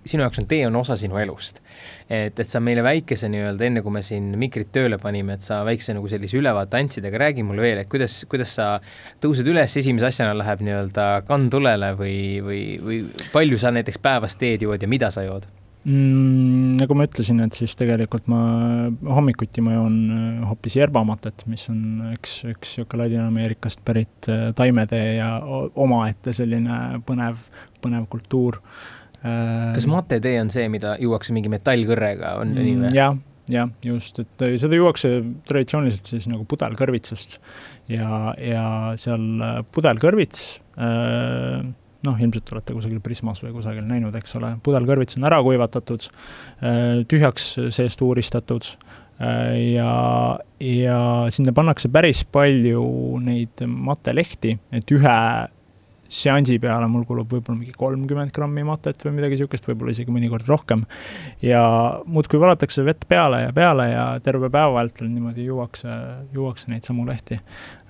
sinu 0.05 0.27
jaoks 0.27 0.43
on 0.43 0.49
tee 0.51 0.67
on 0.67 0.77
osa 0.77 0.97
sinu 1.01 1.17
elust. 1.17 1.63
et, 2.05 2.37
et 2.39 2.49
sa 2.49 2.61
meile 2.61 2.85
väikese 2.85 3.31
nii-öelda, 3.33 3.65
enne 3.65 3.83
kui 3.83 3.97
me 3.97 4.03
siin 4.05 4.29
mikrid 4.39 4.69
tööle 4.77 4.99
panime, 5.01 5.39
et 5.39 5.47
sa 5.47 5.63
väikse 5.65 5.97
nagu 5.97 6.11
sellise 6.13 6.37
ülevaate 6.37 6.83
andsid, 6.83 7.09
aga 7.09 7.23
räägi 7.25 7.47
mulle 7.49 7.65
veel, 7.65 7.81
et 7.81 7.89
kuidas, 7.89 8.21
kuidas 8.29 8.53
sa 8.61 8.69
tõused 9.25 9.49
üles, 9.49 9.79
esimese 9.81 10.11
asjana 10.13 10.37
läheb 10.37 10.67
nii-öelda 10.69 11.09
kandtulele 11.31 11.95
või, 11.97 12.19
või, 12.45 12.61
või 12.85 13.01
palju 13.33 13.61
sa 13.65 13.73
näiteks 13.73 14.05
päevas 14.05 14.37
teed 14.37 14.69
jood 14.69 14.85
ja 14.85 14.91
mida 14.91 15.09
sa 15.15 15.25
jood? 15.25 15.49
Mm,? 15.85 16.75
nagu 16.79 16.97
ma 16.99 17.07
ütlesin, 17.09 17.41
et 17.45 17.57
siis 17.59 17.77
tegelikult 17.79 18.29
ma 18.31 18.41
hommikuti 19.19 19.63
ma 19.65 19.77
joon 19.77 19.97
äh, 20.15 20.27
hoopis 20.49 20.79
yerbamatet, 20.81 21.45
mis 21.51 21.69
on 21.73 22.13
üks, 22.15 22.41
üks 22.49 22.77
niisugune 22.79 23.05
Ladina-Ameerikast 23.05 23.83
pärit 23.87 24.31
äh, 24.31 24.49
taimetee 24.59 25.17
ja 25.19 25.33
omaette 25.79 26.35
selline 26.37 27.01
põnev, 27.09 27.41
põnev 27.85 28.07
kultuur. 28.13 28.61
Äh, 29.23 29.73
kas 29.77 29.89
matetee 29.91 30.37
on 30.43 30.53
see, 30.55 30.69
mida 30.73 30.97
juuakse 31.03 31.35
mingi 31.37 31.53
metallkõrrega, 31.53 32.37
on 32.43 32.55
mm, 32.55 32.69
nii 32.69 32.79
või? 32.85 32.95
jah, 32.99 33.19
jah, 33.53 33.75
just, 33.87 34.23
et 34.25 34.47
seda 34.63 34.79
juuakse 34.79 35.13
traditsiooniliselt 35.49 36.15
siis 36.15 36.31
nagu 36.31 36.47
pudelkõrvitsast 36.49 37.39
ja, 37.91 38.33
ja 38.39 38.65
seal 39.01 39.29
pudelkõrvits 39.75 40.49
äh, 40.79 41.69
noh, 42.07 42.21
ilmselt 42.21 42.53
olete 42.55 42.77
kusagil 42.77 43.01
Prismas 43.05 43.43
või 43.43 43.55
kusagil 43.57 43.87
näinud, 43.89 44.15
eks 44.19 44.37
ole, 44.39 44.55
pudelkõrvits 44.65 45.19
on 45.19 45.27
ära 45.29 45.41
kuivatatud, 45.45 46.09
äh, 46.63 47.03
tühjaks 47.11 47.51
seest 47.75 48.03
uuristatud 48.05 48.67
äh, 48.69 49.75
ja, 49.75 49.93
ja 50.63 51.01
sinna 51.35 51.55
pannakse 51.57 51.91
päris 51.93 52.25
palju 52.25 52.85
neid 53.25 53.65
matelehti, 53.67 54.57
et 54.75 54.95
ühe 54.95 55.19
seansi 56.09 56.57
peale 56.63 56.89
mul 56.91 57.05
kulub 57.09 57.31
võib-olla 57.33 57.59
mingi 57.61 57.75
kolmkümmend 57.77 58.33
grammi 58.35 58.65
matet 58.67 59.03
või 59.05 59.19
midagi 59.19 59.37
niisugust, 59.37 59.67
võib-olla 59.69 59.93
isegi 59.93 60.13
mõnikord 60.15 60.49
rohkem. 60.49 60.85
ja 61.45 61.63
muudkui 62.07 62.41
valatakse 62.41 62.85
vett 62.87 63.05
peale 63.09 63.43
ja 63.45 63.53
peale 63.53 63.91
ja 63.91 64.05
terve 64.25 64.51
päeva 64.51 64.81
vältel 64.81 65.11
niimoodi 65.13 65.49
juuakse, 65.49 65.97
juuakse 66.33 66.73
neid 66.73 66.89
samu 66.89 67.07
lehti. 67.07 67.41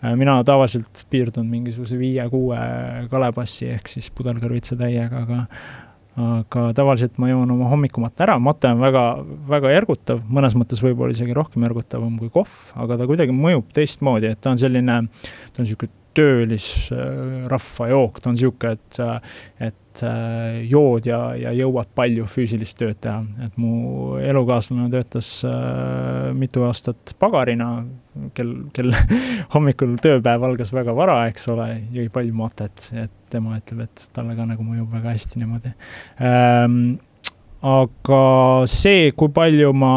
Äh, 0.03 0.15
mina 0.19 0.41
tavaliselt 0.45 1.05
piirdun 1.11 1.47
mingisuguse 1.47 1.99
viie-kuue 1.99 2.63
kalepassi 3.11 3.71
ehk 3.77 3.93
siis 3.95 4.11
pudelkõrvitsatäiega, 4.15 5.27
aga 5.27 5.45
aga 6.19 6.65
tavaliselt 6.75 7.19
ma 7.23 7.29
joon 7.31 7.51
oma 7.55 7.69
hommikumatte 7.71 8.25
ära, 8.27 8.39
mate 8.43 8.73
on 8.73 8.81
väga, 8.83 9.03
väga 9.47 9.71
ergutav, 9.77 10.25
mõnes 10.27 10.57
mõttes 10.59 10.83
võib-olla 10.83 11.15
isegi 11.15 11.37
rohkem 11.37 11.63
ergutavam 11.69 12.17
kui 12.19 12.31
kohv, 12.35 12.57
aga 12.83 12.99
ta 12.99 13.07
kuidagi 13.07 13.35
mõjub 13.37 13.69
teistmoodi, 13.77 14.33
et 14.33 14.41
ta 14.43 14.51
on 14.51 14.59
selline, 14.59 14.97
ta 15.07 15.63
on 15.63 15.69
niisugune 15.69 15.95
töölisrahva 16.19 17.91
jook, 17.93 18.19
ta 18.23 18.31
on 18.31 18.37
niisugune, 18.37 18.75
et, 18.75 18.99
et 19.69 20.03
äh, 20.07 20.59
jood 20.71 21.07
ja, 21.07 21.21
ja 21.39 21.53
jõuad 21.55 21.91
palju 21.97 22.27
füüsilist 22.31 22.79
tööd 22.81 22.99
teha. 23.05 23.23
et 23.45 23.59
mu 23.61 24.19
elukaaslane 24.23 24.89
töötas 24.93 25.31
äh, 25.47 26.31
mitu 26.37 26.65
aastat 26.67 27.15
pagarina, 27.23 27.71
kel, 28.37 28.55
kel 28.75 28.95
hommikul 29.55 29.97
tööpäev 30.03 30.49
algas 30.51 30.73
väga 30.75 30.95
vara, 30.97 31.21
eks 31.31 31.49
ole, 31.55 31.69
jõi 31.95 32.09
palju 32.15 32.39
matet, 32.39 32.91
et 32.95 33.15
tema 33.31 33.59
ütleb, 33.61 33.87
et 33.87 34.09
talle 34.17 34.35
ka 34.39 34.49
nagu 34.49 34.65
mõjub 34.65 34.91
väga 34.99 35.15
hästi 35.15 35.43
niimoodi 35.43 35.75
ähm,. 36.25 36.99
aga 37.63 38.25
see, 38.71 39.13
kui 39.19 39.31
palju 39.35 39.73
ma 39.75 39.93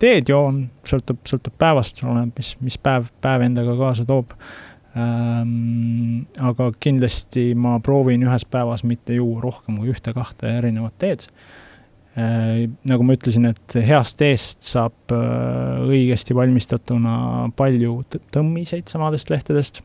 teed 0.00 0.30
joon, 0.32 0.64
sõltub, 0.88 1.20
sõltub 1.28 1.54
päevast, 1.60 2.00
oleneb, 2.06 2.32
mis, 2.38 2.54
mis 2.64 2.78
päev, 2.80 3.10
päev 3.22 3.44
endaga 3.44 3.76
kaasa 3.78 4.06
toob 4.08 4.32
ähm,. 4.96 6.26
aga 6.38 6.70
kindlasti 6.80 7.50
ma 7.54 7.78
proovin 7.84 8.24
ühes 8.26 8.46
päevas 8.50 8.84
mitte 8.84 9.16
juua 9.18 9.42
rohkem 9.44 9.80
kui 9.80 9.92
ühte-kahte 9.92 10.50
erinevat 10.58 10.96
teed 10.98 11.26
äh,. 12.16 12.66
nagu 12.84 13.06
ma 13.06 13.18
ütlesin, 13.18 13.50
et 13.52 13.78
heast 13.86 14.18
teest 14.20 14.64
saab 14.66 15.14
äh, 15.14 15.84
õigesti 15.86 16.36
valmistatuna 16.36 17.50
palju 17.56 18.00
tõmmiseid 18.34 18.90
samadest 18.90 19.30
lehtedest 19.30 19.82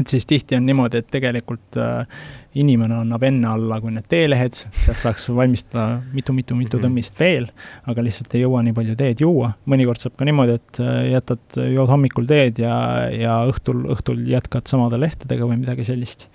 et 0.00 0.10
siis 0.10 0.26
tihti 0.28 0.56
on 0.58 0.66
niimoodi, 0.66 1.00
et 1.00 1.08
tegelikult 1.10 1.78
äh, 1.80 2.20
inimene 2.58 3.00
annab 3.02 3.24
enne 3.28 3.48
alla 3.50 3.80
kui 3.82 3.92
need 3.94 4.06
teelehed, 4.10 4.56
sealt 4.56 5.00
saaks 5.00 5.28
valmistada 5.34 6.02
mitu-mitu-mitu 6.14 6.78
mhm. 6.78 6.86
tõmmist 6.86 7.18
veel, 7.20 7.48
aga 7.90 8.04
lihtsalt 8.04 8.36
ei 8.36 8.44
jõua 8.44 8.62
nii 8.66 8.76
palju 8.76 8.96
teed 8.98 9.24
juua. 9.24 9.52
mõnikord 9.70 10.02
saab 10.02 10.16
ka 10.18 10.28
niimoodi, 10.28 10.58
et 10.60 10.80
äh, 10.84 11.00
jätad, 11.14 11.44
jood 11.74 11.92
hommikul 11.92 12.28
teed 12.30 12.62
ja, 12.62 12.76
ja 13.14 13.40
õhtul, 13.50 13.84
õhtul 13.96 14.24
jätkad 14.28 14.70
samade 14.70 15.00
lehtedega 15.00 15.48
või 15.48 15.60
midagi 15.64 15.86
sellist. 15.88 16.28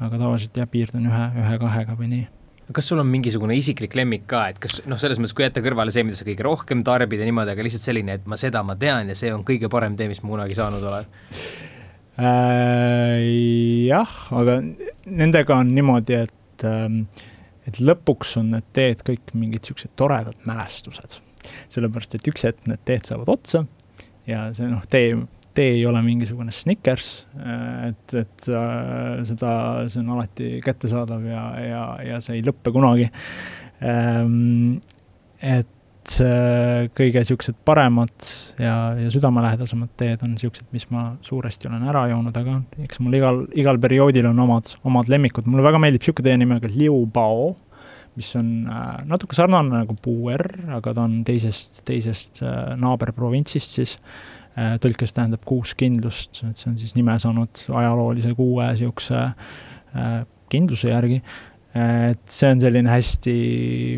aga 0.00 0.18
tavaliselt 0.18 0.56
jah, 0.56 0.68
piirdun 0.68 1.06
ühe, 1.08 1.28
ühe-kahega 1.42 1.94
või 1.98 2.10
nii 2.12 2.24
kas 2.74 2.88
sul 2.90 2.98
on 2.98 3.06
mingisugune 3.06 3.54
isiklik 3.54 3.94
lemmik 3.94 4.24
ka, 4.26 4.40
et 4.50 4.56
kas 4.58 4.80
noh, 4.90 4.98
selles 4.98 5.20
mõttes, 5.22 5.36
kui 5.38 5.44
jätta 5.44 5.62
kõrvale 5.62 5.92
see, 5.94 6.02
mida 6.02 6.18
sa 6.18 6.26
kõige 6.26 6.42
rohkem 6.42 6.82
tarbid 6.86 7.22
ja 7.22 7.28
niimoodi, 7.28 7.52
aga 7.54 7.62
lihtsalt 7.62 7.84
selline, 7.84 8.16
et 8.18 8.26
ma 8.26 8.38
seda 8.40 8.64
ma 8.66 8.74
tean 8.80 9.12
ja 9.12 9.14
see 9.18 9.30
on 9.30 9.44
kõige 9.46 9.70
parem 9.70 9.94
tee, 9.94 10.08
mis 10.10 10.18
ma 10.24 10.32
kunagi 10.32 10.58
saanud 10.58 10.82
olen? 10.82 11.06
Jah, 12.16 14.12
aga 14.32 14.60
nendega 15.04 15.58
on 15.60 15.68
niimoodi, 15.76 16.14
et 16.26 16.64
äh, 16.64 17.24
et 17.66 17.80
lõpuks 17.82 18.36
on 18.40 18.52
need 18.54 18.66
teed 18.76 19.02
kõik 19.06 19.32
mingid 19.34 19.64
niisugused 19.64 19.94
toredad 19.98 20.36
mälestused. 20.46 21.20
sellepärast, 21.70 22.14
et 22.16 22.26
üks 22.26 22.42
hetk 22.46 22.66
need 22.66 22.80
teed 22.88 23.06
saavad 23.06 23.28
otsa 23.30 23.66
ja 24.26 24.48
see 24.54 24.66
noh, 24.66 24.82
tee, 24.90 25.12
tee 25.54 25.76
ei 25.76 25.84
ole 25.86 26.00
mingisugune 26.02 26.52
Snickers, 26.54 27.26
äh, 27.38 27.92
et, 27.92 28.14
et 28.22 28.48
äh, 28.50 29.22
seda, 29.28 29.52
see 29.90 30.02
on 30.02 30.10
alati 30.16 30.50
kättesaadav 30.64 31.26
ja, 31.26 31.44
ja, 31.62 31.84
ja 32.06 32.20
see 32.24 32.40
ei 32.40 32.46
lõppe 32.46 32.74
kunagi 32.74 33.10
ähm,. 33.82 34.82
Et 36.06 36.16
Äh, 36.22 36.86
kõige 36.94 37.20
niisugused 37.22 37.56
paremad 37.66 38.14
ja, 38.62 38.94
ja 38.94 39.10
südamelähedasemad 39.10 39.90
teed 39.98 40.22
on 40.22 40.34
niisugused, 40.36 40.68
mis 40.74 40.86
ma 40.94 41.08
suuresti 41.26 41.66
olen 41.66 41.86
ära 41.90 42.04
joonud, 42.12 42.36
aga 42.38 42.60
eks 42.84 43.00
mul 43.02 43.16
igal, 43.18 43.40
igal 43.58 43.80
perioodil 43.82 44.28
on 44.30 44.38
omad, 44.44 44.70
omad 44.86 45.10
lemmikud, 45.10 45.48
mulle 45.50 45.64
väga 45.66 45.80
meeldib 45.82 46.04
niisugune 46.04 46.28
tee 46.28 46.38
nimega 46.38 46.70
Liu 46.70 47.00
Bao, 47.10 47.50
mis 48.16 48.30
on 48.38 48.52
äh, 48.70 48.86
natuke 49.10 49.36
sarnane 49.36 49.82
nagu 49.82 49.96
puuer, 50.02 50.46
aga 50.78 50.94
ta 50.94 51.04
on 51.08 51.18
teisest, 51.26 51.82
teisest 51.88 52.42
äh, 52.46 52.74
naaberprovintsist 52.80 53.80
siis 53.80 53.98
tõlkes 54.56 55.12
tähendab 55.12 55.42
kuuskindlust, 55.44 56.38
et 56.46 56.56
see 56.56 56.70
on 56.70 56.78
siis 56.80 56.94
nime 56.96 57.12
saanud 57.20 57.66
ajaloolise 57.76 58.30
kuue 58.38 58.70
äh, 58.70 60.22
kindluse 60.48 60.88
järgi. 60.88 61.18
et 61.76 62.22
see 62.32 62.54
on 62.54 62.62
selline 62.62 62.88
hästi 62.88 63.34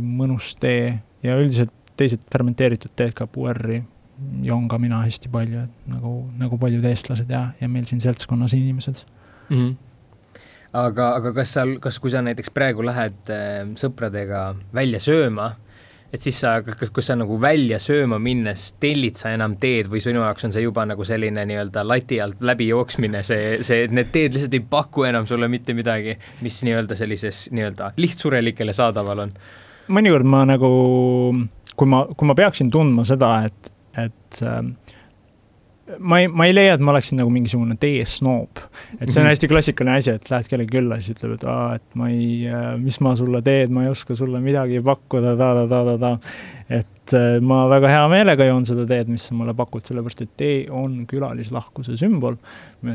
mõnus 0.03 0.57
tee 0.59 0.97
ja 1.23 1.37
üldiselt 1.39 1.78
teised 1.99 2.25
fermenteeritud 2.33 2.95
teed 2.97 3.15
ka 3.17 3.27
puerri 3.27 3.83
joon 4.43 4.69
ka 4.69 4.79
mina 4.79 5.03
hästi 5.05 5.31
palju, 5.33 5.67
et 5.67 5.93
nagu, 5.93 6.15
nagu 6.39 6.59
paljud 6.59 6.85
eestlased 6.91 7.31
ja, 7.31 7.49
ja 7.61 7.69
meil 7.71 7.87
siin 7.89 8.01
seltskonnas 8.03 8.55
inimesed 8.57 9.05
mm. 9.49 9.57
-hmm. 9.57 9.77
aga, 10.73 11.15
aga 11.21 11.33
kas 11.33 11.55
sa, 11.55 11.67
kas, 11.81 11.99
kui 11.99 12.11
sa 12.11 12.23
näiteks 12.23 12.51
praegu 12.55 12.85
lähed 12.87 13.31
äh, 13.31 13.63
sõpradega 13.79 14.55
välja 14.75 15.01
sööma, 15.01 15.53
et 16.13 16.25
siis 16.25 16.41
sa, 16.41 16.57
kus 16.93 17.07
sa 17.07 17.17
nagu 17.17 17.41
välja 17.41 17.79
sööma 17.79 18.19
minnes 18.19 18.73
tellid 18.81 19.15
sa 19.21 19.31
enam 19.31 19.57
teed 19.61 19.91
või 19.93 20.01
sinu 20.03 20.25
jaoks 20.25 20.49
on 20.49 20.53
see 20.53 20.65
juba 20.65 20.87
nagu 20.89 21.05
selline 21.05 21.45
nii-öelda 21.47 21.87
lati 21.87 22.21
alt 22.21 22.41
läbi 22.41 22.69
jooksmine, 22.69 23.23
see, 23.23 23.63
see, 23.63 23.85
et 23.85 23.95
need 23.95 24.11
teed 24.13 24.35
lihtsalt 24.35 24.55
ei 24.55 24.67
paku 24.71 25.05
enam 25.05 25.27
sulle 25.27 25.49
mitte 25.49 25.75
midagi, 25.75 26.19
mis 26.41 26.63
nii-öelda 26.65 26.97
sellises 26.97 27.49
nii-öelda 27.53 27.93
lihtsurelikele 27.97 28.73
saadaval 28.73 29.27
on? 29.29 29.35
mõnikord 29.89 30.27
ma 30.29 30.43
nagu, 30.49 30.69
kui 31.79 31.89
ma, 31.91 32.05
kui 32.17 32.29
ma 32.29 32.37
peaksin 32.39 32.73
tundma 32.75 33.07
seda, 33.09 33.33
et 33.49 33.73
et 33.99 34.43
äh, 34.47 34.63
ma 35.99 36.21
ei, 36.21 36.29
ma 36.29 36.47
ei 36.49 36.55
leia, 36.55 36.75
et 36.77 36.83
ma 36.85 36.93
oleksin 36.93 37.19
nagu 37.21 37.31
mingisugune 37.33 37.77
teesnoob. 37.81 38.61
et 38.99 39.09
see 39.09 39.21
on 39.21 39.25
mhm. 39.25 39.33
hästi 39.33 39.51
klassikaline 39.51 39.97
asi, 40.01 40.15
et 40.19 40.31
lähed 40.31 40.51
kellegi 40.51 40.75
külla, 40.77 40.99
siis 41.01 41.17
ütleb, 41.17 41.37
et 41.39 41.49
aa, 41.49 41.79
et 41.79 41.99
ma 41.99 42.11
ei, 42.13 42.29
äh, 42.51 42.71
mis 42.81 43.01
ma 43.05 43.15
sulle 43.19 43.43
teen, 43.45 43.73
ma 43.75 43.87
ei 43.87 43.93
oska 43.93 44.17
sulle 44.19 44.41
midagi 44.45 44.83
pakkuda 44.85 45.35
ta,, 45.39 45.51
ta-ta-ta-ta-ta. 45.63 46.13
et 46.79 47.15
äh, 47.17 47.39
ma 47.45 47.63
väga 47.71 47.93
hea 47.93 48.07
meelega 48.13 48.49
joon 48.49 48.67
seda 48.69 48.85
teed, 48.89 49.13
mis 49.13 49.29
sa 49.31 49.37
mulle 49.39 49.55
pakud, 49.59 49.87
sellepärast 49.89 50.25
et 50.27 50.35
tee 50.41 50.59
on 50.71 51.01
külalislahkuse 51.09 51.97
sümbol. 52.01 52.37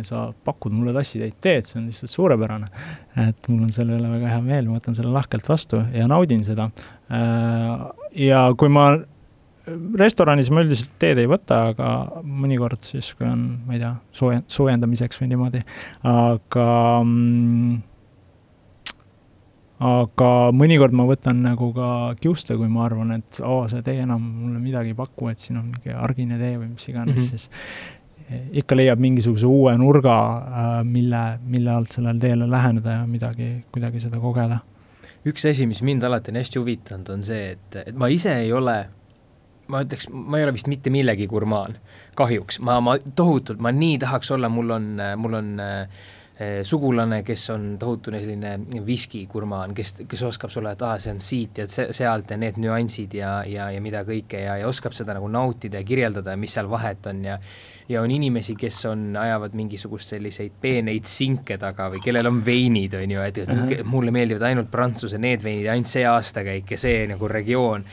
sa 0.01 0.27
pakud 0.45 0.75
mulle 0.75 0.93
tassitäit 0.93 1.39
teed, 1.41 1.69
see 1.69 1.79
on 1.81 1.87
lihtsalt 1.89 2.13
suurepärane. 2.13 2.69
et 3.27 3.49
mul 3.49 3.63
on 3.67 3.71
selle 3.73 3.97
üle 3.97 4.11
väga 4.17 4.35
hea 4.35 4.43
meel, 4.45 4.69
ma 4.69 4.77
võtan 4.79 4.97
selle 4.97 5.13
lahkelt 5.13 5.49
vastu 5.49 5.81
ja 5.93 6.07
naudin 6.07 6.45
seda. 6.45 6.69
ja 7.09 8.45
kui 8.57 8.69
ma 8.69 8.93
restoranis 9.99 10.49
ma 10.51 10.63
üldiselt 10.63 10.91
teed 10.99 11.21
ei 11.21 11.29
võta, 11.29 11.69
aga 11.71 11.87
mõnikord 12.23 12.83
siis, 12.83 13.13
kui 13.17 13.27
on, 13.29 13.45
ma 13.67 13.77
ei 13.77 13.81
tea, 13.83 13.93
sooje-, 14.15 14.43
soojendamiseks 14.51 15.21
või 15.21 15.29
niimoodi, 15.31 15.63
aga 16.09 16.67
mm, 17.05 17.77
aga 19.83 20.29
mõnikord 20.55 20.95
ma 20.95 21.07
võtan 21.07 21.41
nagu 21.45 21.71
ka 21.75 21.89
kiuste, 22.19 22.57
kui 22.59 22.69
ma 22.71 22.85
arvan, 22.87 23.15
et 23.19 23.39
oo 23.43 23.63
oh,, 23.63 23.65
see 23.71 23.83
tee 23.85 24.03
enam 24.03 24.21
mulle 24.21 24.59
midagi 24.63 24.93
ei 24.93 24.99
paku, 24.99 25.31
et 25.31 25.43
siin 25.43 25.59
on 25.61 25.69
mingi 25.71 25.95
argine 25.95 26.39
tee 26.41 26.57
või 26.57 26.73
mis 26.73 26.89
iganes 26.91 27.15
mm, 27.15 27.21
-hmm. 27.21 27.29
siis 27.31 27.49
ikka 28.63 28.75
leiab 28.75 29.01
mingisuguse 29.03 29.45
uue 29.45 29.73
nurga, 29.77 30.17
äh, 30.17 30.75
mille, 30.87 31.23
mille 31.45 31.71
alt 31.71 31.91
sellele 31.91 32.19
teele 32.19 32.47
läheneda 32.49 32.99
ja 32.99 33.07
midagi, 33.07 33.49
kuidagi 33.71 33.99
seda 33.99 34.19
kogeda. 34.19 34.59
üks 35.27 35.45
asi, 35.47 35.65
mis 35.67 35.81
mind 35.81 36.03
alati 36.03 36.31
on 36.31 36.35
hästi 36.35 36.59
huvitanud, 36.59 37.09
on 37.09 37.23
see, 37.23 37.53
et, 37.55 37.75
et 37.87 37.95
ma 37.95 38.09
ise 38.11 38.33
ei 38.41 38.51
ole 38.51 38.75
ma 39.67 39.83
ütleks, 39.85 40.09
ma 40.11 40.39
ei 40.39 40.47
ole 40.47 40.55
vist 40.55 40.67
mitte 40.71 40.91
millegi 40.93 41.27
gurmaan, 41.31 41.77
kahjuks, 42.19 42.59
ma, 42.65 42.79
ma 42.83 42.97
tohutult, 43.15 43.61
ma 43.63 43.71
nii 43.71 44.01
tahaks 44.03 44.33
olla, 44.35 44.49
mul 44.51 44.75
on, 44.75 44.89
mul 45.17 45.39
on 45.39 45.53
äh, 45.63 46.03
sugulane, 46.65 47.21
kes 47.23 47.49
on 47.53 47.65
tohutune 47.79 48.19
selline 48.19 48.81
viskigurmaan, 48.85 49.73
kes, 49.77 49.99
kes 50.09 50.23
oskab 50.27 50.51
sulle, 50.53 50.73
et 50.73 50.81
aa, 50.81 50.97
see 50.99 51.13
on 51.13 51.21
siit 51.21 51.61
ja 51.61 51.67
se 51.69 51.87
sealt 51.93 52.33
ja 52.33 52.39
need 52.41 52.57
nüansid 52.61 53.13
ja, 53.17 53.35
ja, 53.47 53.69
ja 53.71 53.83
mida 53.83 54.01
kõike 54.07 54.41
ja, 54.41 54.57
ja 54.61 54.67
oskab 54.67 54.95
seda 54.97 55.13
nagu 55.13 55.29
nautida 55.29 55.79
ja 55.81 55.87
kirjeldada, 55.87 56.35
mis 56.39 56.57
seal 56.57 56.69
vahet 56.71 57.05
on 57.11 57.23
ja 57.29 57.37
ja 57.89 58.01
on 58.01 58.11
inimesi, 58.11 58.55
kes 58.55 58.77
on, 58.87 59.01
ajavad 59.19 59.53
mingisugust 59.59 60.13
selliseid 60.13 60.53
peeneid 60.61 61.07
sinke 61.09 61.57
taga 61.59 61.89
või 61.91 61.99
kellel 62.03 62.29
on 62.29 62.39
veinid, 62.45 62.95
on 62.95 63.11
ju, 63.11 63.21
et 63.21 63.39
uh 63.43 63.49
-huh. 63.49 63.83
mulle 63.83 64.11
meeldivad 64.11 64.47
ainult 64.47 64.71
Prantsuse 64.71 65.17
need 65.17 65.43
veinid, 65.43 65.67
ainult 65.67 65.91
see 65.91 66.05
aastakäik 66.07 66.71
ja 66.71 66.77
see 66.77 67.07
nagu 67.07 67.27
regioon 67.27 67.83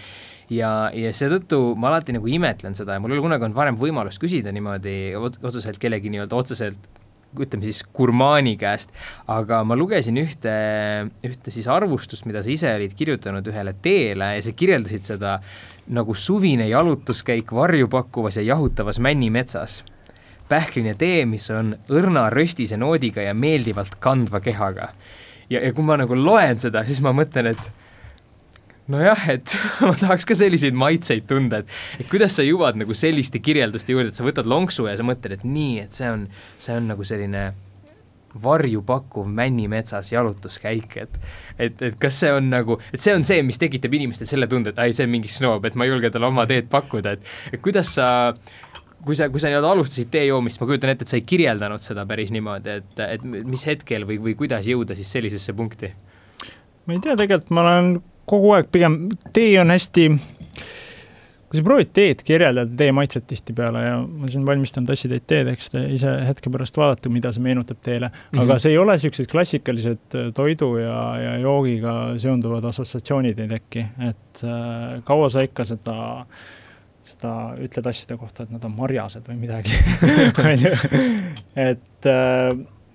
ja, 0.51 0.91
ja 0.95 1.13
seetõttu 1.15 1.75
ma 1.79 1.93
alati 1.93 2.15
nagu 2.17 2.31
imetlen 2.31 2.75
seda 2.79 2.97
ja 2.97 3.03
mul 3.03 3.15
ei 3.15 3.19
ole 3.19 3.29
kunagi 3.29 3.47
olnud 3.47 3.59
varem 3.59 3.79
võimalust 3.81 4.23
küsida 4.23 4.53
niimoodi 4.55 5.15
otseselt 5.19 5.79
kellegi 5.83 6.13
nii-öelda 6.13 6.37
otseselt 6.37 6.91
ütleme 7.39 7.63
siis 7.63 7.85
gurmaani 7.95 8.57
käest, 8.59 8.91
aga 9.31 9.61
ma 9.63 9.77
lugesin 9.79 10.19
ühte, 10.19 10.55
ühte 11.27 11.53
siis 11.55 11.69
arvustust, 11.71 12.27
mida 12.27 12.43
sa 12.43 12.51
ise 12.51 12.73
olid 12.75 12.97
kirjutanud 12.99 13.47
ühele 13.53 13.75
teele 13.83 14.33
ja 14.35 14.43
sa 14.43 14.55
kirjeldasid 14.57 15.07
seda 15.13 15.37
nagu 15.95 16.15
suvine 16.15 16.69
jalutuskäik 16.71 17.53
varjupakkuvas 17.55 18.41
ja 18.41 18.47
jahutavas 18.55 18.99
männimetsas. 18.99 19.85
pähkline 20.51 20.97
tee, 20.99 21.27
mis 21.31 21.45
on 21.55 21.77
õrna 21.89 22.25
röstise 22.35 22.77
noodiga 22.77 23.23
ja 23.23 23.35
meeldivalt 23.35 24.01
kandva 24.01 24.41
kehaga. 24.41 24.89
ja, 25.51 25.61
ja 25.61 25.73
kui 25.73 25.85
ma 25.85 25.97
nagu 25.97 26.15
loen 26.15 26.59
seda, 26.59 26.85
siis 26.85 27.01
ma 27.01 27.13
mõtlen, 27.13 27.55
et 27.55 27.80
nojah, 28.91 29.25
et 29.33 29.55
ma 29.87 29.95
tahaks 29.99 30.29
ka 30.29 30.37
selliseid 30.39 30.77
maitseid 30.79 31.27
tunda, 31.31 31.63
et, 31.63 31.81
et 32.03 32.11
kuidas 32.11 32.37
sa 32.39 32.47
jõuad 32.47 32.79
nagu 32.81 32.97
selliste 32.97 33.43
kirjelduste 33.43 33.95
juurde, 33.95 34.13
et 34.13 34.19
sa 34.19 34.27
võtad 34.27 34.49
lonksu 34.51 34.89
ja 34.91 34.97
sa 34.99 35.07
mõtled, 35.07 35.39
et 35.39 35.47
nii, 35.47 35.81
et 35.87 35.97
see 35.97 36.11
on, 36.11 36.29
see 36.59 36.77
on 36.77 36.89
nagu 36.93 37.07
selline 37.07 37.51
varju 38.43 38.83
pakkuv 38.87 39.27
männimetsas 39.27 40.13
jalutuskäik, 40.13 40.97
et 41.03 41.17
et, 41.59 41.83
et 41.83 41.97
kas 42.01 42.21
see 42.23 42.31
on 42.33 42.47
nagu, 42.53 42.79
et 42.95 43.03
see 43.03 43.15
on 43.15 43.27
see, 43.27 43.43
mis 43.47 43.59
tekitab 43.59 43.95
inimestel 43.99 44.29
selle 44.31 44.47
tunde, 44.51 44.71
et 44.71 44.83
ai, 44.83 44.95
see 44.95 45.07
on 45.09 45.15
mingi 45.15 45.33
snoob, 45.33 45.67
et 45.67 45.79
ma 45.79 45.87
ei 45.87 45.91
julge 45.91 46.13
talle 46.15 46.31
oma 46.31 46.47
teed 46.51 46.71
pakkuda, 46.71 47.17
et 47.19 47.57
et 47.57 47.63
kuidas 47.63 47.97
sa 47.99 48.11
kui 49.05 49.17
sa, 49.17 49.31
kui 49.33 49.41
sa 49.43 49.49
nii-öelda 49.51 49.73
alustasid 49.75 50.11
tee 50.13 50.27
joomist, 50.29 50.61
ma 50.61 50.69
kujutan 50.69 50.93
ette, 50.93 51.07
et 51.07 51.13
sa 51.13 51.19
ei 51.19 51.27
kirjeldanud 51.27 51.83
seda 51.83 52.05
päris 52.09 52.31
niimoodi, 52.35 52.79
et, 52.83 53.03
et 53.17 53.25
mis 53.25 53.65
hetkel 53.67 54.07
või, 54.09 54.21
või 54.23 54.37
kuidas 54.39 54.69
jõuda 54.69 54.97
siis 54.99 55.11
sellisesse 55.11 55.57
punkti? 55.57 55.93
ma 56.87 56.97
ei 56.97 57.03
tea, 57.03 57.17
tegelikult 57.19 57.53
ma 57.55 57.65
olen 57.65 57.91
kogu 58.31 58.55
aeg 58.57 58.71
pigem, 58.73 59.01
tee 59.35 59.55
on 59.61 59.73
hästi, 59.73 60.07
kui 61.51 61.59
sa 61.59 61.65
proovid 61.67 61.91
teed 61.97 62.23
kirjeldada, 62.27 62.71
tee 62.79 62.93
maitset 62.95 63.27
tihtipeale 63.31 63.83
ja 63.83 63.97
ma 64.05 64.31
siin 64.31 64.47
valmistan 64.47 64.87
tassitäit 64.87 65.27
teed, 65.31 65.51
eks 65.51 65.73
te 65.75 65.83
ise 65.97 66.13
hetke 66.29 66.53
pärast 66.53 66.79
vaadata, 66.79 67.13
mida 67.13 67.33
see 67.35 67.45
meenutab 67.45 67.83
teile 67.83 68.09
mm. 68.09 68.15
-hmm. 68.23 68.45
aga 68.45 68.59
see 68.63 68.73
ei 68.75 68.79
ole 68.79 68.97
niisugused 68.97 69.31
klassikalised 69.33 70.17
äh, 70.19 70.31
toidu 70.35 70.77
ja, 70.79 70.97
ja 71.25 71.37
joogiga 71.43 71.97
seonduvad 72.23 72.71
assotsiatsioonid 72.71 73.39
ei 73.39 73.53
teki, 73.57 73.87
et 74.09 74.45
äh, 74.47 75.03
kaua 75.05 75.29
sa 75.29 75.47
ikka 75.47 75.67
seda 75.75 76.01
seda 77.11 77.31
ütled 77.59 77.87
asjade 77.91 78.17
kohta, 78.21 78.45
et 78.45 78.53
nad 78.55 78.65
on 78.65 78.77
marjased 78.77 79.27
või 79.27 79.41
midagi 79.41 79.75
et 81.71 82.07
äh, 82.07 82.55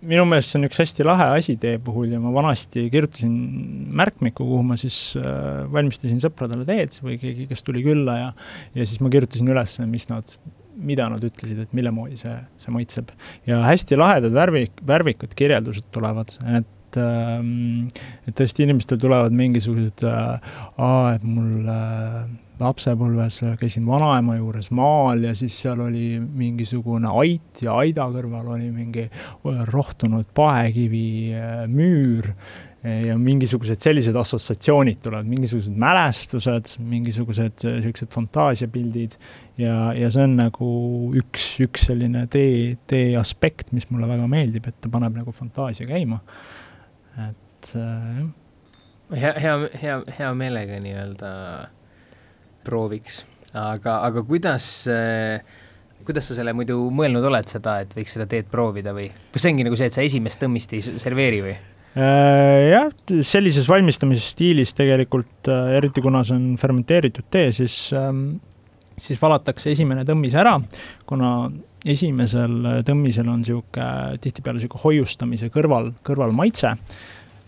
minu 0.09 0.25
meelest 0.29 0.53
see 0.53 0.59
on 0.59 0.67
üks 0.67 0.79
hästi 0.81 1.05
lahe 1.05 1.29
asi 1.37 1.55
tee 1.61 1.77
puhul 1.83 2.11
ja 2.13 2.19
ma 2.21 2.31
vanasti 2.35 2.85
kirjutasin 2.93 3.33
märkmikku, 3.95 4.45
kuhu 4.45 4.61
ma 4.65 4.77
siis 4.79 4.97
äh, 5.19 5.63
valmistasin 5.71 6.21
sõpradele 6.23 6.67
teed 6.67 6.99
või 7.05 7.17
keegi, 7.21 7.47
kes 7.51 7.65
tuli 7.65 7.83
külla 7.85 8.19
ja 8.19 8.29
ja 8.75 8.85
siis 8.85 9.01
ma 9.03 9.11
kirjutasin 9.13 9.49
üles, 9.51 9.77
mis 9.89 10.07
nad, 10.11 10.37
mida 10.75 11.09
nad 11.11 11.23
ütlesid, 11.25 11.59
et 11.65 11.75
mille 11.77 11.93
moodi 11.95 12.19
see, 12.19 12.35
see 12.61 12.73
maitseb. 12.75 13.11
ja 13.49 13.63
hästi 13.65 13.99
lahedad 13.99 14.35
värvi, 14.35 14.67
värvikad 14.87 15.35
kirjeldused 15.37 15.89
tulevad, 15.95 16.37
et 16.59 17.01
ähm, 17.01 17.91
et 18.27 18.37
tõesti 18.37 18.65
inimestel 18.67 19.01
tulevad 19.01 19.35
mingisugused 19.35 20.05
äh,, 20.07 20.55
et 21.15 21.23
mul 21.27 21.69
äh, 21.71 22.25
lapsepõlves 22.61 23.41
käisin 23.59 23.85
vanaema 23.87 24.37
juures 24.37 24.71
maal 24.75 25.25
ja 25.27 25.33
siis 25.37 25.57
seal 25.63 25.81
oli 25.85 26.19
mingisugune 26.19 27.11
ait 27.23 27.63
ja 27.65 27.75
aida 27.81 28.07
kõrval 28.13 28.53
oli 28.57 28.69
mingi 28.73 29.09
rohtunud 29.71 30.29
paekivi 30.35 31.07
müür 31.71 32.31
ja 32.85 33.15
mingisugused 33.17 33.81
sellised 33.81 34.15
assotsiatsioonid 34.19 34.99
tulevad, 35.01 35.25
mingisugused 35.29 35.73
mälestused, 35.81 36.75
mingisugused 36.85 37.65
niisugused 37.65 38.13
fantaasiapildid 38.13 39.17
ja, 39.57 39.91
ja 39.97 40.09
see 40.13 40.25
on 40.27 40.35
nagu 40.37 40.69
üks, 41.17 41.47
üks 41.65 41.87
selline 41.89 42.25
tee, 42.31 42.75
tee 42.89 43.15
aspekt, 43.17 43.73
mis 43.75 43.89
mulle 43.89 44.09
väga 44.09 44.27
meeldib, 44.29 44.69
et 44.69 44.77
ta 44.81 44.91
paneb 44.93 45.17
nagu 45.17 45.33
fantaasia 45.35 45.87
käima. 45.89 46.21
et 47.27 47.73
äh, 47.79 48.21
jah. 49.09 49.21
hea, 49.21 49.33
hea, 49.41 49.55
hea, 49.81 49.97
hea 50.19 50.33
meelega 50.37 50.79
nii-öelda 50.83 51.31
prooviks, 52.65 53.23
aga, 53.53 54.01
aga 54.09 54.25
kuidas 54.27 54.65
äh, 54.91 55.39
kuidas 56.05 56.29
sa 56.29 56.37
selle 56.37 56.53
muidu 56.55 56.77
mõelnud 56.93 57.25
oled, 57.25 57.47
seda, 57.49 57.79
et 57.83 57.93
võiks 57.97 58.15
seda 58.15 58.27
teed 58.29 58.49
proovida 58.51 58.93
või? 58.95 59.07
Kas 59.33 59.45
see 59.45 59.53
ongi 59.53 59.65
nagu 59.67 59.79
see, 59.79 59.89
et 59.89 59.95
sa 59.95 60.05
esimest 60.05 60.41
tõmmist 60.41 60.75
ei 60.75 60.83
serveeri 60.83 61.41
või? 61.45 61.55
Äh, 61.95 62.71
jah, 62.73 62.89
sellises 63.23 63.69
valmistamise 63.71 64.25
stiilis 64.25 64.75
tegelikult, 64.77 65.47
äh, 65.47 65.77
eriti 65.79 66.03
kuna 66.03 66.25
see 66.27 66.35
on 66.37 66.49
fermenteeritud 66.59 67.29
tee, 67.31 67.49
siis, 67.55 67.77
ähm, 67.95 68.41
siis 68.99 69.21
valatakse 69.21 69.71
esimene 69.71 70.03
tõmmis 70.07 70.35
ära, 70.37 70.57
kuna 71.07 71.31
esimesel 71.85 72.83
tõmmisel 72.85 73.29
on 73.29 73.43
niisugune 73.43 74.19
tihtipeale 74.21 74.59
niisugune 74.59 74.83
hoiustamise 74.83 75.51
kõrval, 75.53 75.91
kõrvalmaitse 76.05 76.71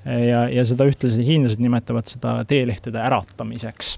ja, 0.05 0.43
ja 0.53 0.65
seda 0.69 0.85
ühtlasi 0.87 1.25
hiinlased 1.25 1.61
nimetavad 1.63 2.07
seda 2.07 2.35
teelehtede 2.47 3.01
äratamiseks 3.01 3.95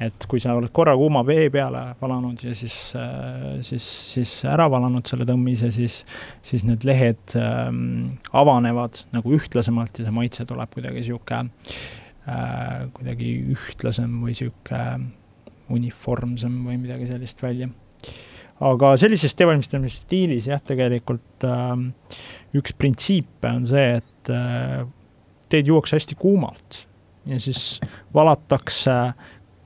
et 0.00 0.26
kui 0.28 0.40
sa 0.40 0.54
oled 0.56 0.72
korra 0.72 0.94
kuuma 0.96 1.20
vee 1.26 1.50
peale 1.52 1.82
valanud 2.00 2.40
ja 2.44 2.54
siis, 2.56 2.76
äh, 2.96 3.60
siis, 3.66 3.84
siis 4.14 4.32
ära 4.48 4.68
valanud 4.72 5.06
selle 5.08 5.26
tõmmise, 5.28 5.68
siis, 5.74 6.00
siis 6.46 6.64
need 6.68 6.86
lehed 6.88 7.36
ähm, 7.40 8.16
avanevad 8.32 9.04
nagu 9.14 9.36
ühtlasemalt 9.36 10.00
ja 10.00 10.08
see 10.08 10.16
maitse 10.16 10.46
tuleb 10.48 10.72
kuidagi 10.72 11.04
sihuke 11.10 11.42
äh,, 11.44 12.88
kuidagi 12.96 13.34
ühtlasem 13.52 14.20
või 14.24 14.36
sihuke 14.38 14.82
uniformsem 15.70 16.56
või 16.66 16.80
midagi 16.80 17.06
sellist 17.10 17.42
välja. 17.44 17.70
Aga 18.60 18.92
sellises 19.00 19.36
teevalmistamise 19.38 20.02
stiilis 20.02 20.48
jah, 20.50 20.60
tegelikult 20.64 21.44
äh, 21.48 21.76
üks 22.56 22.76
printsiipe 22.76 23.52
on 23.52 23.68
see, 23.68 24.00
et 24.00 24.32
äh, 24.32 24.82
teed 25.50 25.68
juuakse 25.68 25.96
hästi 25.98 26.16
kuumalt 26.20 26.86
ja 27.28 27.40
siis 27.40 27.80
valatakse, 28.14 28.96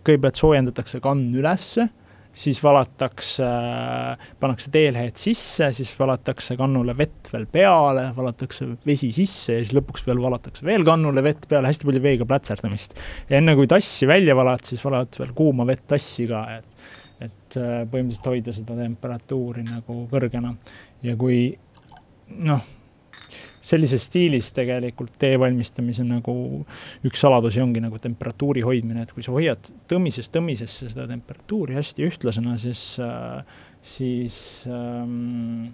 kõigepealt 0.04 0.40
soojendatakse 0.40 1.00
kann 1.04 1.28
ülesse 1.34 1.88
siis 2.34 2.58
valatakse, 2.62 3.46
pannakse 4.42 4.70
teelehed 4.74 5.18
sisse, 5.18 5.68
siis 5.76 5.92
valatakse 5.98 6.56
kannule 6.58 6.96
vett 6.98 7.30
veel 7.32 7.46
peale, 7.50 8.08
valatakse 8.16 8.66
vesi 8.86 9.12
sisse 9.14 9.58
ja 9.58 9.62
siis 9.62 9.74
lõpuks 9.76 10.06
veel 10.08 10.20
valatakse 10.22 10.66
veel 10.66 10.84
kannule 10.86 11.22
vett 11.24 11.46
peale, 11.50 11.70
hästi 11.70 11.88
palju 11.88 12.02
veega 12.04 12.26
plätserdamist. 12.28 12.98
ja 13.30 13.38
enne 13.38 13.54
kui 13.58 13.70
tassi 13.70 14.08
välja 14.10 14.36
valad, 14.36 14.66
siis 14.66 14.82
valad 14.84 15.14
veel 15.20 15.34
kuuma 15.36 15.66
vett 15.68 15.86
tassi 15.94 16.26
ka, 16.30 16.44
et, 16.58 16.88
et 17.28 17.60
äh, 17.60 17.84
põhimõtteliselt 17.90 18.32
hoida 18.32 18.56
seda 18.56 18.78
temperatuuri 18.82 19.68
nagu 19.70 20.00
kõrgena. 20.10 20.56
ja 21.06 21.14
kui 21.20 21.46
noh 22.34 22.72
sellises 23.64 24.08
stiilis 24.10 24.50
tegelikult 24.56 25.14
tee 25.20 25.38
valmistamise 25.40 26.04
nagu 26.06 26.34
üks 27.06 27.22
saladusi 27.24 27.62
ongi 27.64 27.82
nagu 27.84 28.00
temperatuuri 28.02 28.64
hoidmine, 28.66 29.06
et 29.06 29.14
kui 29.14 29.24
sa 29.24 29.32
hoiad 29.34 29.70
tõmmisest 29.90 30.34
tõmmisesse 30.34 30.90
seda 30.92 31.08
temperatuuri 31.10 31.78
hästi 31.78 32.08
ühtlasena, 32.08 32.58
siis 32.60 32.84
äh,, 33.02 33.62
siis 33.84 34.36
ähm, 34.70 35.72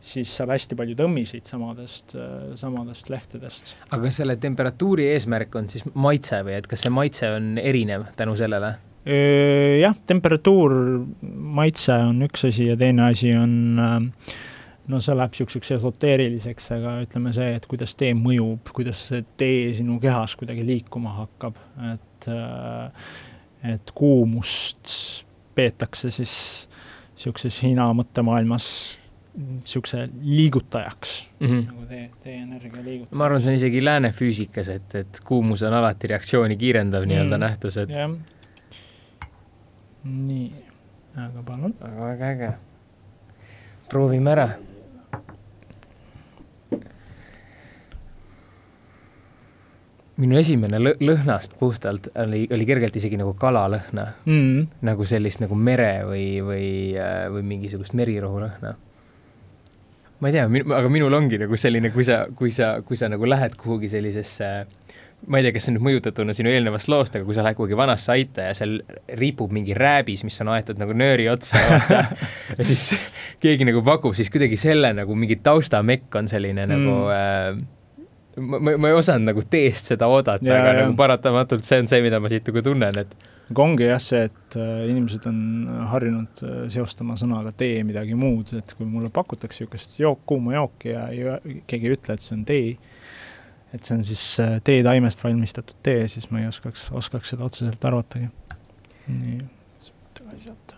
siis 0.00 0.32
saab 0.32 0.54
hästi 0.54 0.76
palju 0.78 0.96
tõmmiseid 0.98 1.48
samadest, 1.48 2.14
äh, 2.16 2.52
samadest 2.60 3.10
lehtedest. 3.12 3.74
aga 3.90 4.02
kas 4.06 4.20
selle 4.22 4.36
temperatuuri 4.40 5.10
eesmärk 5.14 5.58
on 5.60 5.68
siis 5.72 5.84
maitse 5.94 6.40
või 6.46 6.56
et 6.60 6.70
kas 6.70 6.86
see 6.86 6.94
maitse 6.94 7.28
on 7.36 7.58
erinev 7.60 8.08
tänu 8.16 8.36
sellele? 8.40 8.76
jah, 9.80 9.94
temperatuur, 10.06 10.72
maitse 11.56 11.94
on 12.10 12.18
üks 12.26 12.44
asi 12.50 12.66
ja 12.68 12.74
teine 12.80 13.06
asi 13.08 13.32
on 13.32 13.52
äh, 13.80 14.34
no 14.90 15.00
see 15.04 15.16
läheb 15.16 15.34
niisuguseks 15.34 15.74
esoteeriliseks, 15.78 16.70
aga 16.76 16.94
ütleme 17.04 17.32
see, 17.36 17.54
et 17.58 17.66
kuidas 17.70 17.94
tee 17.98 18.12
mõjub, 18.18 18.70
kuidas 18.76 19.02
see 19.10 19.24
tee 19.40 19.74
sinu 19.78 19.98
kehas 20.02 20.36
kuidagi 20.40 20.64
liikuma 20.66 21.14
hakkab, 21.22 21.58
et 21.92 22.30
äh, 22.30 23.10
et 23.74 23.90
kuumust 23.94 24.94
peetakse 25.54 26.10
siis 26.14 26.34
niisuguses 27.14 27.58
Hiina 27.62 27.90
mõttemaailmas 27.96 28.66
niisuguse 29.36 30.06
liigutajaks 30.22 31.12
mm, 31.40 31.46
-hmm. 31.46 31.66
nagu 31.66 31.84
tee, 31.88 32.10
teenergia 32.24 32.84
liigutaja. 32.84 33.18
ma 33.18 33.24
arvan, 33.24 33.42
see 33.42 33.52
on 33.52 33.60
isegi 33.60 33.84
lääne 33.84 34.10
füüsikas, 34.16 34.68
et, 34.68 34.94
et 34.94 35.20
kuumus 35.24 35.62
on 35.62 35.74
alati 35.74 36.06
reaktsiooni 36.06 36.56
kiirendav 36.56 37.04
mm. 37.04 37.12
nii-öelda 37.12 37.38
nähtus, 37.38 37.76
et 37.76 37.92
jah. 37.94 38.10
nii, 40.04 40.50
aga 41.26 41.42
palun. 41.46 41.76
väga 42.00 42.32
äge. 42.34 42.52
proovime 43.88 44.30
ära 44.30 44.48
minu 50.20 50.38
esimene 50.40 50.80
lõ 50.80 50.92
lõhnast 51.02 51.56
puhtalt 51.60 52.10
oli, 52.18 52.44
oli 52.52 52.68
kergelt 52.68 52.96
isegi 53.00 53.18
nagu 53.20 53.32
kalalõhna 53.38 54.06
mm.. 54.26 54.68
nagu 54.86 55.08
sellist 55.08 55.42
nagu 55.42 55.56
mere 55.56 55.92
või, 56.08 56.26
või, 56.44 56.70
äh, 56.98 57.26
või 57.32 57.44
mingisugust 57.54 57.96
merirohu 57.98 58.42
lõhna. 58.44 58.74
ma 60.20 60.30
ei 60.30 60.36
tea, 60.36 60.46
aga 60.76 60.92
minul 60.92 61.16
ongi 61.16 61.40
nagu 61.40 61.56
selline, 61.56 61.92
kui 61.94 62.04
sa, 62.06 62.24
kui 62.36 62.52
sa, 62.54 62.74
kui 62.86 63.00
sa 63.00 63.08
nagu 63.12 63.28
lähed 63.28 63.56
kuhugi 63.60 63.90
sellisesse 63.92 64.50
ma 65.28 65.40
ei 65.40 65.44
tea, 65.44 65.54
kas 65.56 65.66
see 65.66 65.72
on 65.72 65.78
nüüd 65.78 65.86
mõjutatuna 65.88 66.34
sinu 66.36 66.52
eelnevast 66.52 66.88
loost, 66.92 67.16
aga 67.16 67.26
kui 67.28 67.36
sa 67.36 67.44
lähed 67.44 67.58
kuhugi 67.58 67.76
vanasse 67.76 68.12
aita 68.14 68.48
ja 68.48 68.54
seal 68.56 68.78
ripub 69.20 69.52
mingi 69.52 69.76
rääbis, 69.76 70.24
mis 70.24 70.40
on 70.44 70.52
aetud 70.54 70.80
nagu 70.80 70.96
nööri 70.96 71.28
otsa 71.32 71.60
ja 72.58 72.64
siis 72.64 72.94
keegi 73.42 73.68
nagu 73.68 73.84
pakub, 73.86 74.16
siis 74.16 74.32
kuidagi 74.32 74.60
selle 74.60 74.94
nagu 74.96 75.16
mingi 75.16 75.40
taustamekk 75.44 76.20
on 76.20 76.30
selline 76.30 76.64
mm. 76.64 76.72
nagu 76.72 76.96
äh, 77.14 77.60
ma, 78.36 78.58
ma, 78.58 78.76
ma 78.76 78.90
ei 78.90 78.96
osanud 78.98 79.32
nagu 79.32 79.42
teest 79.50 79.90
seda 79.92 80.08
oodata, 80.10 80.44
aga 80.44 80.72
ja. 80.72 80.78
nagu 80.84 80.96
paratamatult 80.98 81.66
see 81.66 81.82
on 81.82 81.90
see, 81.90 82.02
mida 82.04 82.20
ma 82.22 82.30
siit 82.32 82.48
nagu 82.50 82.62
tunnen, 82.64 83.02
et 83.02 83.14
aga 83.50 83.64
ongi 83.64 83.88
jah 83.88 84.00
see, 84.02 84.22
et 84.28 84.56
äh, 84.58 84.84
inimesed 84.90 85.26
on 85.26 85.38
harjunud 85.90 86.42
äh, 86.46 86.58
seostama 86.70 87.16
sõnaga 87.18 87.52
tee 87.58 87.82
midagi 87.86 88.14
muud, 88.18 88.52
et 88.60 88.74
kui 88.78 88.86
mulle 88.86 89.10
pakutakse 89.14 89.64
niisugust 89.64 89.98
jook, 89.98 90.22
kuuma 90.30 90.54
jooki 90.54 90.94
ja, 90.94 91.06
ja 91.14 91.38
keegi 91.70 91.90
ei 91.90 91.96
ütle, 91.96 92.14
et 92.14 92.26
see 92.26 92.36
on 92.38 92.44
tee, 92.46 92.74
et 93.74 93.86
see 93.86 93.96
on 93.98 94.04
siis 94.06 94.24
äh, 94.42 94.58
teetaimest 94.66 95.24
valmistatud 95.24 95.80
tee, 95.86 96.06
siis 96.12 96.30
ma 96.30 96.44
ei 96.44 96.50
oskaks, 96.50 96.90
oskaks 97.02 97.34
seda 97.34 97.48
otseselt 97.48 97.88
arvatagi. 97.90 98.30
nii, 99.10 99.40
sealt. 100.44 100.76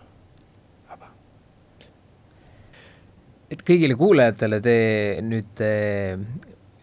et 3.53 3.61
kõigile 3.61 3.93
kuulajatele 3.93 4.57
te 4.65 4.77
nüüd 5.21 5.61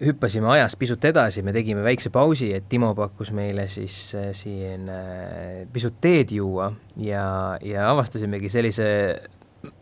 hüppasime 0.00 0.48
ajas 0.54 0.76
pisut 0.80 1.04
edasi, 1.04 1.42
me 1.44 1.52
tegime 1.52 1.84
väikse 1.84 2.10
pausi, 2.12 2.50
et 2.56 2.68
Timo 2.68 2.94
pakkus 2.96 3.32
meile 3.36 3.66
siis 3.68 4.14
äh, 4.16 4.30
siin 4.36 4.88
äh, 4.88 5.66
pisut 5.72 6.00
teed 6.00 6.32
juua 6.32 6.70
ja, 6.96 7.24
ja 7.64 7.90
avastasimegi 7.90 8.48
sellise 8.52 8.86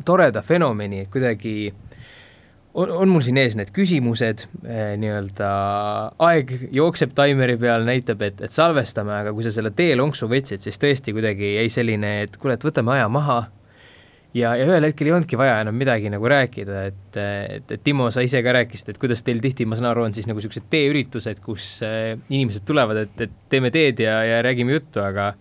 toreda 0.05 0.43
fenomeni, 0.43 1.05
et 1.05 1.13
kuidagi 1.13 1.71
on, 2.75 2.91
on 2.91 3.13
mul 3.13 3.23
siin 3.27 3.39
ees 3.41 3.55
need 3.59 3.71
küsimused 3.75 4.47
äh,, 4.65 4.97
nii-öelda 5.01 5.51
aeg 6.29 6.55
jookseb 6.75 7.15
taimeri 7.19 7.59
peal, 7.61 7.87
näitab, 7.87 8.23
et, 8.27 8.43
et 8.43 8.55
salvestame, 8.55 9.15
aga 9.21 9.35
kui 9.37 9.47
sa 9.47 9.55
selle 9.55 9.71
teelonksu 9.77 10.31
võtsid, 10.31 10.65
siis 10.65 10.83
tõesti 10.83 11.15
kuidagi 11.17 11.55
jäi 11.57 11.71
selline, 11.73 12.15
et 12.27 12.41
kuule, 12.41 12.59
et 12.59 12.67
võtame 12.67 12.97
aja 12.97 13.07
maha 13.13 13.45
ja, 14.37 14.55
ja 14.59 14.67
ühel 14.67 14.89
hetkel 14.89 15.09
ei 15.09 15.15
olnudki 15.17 15.39
vaja 15.41 15.61
enam 15.63 15.77
midagi 15.79 16.11
nagu 16.13 16.29
rääkida, 16.31 16.83
et, 16.91 17.21
et, 17.21 17.77
et 17.77 17.85
Timo, 17.85 18.11
sa 18.15 18.25
ise 18.25 18.43
ka 18.45 18.55
rääkisid, 18.59 18.93
et 18.93 19.01
kuidas 19.01 19.25
teil 19.27 19.41
tihti, 19.45 19.67
ma 19.69 19.79
saan 19.79 19.91
aru, 19.93 20.07
on 20.09 20.17
siis 20.17 20.29
nagu 20.29 20.41
niisugused 20.41 20.69
teeüritused, 20.73 21.41
kus 21.45 21.79
äh, 21.87 22.17
inimesed 22.29 22.67
tulevad, 22.69 23.05
et, 23.07 23.25
et 23.29 23.39
teeme 23.53 23.73
teed 23.75 24.05
ja, 24.05 24.21
ja 24.27 24.43
räägime 24.45 24.77
juttu, 24.77 25.03
aga 25.05 25.33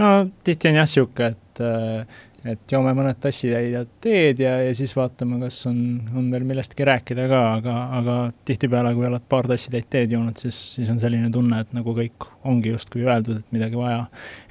no 0.00 0.14
tihti 0.46 0.70
on 0.70 0.80
jah 0.80 0.88
niisugune, 0.88 1.34
et 1.34 1.64
äh, 1.64 2.22
et 2.46 2.70
joome 2.70 2.92
mõned 2.94 3.18
tassitäidjad 3.18 3.88
teed 4.02 4.40
ja, 4.44 4.52
ja 4.62 4.74
siis 4.76 4.92
vaatame, 4.96 5.38
kas 5.42 5.58
on, 5.66 5.78
on 6.14 6.28
veel 6.30 6.44
millestki 6.46 6.86
rääkida 6.86 7.26
ka, 7.30 7.40
aga, 7.56 7.74
aga 7.98 8.16
tihtipeale, 8.46 8.92
kui 8.94 9.08
oled 9.08 9.24
paar 9.28 9.48
tassitäit 9.50 9.88
teed 9.90 10.14
joonud, 10.14 10.38
siis, 10.38 10.58
siis 10.76 10.90
on 10.92 11.00
selline 11.02 11.30
tunne, 11.34 11.64
et 11.64 11.74
nagu 11.74 11.94
kõik 11.96 12.28
ongi 12.46 12.70
justkui 12.74 13.06
öeldud, 13.06 13.42
et 13.42 13.56
midagi 13.56 13.78
vaja, 13.80 14.04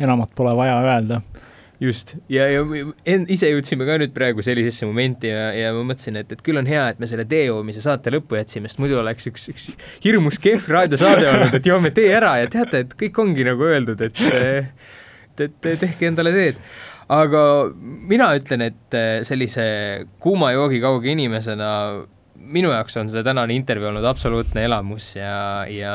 enamat 0.03 0.35
pole 0.35 0.51
vaja 0.59 0.75
öelda 0.83 1.21
just, 1.81 2.15
ja, 2.31 2.47
ja 2.51 2.63
en, 2.63 3.25
ise 3.31 3.49
jõudsime 3.51 3.87
ka 3.87 3.97
nüüd 4.01 4.13
praegu 4.15 4.43
sellisesse 4.45 4.87
momenti 4.87 5.31
ja, 5.31 5.49
ja 5.55 5.73
ma 5.75 5.83
mõtlesin, 5.91 6.19
et, 6.21 6.31
et 6.31 6.43
küll 6.45 6.59
on 6.61 6.69
hea, 6.69 6.87
et 6.93 7.01
me 7.01 7.09
selle 7.09 7.27
tee 7.29 7.45
joomise 7.49 7.83
saate 7.83 8.13
lõppu 8.13 8.39
jätsime, 8.39 8.71
sest 8.71 8.81
muidu 8.83 8.99
oleks 9.01 9.29
üks, 9.31 9.49
üks 9.51 9.69
hirmus 10.05 10.39
kehv 10.43 10.69
raadiosaade 10.71 11.27
olnud, 11.33 11.59
et 11.59 11.69
joome 11.71 11.91
tee 11.95 12.11
ära 12.15 12.37
ja 12.41 12.49
teate, 12.51 12.85
et 12.85 12.97
kõik 12.99 13.21
ongi 13.25 13.47
nagu 13.47 13.67
öeldud, 13.67 14.05
et 14.07 14.21
et, 15.35 15.55
et 15.67 15.79
tehke 15.81 16.07
endale 16.07 16.31
teed. 16.35 16.59
aga 17.11 17.41
mina 17.83 18.31
ütlen, 18.37 18.65
et 18.71 18.99
sellise 19.27 19.65
kuuma 20.23 20.53
joogi 20.55 20.79
kauge 20.81 21.11
inimesena 21.11 21.69
minu 22.35 22.71
jaoks 22.71 22.97
on 22.97 23.09
see 23.09 23.23
tänane 23.25 23.55
intervjuu 23.55 23.89
olnud 23.89 24.05
absoluutne 24.07 24.65
elamus 24.67 25.15
ja, 25.15 25.65
ja 25.69 25.93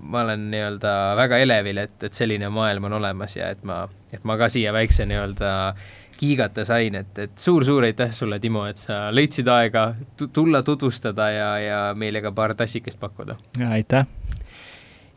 ma 0.00 0.22
olen 0.24 0.48
nii-öelda 0.52 0.94
väga 1.18 1.40
elevil, 1.44 1.82
et, 1.84 1.96
et 2.02 2.16
selline 2.16 2.48
maailm 2.52 2.88
on 2.90 2.98
olemas 3.00 3.36
ja 3.36 3.50
et 3.54 3.62
ma, 3.66 3.84
et 4.12 4.24
ma 4.24 4.38
ka 4.40 4.48
siia 4.52 4.72
väikse 4.74 5.06
nii-öelda 5.10 5.52
kiigata 6.18 6.64
sain, 6.64 6.94
et, 6.94 7.18
et 7.18 7.38
suur-suur 7.38 7.84
aitäh 7.88 8.12
sulle, 8.14 8.38
Timo, 8.40 8.64
et 8.70 8.78
sa 8.78 9.08
leidsid 9.14 9.48
aega 9.50 9.88
tulla 10.32 10.62
tutvustada 10.62 11.28
ja, 11.34 11.50
ja 11.58 11.80
meile 11.98 12.22
ka 12.22 12.32
paar 12.32 12.54
tassikest 12.54 13.00
pakkuda. 13.00 13.36
aitäh! 13.70 14.06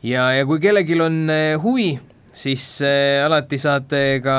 ja, 0.02 0.30
ja 0.32 0.46
kui 0.46 0.60
kellelgi 0.60 1.00
on 1.00 1.20
eh, 1.30 1.54
huvi 1.62 1.92
siis 2.38 2.64
äh, 2.86 3.24
alati 3.26 3.58
saate 3.60 4.20
ka 4.24 4.36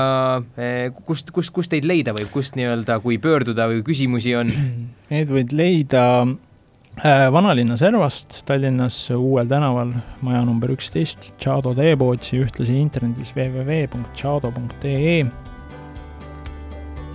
äh,, 0.57 0.91
kust, 1.05 1.31
kust, 1.35 1.51
kust 1.55 1.71
teid 1.73 1.85
leida 1.89 2.13
võib, 2.15 2.29
kust 2.33 2.55
nii-öelda, 2.59 2.99
kui 3.03 3.17
pöörduda 3.21 3.67
või 3.71 3.83
küsimusi 3.87 4.35
on? 4.39 4.47
Neid 5.11 5.29
võid 5.33 5.51
leida 5.57 6.03
äh, 6.23 7.27
vanalinna 7.33 7.75
servast 7.79 8.29
Tallinnas 8.47 8.97
Uuel 9.15 9.47
tänaval, 9.51 9.89
maja 10.25 10.41
number 10.47 10.69
üksteist, 10.75 11.33
Tšado 11.37 11.71
teepood 11.77 12.21
ja 12.31 12.39
ühtlasi 12.45 12.73
internetis 12.79 13.29
www.tšado.ee 13.35 15.17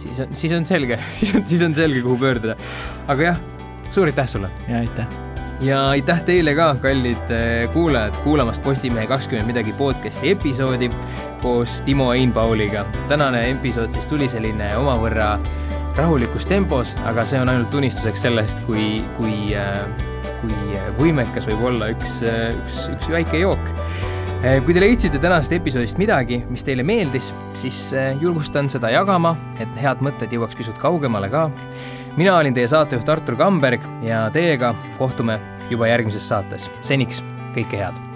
siis 0.04 0.20
on, 0.20 0.34
siis 0.36 0.52
on 0.52 0.66
selge, 0.68 0.98
siis 1.18 1.34
on, 1.34 1.46
siis 1.48 1.62
on 1.66 1.74
selge, 1.74 2.02
kuhu 2.04 2.16
pöörduda. 2.20 2.56
aga 3.08 3.30
jah, 3.32 3.38
suur 3.90 4.06
aitäh 4.12 4.28
sulle! 4.28 4.50
ja 4.68 4.82
aitäh! 4.84 5.33
Ja 5.60 5.88
aitäh 5.88 6.22
teile 6.24 6.54
ka, 6.54 6.74
kallid 6.82 7.30
eh, 7.30 7.68
kuulajad, 7.72 8.16
kuulamast 8.24 8.62
Postimehe 8.62 9.06
kakskümmend 9.06 9.46
midagi 9.46 9.72
podcasti 9.72 10.30
episoodi 10.30 10.90
koos 11.42 11.82
Timo 11.82 12.12
Einpauliga. 12.12 12.84
tänane 13.08 13.50
episood 13.50 13.90
siis 13.90 14.06
tuli 14.06 14.28
selline 14.28 14.76
omavõrra 14.76 15.38
rahulikus 15.96 16.46
tempos, 16.50 16.96
aga 17.06 17.26
see 17.26 17.40
on 17.40 17.48
ainult 17.48 17.70
tunnistuseks 17.70 18.26
sellest, 18.26 18.64
kui, 18.66 19.04
kui, 19.18 19.54
eh, 19.54 19.84
kui 20.40 20.80
võimekas 20.98 21.46
võib 21.50 21.62
olla 21.70 21.92
üks, 21.94 22.22
eh, 22.26 22.50
üks, 22.58 22.88
üks 22.96 23.10
väike 23.12 23.44
jook 23.44 23.72
kui 24.64 24.74
te 24.76 24.80
leidsite 24.82 25.16
tänasest 25.16 25.54
episoodist 25.56 25.96
midagi, 25.96 26.42
mis 26.52 26.60
teile 26.66 26.84
meeldis, 26.84 27.30
siis 27.56 27.78
julgustan 28.20 28.68
seda 28.68 28.90
jagama, 28.92 29.30
et 29.56 29.78
head 29.80 30.02
mõtted 30.04 30.34
jõuaks 30.36 30.58
pisut 30.58 30.76
kaugemale 30.82 31.30
ka. 31.32 31.46
Mina 32.16 32.36
olin 32.38 32.54
teie 32.54 32.68
saatejuht 32.68 33.08
Artur 33.08 33.36
Kamberg 33.36 33.84
ja 34.02 34.26
teiega 34.30 34.74
kohtume 34.98 35.40
juba 35.70 35.88
järgmises 35.90 36.28
saates. 36.28 36.70
seniks 36.82 37.22
kõike 37.54 37.78
head 37.78 38.13